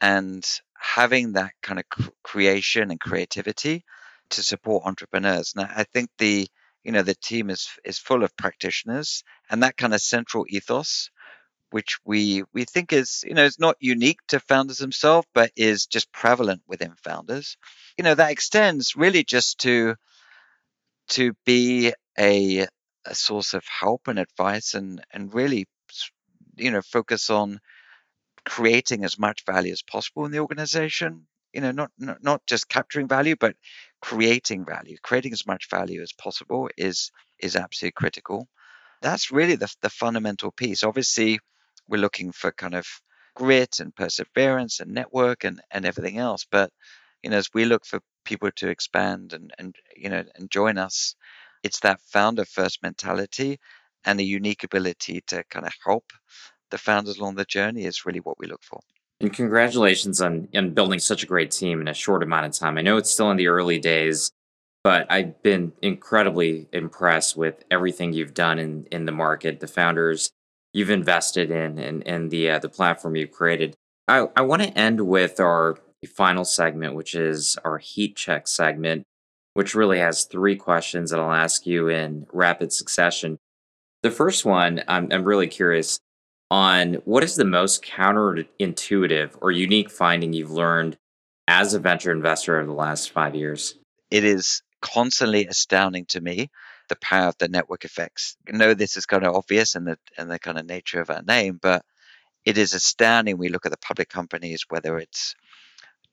And 0.00 0.44
having 0.78 1.32
that 1.32 1.52
kind 1.62 1.80
of 1.80 2.10
creation 2.22 2.90
and 2.90 3.00
creativity 3.00 3.84
to 4.30 4.42
support 4.42 4.84
entrepreneurs. 4.84 5.54
Now, 5.56 5.68
I 5.74 5.84
think 5.84 6.10
the 6.18 6.48
you 6.86 6.92
know 6.92 7.02
the 7.02 7.16
team 7.16 7.50
is 7.50 7.68
is 7.84 7.98
full 7.98 8.24
of 8.24 8.36
practitioners, 8.38 9.24
and 9.50 9.62
that 9.64 9.76
kind 9.78 9.94
of 9.94 10.02
central 10.02 10.46
ethos, 10.48 11.10
which 11.70 11.98
we 12.04 12.44
we 12.54 12.64
think 12.64 12.92
is 12.92 13.24
you 13.26 13.34
know 13.34 13.44
is 13.44 13.58
not 13.60 13.76
unique 13.80 14.20
to 14.28 14.40
founders 14.40 14.78
themselves, 14.78 15.28
but 15.34 15.52
is 15.56 15.86
just 15.86 16.12
prevalent 16.12 16.62
within 16.68 16.94
founders. 17.04 17.58
You 17.98 18.04
know 18.04 18.14
that 18.16 18.32
extends 18.32 18.96
really 18.96 19.24
just 19.24 19.58
to 19.60 19.96
to 21.08 21.32
be 21.44 21.92
a 22.18 22.66
a 23.08 23.14
source 23.14 23.54
of 23.54 23.64
help 23.66 24.08
and 24.08 24.18
advice, 24.18 24.74
and 24.74 25.04
and 25.12 25.32
really 25.34 25.66
you 26.56 26.70
know 26.70 26.82
focus 26.82 27.30
on 27.30 27.60
creating 28.44 29.04
as 29.04 29.18
much 29.18 29.44
value 29.46 29.72
as 29.72 29.82
possible 29.82 30.24
in 30.24 30.32
the 30.32 30.38
organization 30.40 31.26
you 31.52 31.60
know 31.60 31.72
not, 31.72 31.90
not 31.98 32.22
not 32.22 32.46
just 32.46 32.68
capturing 32.68 33.08
value 33.08 33.36
but 33.38 33.56
creating 34.10 34.64
value 34.64 34.96
creating 35.02 35.32
as 35.32 35.46
much 35.46 35.68
value 35.70 36.00
as 36.02 36.12
possible 36.12 36.68
is 36.78 37.10
is 37.40 37.56
absolutely 37.56 37.92
critical 38.02 38.48
that's 39.02 39.32
really 39.32 39.56
the, 39.56 39.68
the 39.82 39.90
fundamental 39.90 40.52
piece 40.52 40.84
obviously 40.84 41.40
we're 41.88 42.00
looking 42.06 42.30
for 42.32 42.52
kind 42.52 42.74
of 42.74 42.86
grit 43.34 43.80
and 43.80 43.94
perseverance 43.96 44.80
and 44.80 44.92
network 44.92 45.44
and 45.44 45.60
and 45.72 45.84
everything 45.84 46.18
else 46.18 46.46
but 46.50 46.70
you 47.22 47.30
know 47.30 47.36
as 47.38 47.48
we 47.54 47.64
look 47.64 47.84
for 47.84 48.00
people 48.24 48.50
to 48.56 48.68
expand 48.68 49.32
and 49.32 49.52
and 49.58 49.74
you 49.96 50.08
know 50.08 50.22
and 50.36 50.50
join 50.50 50.78
us 50.78 51.16
it's 51.64 51.80
that 51.80 52.00
founder 52.14 52.44
first 52.44 52.82
mentality 52.82 53.58
and 54.04 54.20
a 54.20 54.24
unique 54.38 54.62
ability 54.64 55.20
to 55.26 55.42
kind 55.50 55.66
of 55.66 55.74
help 55.84 56.04
the 56.70 56.78
founders 56.78 57.18
along 57.18 57.34
the 57.34 57.44
journey 57.44 57.84
is 57.84 58.06
really 58.06 58.20
what 58.20 58.38
we 58.38 58.46
look 58.46 58.62
for. 58.62 58.80
And 59.20 59.32
congratulations 59.32 60.20
on, 60.20 60.48
on 60.54 60.70
building 60.70 60.98
such 60.98 61.22
a 61.22 61.26
great 61.26 61.50
team 61.50 61.80
in 61.80 61.88
a 61.88 61.94
short 61.94 62.22
amount 62.22 62.46
of 62.46 62.52
time. 62.52 62.76
I 62.76 62.82
know 62.82 62.98
it's 62.98 63.10
still 63.10 63.30
in 63.30 63.38
the 63.38 63.48
early 63.48 63.78
days, 63.78 64.30
but 64.84 65.06
I've 65.10 65.42
been 65.42 65.72
incredibly 65.80 66.68
impressed 66.72 67.36
with 67.36 67.64
everything 67.70 68.12
you've 68.12 68.34
done 68.34 68.58
in, 68.58 68.84
in 68.92 69.06
the 69.06 69.12
market, 69.12 69.60
the 69.60 69.66
founders 69.66 70.30
you've 70.72 70.90
invested 70.90 71.50
in, 71.50 71.78
and, 71.78 72.06
and 72.06 72.30
the 72.30 72.50
uh, 72.50 72.58
the 72.58 72.68
platform 72.68 73.16
you've 73.16 73.32
created. 73.32 73.74
I, 74.06 74.28
I 74.36 74.42
want 74.42 74.62
to 74.62 74.78
end 74.78 75.00
with 75.00 75.40
our 75.40 75.78
final 76.06 76.44
segment, 76.44 76.94
which 76.94 77.14
is 77.14 77.56
our 77.64 77.78
heat 77.78 78.16
check 78.16 78.46
segment, 78.46 79.02
which 79.54 79.74
really 79.74 79.98
has 79.98 80.24
three 80.24 80.56
questions 80.56 81.10
that 81.10 81.18
I'll 81.18 81.32
ask 81.32 81.66
you 81.66 81.88
in 81.88 82.26
rapid 82.32 82.72
succession. 82.72 83.38
The 84.02 84.10
first 84.10 84.44
one, 84.44 84.84
I'm, 84.86 85.08
I'm 85.10 85.24
really 85.24 85.48
curious 85.48 85.98
on 86.50 86.94
what 87.04 87.24
is 87.24 87.36
the 87.36 87.44
most 87.44 87.84
counterintuitive 87.84 89.30
or 89.40 89.50
unique 89.50 89.90
finding 89.90 90.32
you've 90.32 90.50
learned 90.50 90.96
as 91.48 91.74
a 91.74 91.78
venture 91.78 92.12
investor 92.12 92.58
over 92.58 92.66
the 92.66 92.72
last 92.72 93.10
five 93.10 93.34
years? 93.34 93.74
It 94.10 94.24
is 94.24 94.62
constantly 94.80 95.46
astounding 95.46 96.06
to 96.06 96.20
me 96.20 96.50
the 96.88 96.96
power 96.96 97.28
of 97.28 97.38
the 97.38 97.48
network 97.48 97.84
effects. 97.84 98.36
I 98.48 98.56
know 98.56 98.74
this 98.74 98.96
is 98.96 99.06
kind 99.06 99.24
of 99.24 99.34
obvious 99.34 99.74
in 99.74 99.84
the 99.84 99.98
in 100.18 100.28
the 100.28 100.38
kind 100.38 100.58
of 100.58 100.66
nature 100.66 101.00
of 101.00 101.10
our 101.10 101.22
name, 101.22 101.58
but 101.60 101.84
it 102.44 102.58
is 102.58 102.74
astounding. 102.74 103.38
We 103.38 103.48
look 103.48 103.66
at 103.66 103.72
the 103.72 103.78
public 103.78 104.08
companies, 104.08 104.66
whether 104.68 104.98
it's 104.98 105.34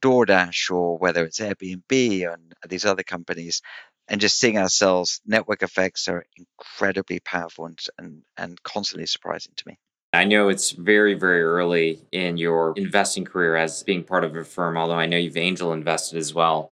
DoorDash 0.01 0.71
or 0.71 0.97
whether 0.97 1.23
it's 1.25 1.39
Airbnb 1.39 2.33
and 2.33 2.53
these 2.67 2.85
other 2.85 3.03
companies, 3.03 3.61
and 4.07 4.19
just 4.19 4.39
seeing 4.39 4.57
ourselves, 4.57 5.21
network 5.25 5.61
effects 5.63 6.07
are 6.07 6.25
incredibly 6.35 7.19
powerful 7.19 7.67
and, 7.67 7.79
and, 7.97 8.23
and 8.35 8.61
constantly 8.63 9.05
surprising 9.05 9.53
to 9.55 9.63
me. 9.67 9.77
I 10.13 10.25
know 10.25 10.49
it's 10.49 10.71
very, 10.71 11.15
very 11.15 11.41
early 11.41 11.99
in 12.11 12.37
your 12.37 12.73
investing 12.77 13.25
career 13.25 13.55
as 13.55 13.81
being 13.81 14.03
part 14.03 14.23
of 14.23 14.35
a 14.35 14.43
firm, 14.43 14.77
although 14.77 14.93
I 14.93 15.07
know 15.07 15.17
you've 15.17 15.37
angel 15.37 15.73
invested 15.73 16.19
as 16.19 16.35
well. 16.35 16.69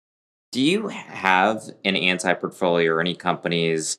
Do 0.50 0.60
you 0.60 0.88
have 0.88 1.62
an 1.84 1.94
anti 1.94 2.34
portfolio 2.34 2.92
or 2.92 3.00
any 3.00 3.14
companies 3.14 3.98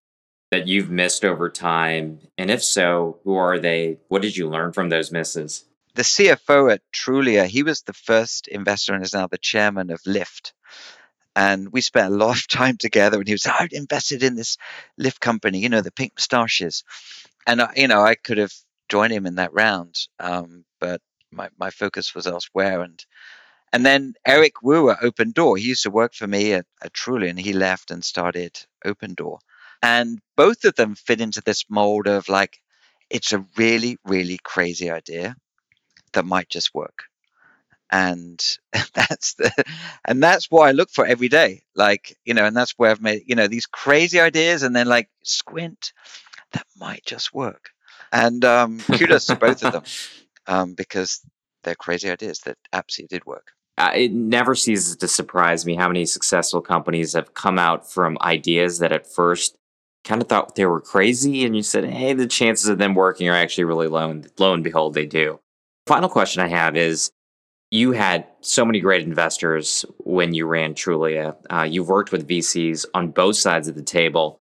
that 0.52 0.68
you've 0.68 0.90
missed 0.90 1.24
over 1.24 1.50
time? 1.50 2.20
And 2.38 2.52
if 2.52 2.62
so, 2.62 3.20
who 3.24 3.36
are 3.36 3.60
they? 3.60 4.00
What 4.10 4.22
did 4.22 4.36
you 4.36 4.50
learn 4.50 4.74
from 4.74 4.90
those 4.90 5.10
misses? 5.10 5.64
The 5.96 6.02
CFO 6.02 6.74
at 6.74 6.82
Trulia, 6.94 7.46
he 7.46 7.64
was 7.64 7.84
the 7.84 7.94
first 7.94 8.48
investor 8.50 8.94
and 8.94 9.04
is 9.04 9.14
now 9.14 9.28
the 9.28 9.38
chairman 9.38 9.90
of 9.90 10.02
Lyft. 10.04 10.52
And 11.36 11.72
we 11.72 11.80
spent 11.80 12.12
a 12.12 12.16
lot 12.16 12.38
of 12.38 12.48
time 12.50 12.76
together. 12.76 13.20
And 13.20 13.28
he 13.28 13.34
was, 13.34 13.48
oh, 13.48 13.56
I 13.58 13.70
invested 13.72 14.22
in 14.22 14.36
this 14.36 14.58
Lyft 15.00 15.22
company, 15.22 15.60
you 15.60 15.70
know, 15.70 15.82
the 15.82 15.94
pink 15.94 16.14
moustaches. 16.18 16.84
And, 17.48 17.62
you 17.78 17.88
know, 17.88 18.02
I 18.02 18.16
could 18.16 18.38
have 18.38 18.54
join 18.90 19.12
him 19.12 19.26
in 19.26 19.36
that 19.36 19.54
round. 19.54 19.96
Um, 20.20 20.66
but 20.80 21.02
my, 21.32 21.50
my 21.58 21.70
focus 21.70 22.14
was 22.16 22.28
elsewhere. 22.28 22.82
And 22.82 23.04
and 23.72 23.86
then 23.86 24.16
Eric 24.26 24.62
Wu 24.64 24.90
at 24.90 25.00
Opendoor, 25.00 25.60
he 25.60 25.68
used 25.68 25.84
to 25.84 25.92
work 25.92 26.14
for 26.14 26.26
me 26.28 26.54
at, 26.54 26.66
at 26.82 26.94
Trulia, 26.94 27.30
and 27.30 27.40
he 27.40 27.54
left 27.54 27.92
and 27.92 28.04
started 28.04 28.60
Opendoor. 28.84 29.40
And 29.82 30.20
both 30.36 30.66
of 30.66 30.76
them 30.76 30.96
fit 30.96 31.22
into 31.22 31.42
this 31.42 31.66
mold 31.70 32.08
of 32.08 32.30
like, 32.30 32.60
it's 33.10 33.32
a 33.32 33.46
really, 33.58 33.98
really 34.04 34.40
crazy 34.44 34.90
idea 34.90 35.36
that 36.14 36.26
might 36.26 36.50
just 36.50 36.74
work. 36.74 37.04
And 37.92 38.44
that's 38.94 39.36
the, 39.36 39.52
and 40.06 40.22
that's 40.22 40.50
what 40.50 40.68
I 40.68 40.72
look 40.72 40.90
for 40.90 41.06
every 41.06 41.30
day. 41.30 41.64
Like, 41.76 42.18
you 42.26 42.34
know, 42.34 42.46
and 42.46 42.56
that's 42.58 42.74
where 42.78 42.92
I've 42.92 43.02
made, 43.02 43.24
you 43.28 43.36
know, 43.36 43.48
these 43.48 43.68
crazy 43.68 44.20
ideas 44.20 44.64
and 44.64 44.76
then 44.76 44.88
like 44.88 45.10
squint, 45.24 45.94
that 46.54 46.66
might 46.78 47.06
just 47.06 47.34
work. 47.34 47.70
And 48.12 48.44
um, 48.46 48.80
kudos 48.80 49.26
to 49.28 49.36
both 49.36 49.64
of 49.64 49.74
them 49.74 49.84
um, 50.48 50.74
because 50.74 51.22
they're 51.64 51.76
crazy 51.76 52.10
ideas 52.10 52.40
that 52.42 52.58
absolutely 52.74 53.18
did 53.18 53.26
work. 53.26 53.52
Uh, 53.78 53.92
it 53.96 54.12
never 54.12 54.56
ceases 54.56 54.98
to 54.98 55.08
surprise 55.08 55.66
me 55.66 55.76
how 55.76 55.88
many 55.88 56.06
successful 56.06 56.62
companies 56.62 57.14
have 57.14 57.34
come 57.34 57.58
out 57.58 57.90
from 57.90 58.18
ideas 58.22 58.80
that 58.80 58.92
at 58.92 59.08
first 59.08 59.56
kind 60.04 60.22
of 60.22 60.28
thought 60.28 60.56
they 60.56 60.66
were 60.66 60.82
crazy, 60.82 61.46
and 61.46 61.56
you 61.56 61.64
said, 61.64 61.86
"Hey, 61.86 62.14
the 62.14 62.28
chances 62.28 62.68
of 62.68 62.78
them 62.78 62.94
working 62.94 63.30
are 63.30 63.36
actually 63.36 63.64
really 63.64 63.88
low." 63.88 64.10
And 64.10 64.30
lo 64.38 64.54
and 64.54 64.64
behold, 64.64 64.94
they 64.94 65.06
do. 65.06 65.40
Final 65.88 66.10
question 66.10 66.42
I 66.42 66.48
have 66.48 66.76
is: 66.76 67.12
You 67.72 67.94
had 67.94 68.28
so 68.42 68.66
many 68.66 68.82
great 68.82 69.04
investors 69.06 69.86
when 70.00 70.34
you 70.34 70.46
ran 70.46 70.74
Trulia. 70.74 71.36
Uh, 71.50 71.64
you've 71.64 71.88
worked 71.88 72.12
with 72.12 72.28
VCs 72.28 72.86
on 72.94 73.12
both 73.12 73.38
sides 73.38 73.70
of 73.70 73.76
the 73.76 73.82
table. 73.82 74.39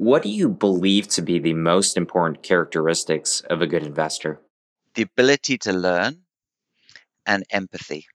What 0.00 0.22
do 0.22 0.30
you 0.30 0.48
believe 0.48 1.08
to 1.08 1.20
be 1.20 1.38
the 1.38 1.52
most 1.52 1.98
important 1.98 2.42
characteristics 2.42 3.42
of 3.50 3.60
a 3.60 3.66
good 3.66 3.82
investor? 3.82 4.40
The 4.94 5.02
ability 5.02 5.58
to 5.58 5.74
learn 5.74 6.22
and 7.26 7.44
empathy. 7.50 8.06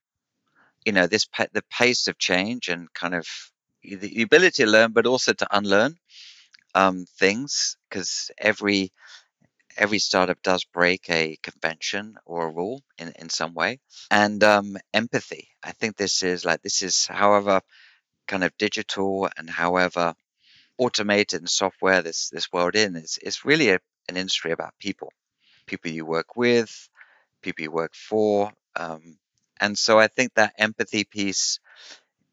You 0.84 0.94
know, 0.94 1.06
this 1.06 1.28
the 1.54 1.64
pace 1.70 2.08
of 2.08 2.18
change 2.18 2.70
and 2.70 2.92
kind 2.96 3.14
of 3.14 3.28
the 3.84 4.24
ability 4.24 4.64
to 4.64 4.68
learn, 4.68 4.94
but 4.94 5.06
also 5.06 5.34
to 5.34 5.48
unlearn 5.56 5.98
um, 6.74 7.06
things 7.20 7.78
because 7.88 8.32
every 8.40 8.92
every 9.78 10.00
startup 10.00 10.42
does 10.42 10.64
break 10.64 11.08
a 11.12 11.38
convention 11.44 12.16
or 12.26 12.48
a 12.48 12.52
rule 12.52 12.82
in, 12.98 13.14
in 13.20 13.30
some 13.30 13.54
way. 13.54 13.80
And 14.10 14.44
um, 14.44 14.76
empathy. 14.92 15.50
I 15.64 15.72
think 15.72 15.98
this 15.98 16.24
is 16.24 16.46
like, 16.46 16.64
this 16.64 16.82
is 16.82 17.06
however 17.06 17.62
kind 18.28 18.44
of 18.44 18.58
digital 18.58 19.30
and 19.38 19.48
however 19.48 20.16
automated 20.78 21.42
and 21.42 21.50
software 21.50 22.02
this, 22.02 22.30
this 22.30 22.52
world 22.52 22.76
in 22.76 22.96
is, 22.96 23.18
is 23.22 23.46
really 23.46 23.70
a, 23.70 23.80
an 24.10 24.18
industry 24.18 24.52
about 24.52 24.74
people, 24.80 25.12
people 25.66 25.92
you 25.92 26.06
work 26.06 26.36
with, 26.36 26.90
people 27.42 27.64
you 27.64 27.72
work 27.72 27.94
for. 27.96 28.52
Um, 28.76 29.18
and 29.60 29.78
so 29.78 30.00
I 30.00 30.08
think 30.08 30.34
that 30.36 30.54
empathy 30.58 31.04
piece 31.04 31.60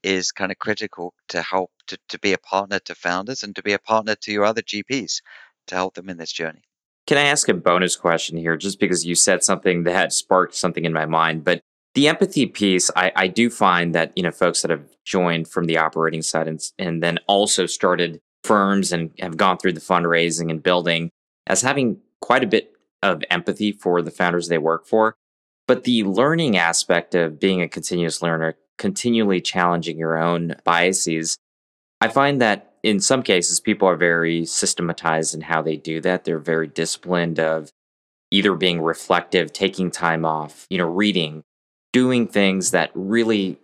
is 0.03 0.33
kind 0.33 0.51
of 0.51 0.59
critical 0.59 1.15
to 1.29 1.41
help 1.43 1.71
to, 1.87 1.99
to 2.09 2.19
be 2.19 2.33
a 2.33 2.39
partner 2.39 2.79
to 2.81 2.95
founders 2.95 3.43
and 3.43 3.55
to 3.57 3.63
be 3.63 3.73
a 3.73 3.79
partner 3.79 4.15
to 4.17 4.33
your 4.33 4.45
other 4.45 4.63
GPs 4.63 5.23
to 5.69 5.75
help 5.75 5.95
them 5.95 6.09
in 6.09 6.17
this 6.17 6.33
journey. 6.33 6.63
Can 7.07 7.19
I 7.19 7.23
ask 7.23 7.49
a 7.49 7.55
bonus 7.55 7.97
question 7.97 8.37
here, 8.37 8.57
just 8.57 8.79
because 8.79 9.05
you 9.05 9.15
said 9.15 9.43
something 9.43 9.85
that 9.85 9.95
had 9.95 10.13
sparked 10.13 10.55
something 10.55 10.85
in 10.85 10.93
my 10.93 11.07
mind? 11.07 11.45
But 11.45 11.61
the 11.95 12.09
empathy 12.09 12.47
piece, 12.47 12.91
I, 12.97 13.13
I 13.15 13.27
do 13.27 13.51
find 13.51 13.95
that 13.95 14.13
you 14.17 14.23
know 14.23 14.31
folks 14.31 14.63
that 14.63 14.71
have 14.71 14.89
joined 15.05 15.49
from 15.49 15.67
the 15.67 15.79
operating 15.79 16.23
side 16.23 16.49
and, 16.49 16.61
and 16.79 17.03
then 17.03 17.19
also 17.27 17.67
started 17.67 18.21
firms 18.45 18.93
and 18.93 19.11
have 19.19 19.37
gone 19.37 19.59
through 19.59 19.73
the 19.73 19.81
fundraising 19.81 20.51
and 20.51 20.63
building 20.63 21.11
as 21.47 21.63
having 21.63 21.99
quite 22.21 22.45
a 22.45 22.49
bit 22.49 22.73
of 23.03 23.23
empathy 23.31 23.73
for 23.73 24.03
the 24.03 24.11
founders 24.11 24.49
they 24.49 24.59
work 24.59 24.87
for. 24.87 25.15
But 25.67 25.85
the 25.85 26.05
learning 26.05 26.57
aspect 26.57 27.15
of 27.15 27.41
being 27.41 27.63
a 27.63 27.69
continuous 27.69 28.23
learner, 28.23 28.57
continually 28.79 29.41
challenging 29.41 29.99
your 29.99 30.19
own 30.19 30.57
biases, 30.65 31.37
I 32.01 32.09
find 32.09 32.41
that 32.41 32.75
in 32.83 33.01
some 33.01 33.23
cases 33.23 33.61
people 33.61 33.89
are 33.89 33.97
very 33.97 34.45
systematized 34.45 35.35
in 35.35 35.43
how 35.43 35.63
they 35.63 35.77
do 35.77 36.01
that. 36.01 36.25
They're 36.25 36.39
very 36.39 36.67
disciplined 36.67 37.39
of 37.39 37.71
either 38.31 38.55
being 38.55 38.81
reflective, 38.81 39.53
taking 39.53 39.91
time 39.91 40.25
off, 40.25 40.67
you 40.69 40.79
know, 40.79 40.89
reading, 40.89 41.45
doing 41.93 42.27
things 42.27 42.73
that 42.73 42.91
really 42.95 43.59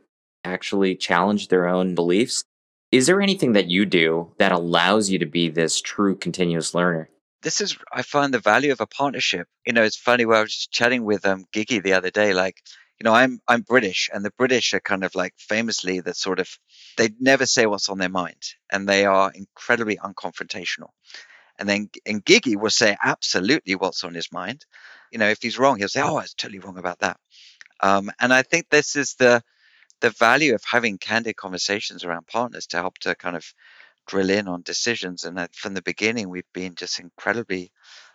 actually 0.44 0.94
challenge 0.94 1.48
their 1.48 1.66
own 1.66 1.94
beliefs. 1.94 2.44
Is 2.91 3.07
there 3.07 3.20
anything 3.20 3.53
that 3.53 3.68
you 3.68 3.84
do 3.84 4.32
that 4.39 4.53
allows 4.53 5.11
you 5.11 5.18
to 5.18 5.26
be 5.26 5.51
this 5.51 5.80
true 5.80 6.16
continuous 6.16 6.74
learner? 6.74 7.11
This 7.43 7.61
is, 7.61 7.76
I 7.93 8.03
find 8.03 8.32
the 8.32 8.39
value 8.39 8.72
of 8.72 8.80
a 8.80 8.86
partnership. 8.86 9.47
You 9.66 9.74
know, 9.74 9.82
it's 9.82 9.97
funny. 9.97 10.24
Where 10.24 10.39
I 10.39 10.43
was 10.43 10.55
just 10.55 10.72
chatting 10.72 11.05
with 11.05 11.26
um, 11.26 11.45
Gigi 11.53 11.80
the 11.80 11.93
other 11.93 12.11
day. 12.11 12.32
Like, 12.32 12.57
you 12.99 13.05
know, 13.05 13.14
I'm 13.14 13.41
I'm 13.47 13.61
British, 13.62 14.11
and 14.12 14.24
the 14.24 14.32
British 14.36 14.74
are 14.74 14.80
kind 14.80 15.05
of 15.05 15.14
like 15.14 15.34
famously 15.39 16.01
that 16.01 16.16
sort 16.16 16.41
of 16.41 16.49
they 16.97 17.11
never 17.20 17.47
say 17.47 17.66
what's 17.66 17.89
on 17.89 17.99
their 17.99 18.09
mind, 18.09 18.43
and 18.72 18.89
they 18.89 19.05
are 19.05 19.30
incredibly 19.32 19.97
unconfrontational. 19.99 20.89
And 21.59 21.68
then 21.68 21.91
and 22.07 22.24
Gigi 22.26 22.57
will 22.57 22.70
say 22.70 22.97
absolutely 23.03 23.76
what's 23.76 24.03
on 24.03 24.14
his 24.14 24.32
mind. 24.32 24.64
You 25.12 25.18
know, 25.18 25.28
if 25.28 25.39
he's 25.41 25.59
wrong, 25.59 25.78
he'll 25.78 25.89
say, 25.89 26.03
"Oh, 26.03 26.16
I 26.16 26.22
was 26.22 26.34
totally 26.34 26.59
wrong 26.59 26.78
about 26.78 27.01
that." 27.01 27.18
Um, 27.80 28.11
and 28.18 28.32
I 28.32 28.43
think 28.43 28.68
this 28.68 28.97
is 28.97 29.14
the 29.14 29.43
the 30.01 30.11
value 30.11 30.55
of 30.55 30.62
having 30.64 30.99
candid 30.99 31.36
conversations 31.36 32.05
around 32.05 32.26
partners 32.26 32.66
to 32.68 32.76
help 32.78 32.99
to 32.99 33.14
kind 33.14 33.36
of 33.36 33.44
drill 34.07 34.30
in 34.30 34.49
on 34.49 34.62
decisions. 34.62 35.24
And 35.24 35.49
from 35.55 35.74
the 35.74 35.82
beginning, 35.82 36.28
we've 36.28 36.53
been 36.53 36.74
just 36.74 36.99
incredibly 36.99 37.70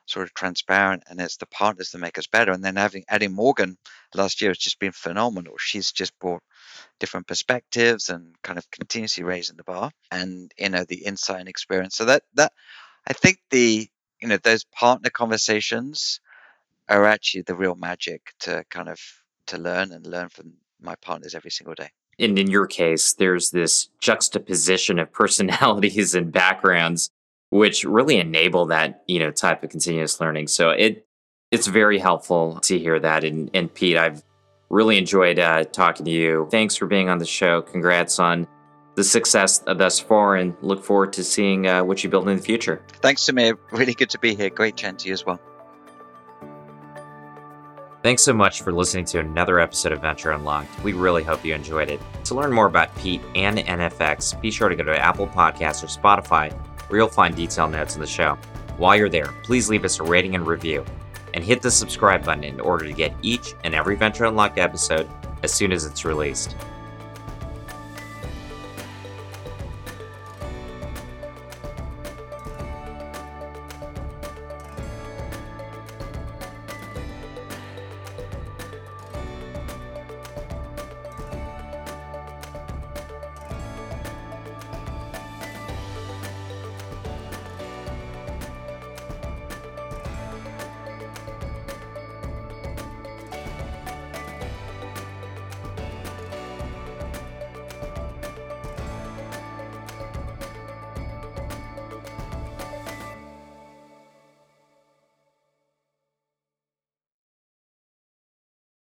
sort 0.06 0.26
of 0.26 0.34
transparent, 0.34 1.04
and 1.08 1.20
it's 1.22 1.38
the 1.38 1.46
partners 1.46 1.92
that 1.92 2.00
make 2.00 2.18
us 2.18 2.28
better. 2.28 2.52
And 2.52 2.64
then 2.64 2.76
having 2.76 3.06
adding 3.08 3.34
Morgan 3.34 3.78
last 4.14 4.42
year 4.42 4.52
has 4.52 4.58
just 4.58 4.80
been 4.80 4.92
phenomenal. 4.92 5.54
She's 5.58 5.92
just 5.92 6.18
brought 6.20 6.44
different 7.00 7.28
perspectives 7.28 8.10
and 8.10 8.36
kind 8.44 8.58
of 8.60 8.70
continuously 8.72 9.24
raising 9.24 9.56
the 9.58 9.64
bar, 9.64 9.92
and 10.12 10.52
you 10.58 10.70
know 10.70 10.84
the 10.84 11.06
insight 11.06 11.40
and 11.40 11.50
experience. 11.50 11.96
So 11.96 12.06
that 12.06 12.24
that 12.34 12.52
I 13.08 13.14
think 13.14 13.40
the 13.50 13.88
you 14.22 14.28
know 14.28 14.38
those 14.38 14.66
partner 14.66 15.10
conversations 15.10 16.20
are 16.90 17.06
actually 17.06 17.44
the 17.44 17.56
real 17.56 17.76
magic 17.76 18.34
to 18.42 18.66
kind 18.70 18.90
of 18.90 19.00
to 19.48 19.58
learn 19.58 19.92
and 19.92 20.06
learn 20.06 20.30
from 20.30 20.54
my 20.84 20.96
partners 20.96 21.36
every 21.36 21.52
single 21.52 21.76
day. 21.76 21.90
And 22.20 22.38
in 22.38 22.50
your 22.50 22.68
case, 22.68 23.14
there's 23.14 23.52
this 23.52 23.90
juxtaposition 24.00 25.00
of 25.00 25.12
personalities 25.14 26.16
and 26.16 26.32
backgrounds, 26.32 27.10
which 27.50 27.84
really 27.84 28.18
enable 28.18 28.68
that, 28.68 29.04
you 29.08 29.20
know, 29.20 29.32
type 29.32 29.64
of 29.64 29.70
continuous 29.70 30.20
learning. 30.20 30.48
So 30.48 30.70
it 30.70 31.06
it's 31.52 31.68
very 31.68 32.00
helpful 32.00 32.60
to 32.62 32.80
hear 32.80 33.00
that. 33.00 33.24
And, 33.24 33.52
and 33.54 33.72
Pete, 33.72 33.96
I've 33.96 34.24
really 34.72 34.98
enjoyed 34.98 35.38
uh, 35.38 35.66
talking 35.66 36.04
to 36.06 36.12
you. 36.12 36.48
Thanks 36.50 36.76
for 36.76 36.88
being 36.88 37.10
on 37.10 37.20
the 37.20 37.28
show. 37.28 37.62
Congrats 37.62 38.18
on 38.18 38.48
the 38.96 39.04
success 39.04 39.60
thus 39.60 40.00
far, 40.00 40.36
and 40.36 40.56
look 40.62 40.84
forward 40.84 41.14
to 41.14 41.24
seeing 41.24 41.68
uh, 41.68 41.84
what 41.84 42.04
you 42.04 42.10
build 42.10 42.28
in 42.28 42.38
the 42.38 42.42
future. 42.42 42.84
Thanks, 43.02 43.24
Samir. 43.24 43.58
Really 43.72 43.94
good 43.94 44.10
to 44.12 44.20
be 44.20 44.36
here. 44.36 44.50
Great 44.50 44.76
chatting 44.76 44.98
to 44.98 45.08
you 45.08 45.14
as 45.14 45.26
well. 45.26 45.40
Thanks 48.04 48.22
so 48.22 48.34
much 48.34 48.64
for 48.64 48.74
listening 48.74 49.06
to 49.06 49.20
another 49.20 49.62
episode 49.62 49.93
of 49.93 50.01
Venture 50.01 50.32
Unlocked. 50.32 50.84
We 50.84 50.91
really 50.91 51.24
hope 51.24 51.45
you 51.45 51.56
enjoyed 51.56 51.89
it. 51.89 52.01
To 52.26 52.36
learn 52.36 52.51
more 52.51 52.66
about 52.66 52.93
Pete 52.97 53.22
and 53.34 53.60
NFX, 53.60 54.41
be 54.41 54.51
sure 54.51 54.68
to 54.68 54.76
go 54.76 54.84
to 54.84 54.99
Apple 54.99 55.26
Podcasts 55.26 55.82
or 55.82 55.88
Spotify, 55.88 56.51
where 56.89 56.99
you'll 56.99 57.08
find 57.08 57.34
detailed 57.34 57.72
notes 57.72 57.95
on 57.95 58.01
the 58.01 58.06
show. 58.06 58.38
While 58.76 58.97
you're 58.97 59.08
there, 59.08 59.34
please 59.43 59.70
leave 59.70 59.86
us 59.86 60.01
a 60.01 60.04
rating 60.04 60.36
and 60.36 60.45
review, 60.45 60.84
and 61.34 61.45
hit 61.45 61.62
the 61.62 61.72
subscribe 61.72 62.26
button 62.26 62.43
in 62.43 62.60
order 62.60 62.86
to 62.86 62.91
get 62.91 63.16
each 63.22 63.54
and 63.64 63.74
every 63.74 63.95
Venture 63.95 64.26
Unlocked 64.26 64.58
episode 64.58 65.10
as 65.41 65.54
soon 65.54 65.72
as 65.72 65.86
it's 65.86 66.04
released. 66.04 66.58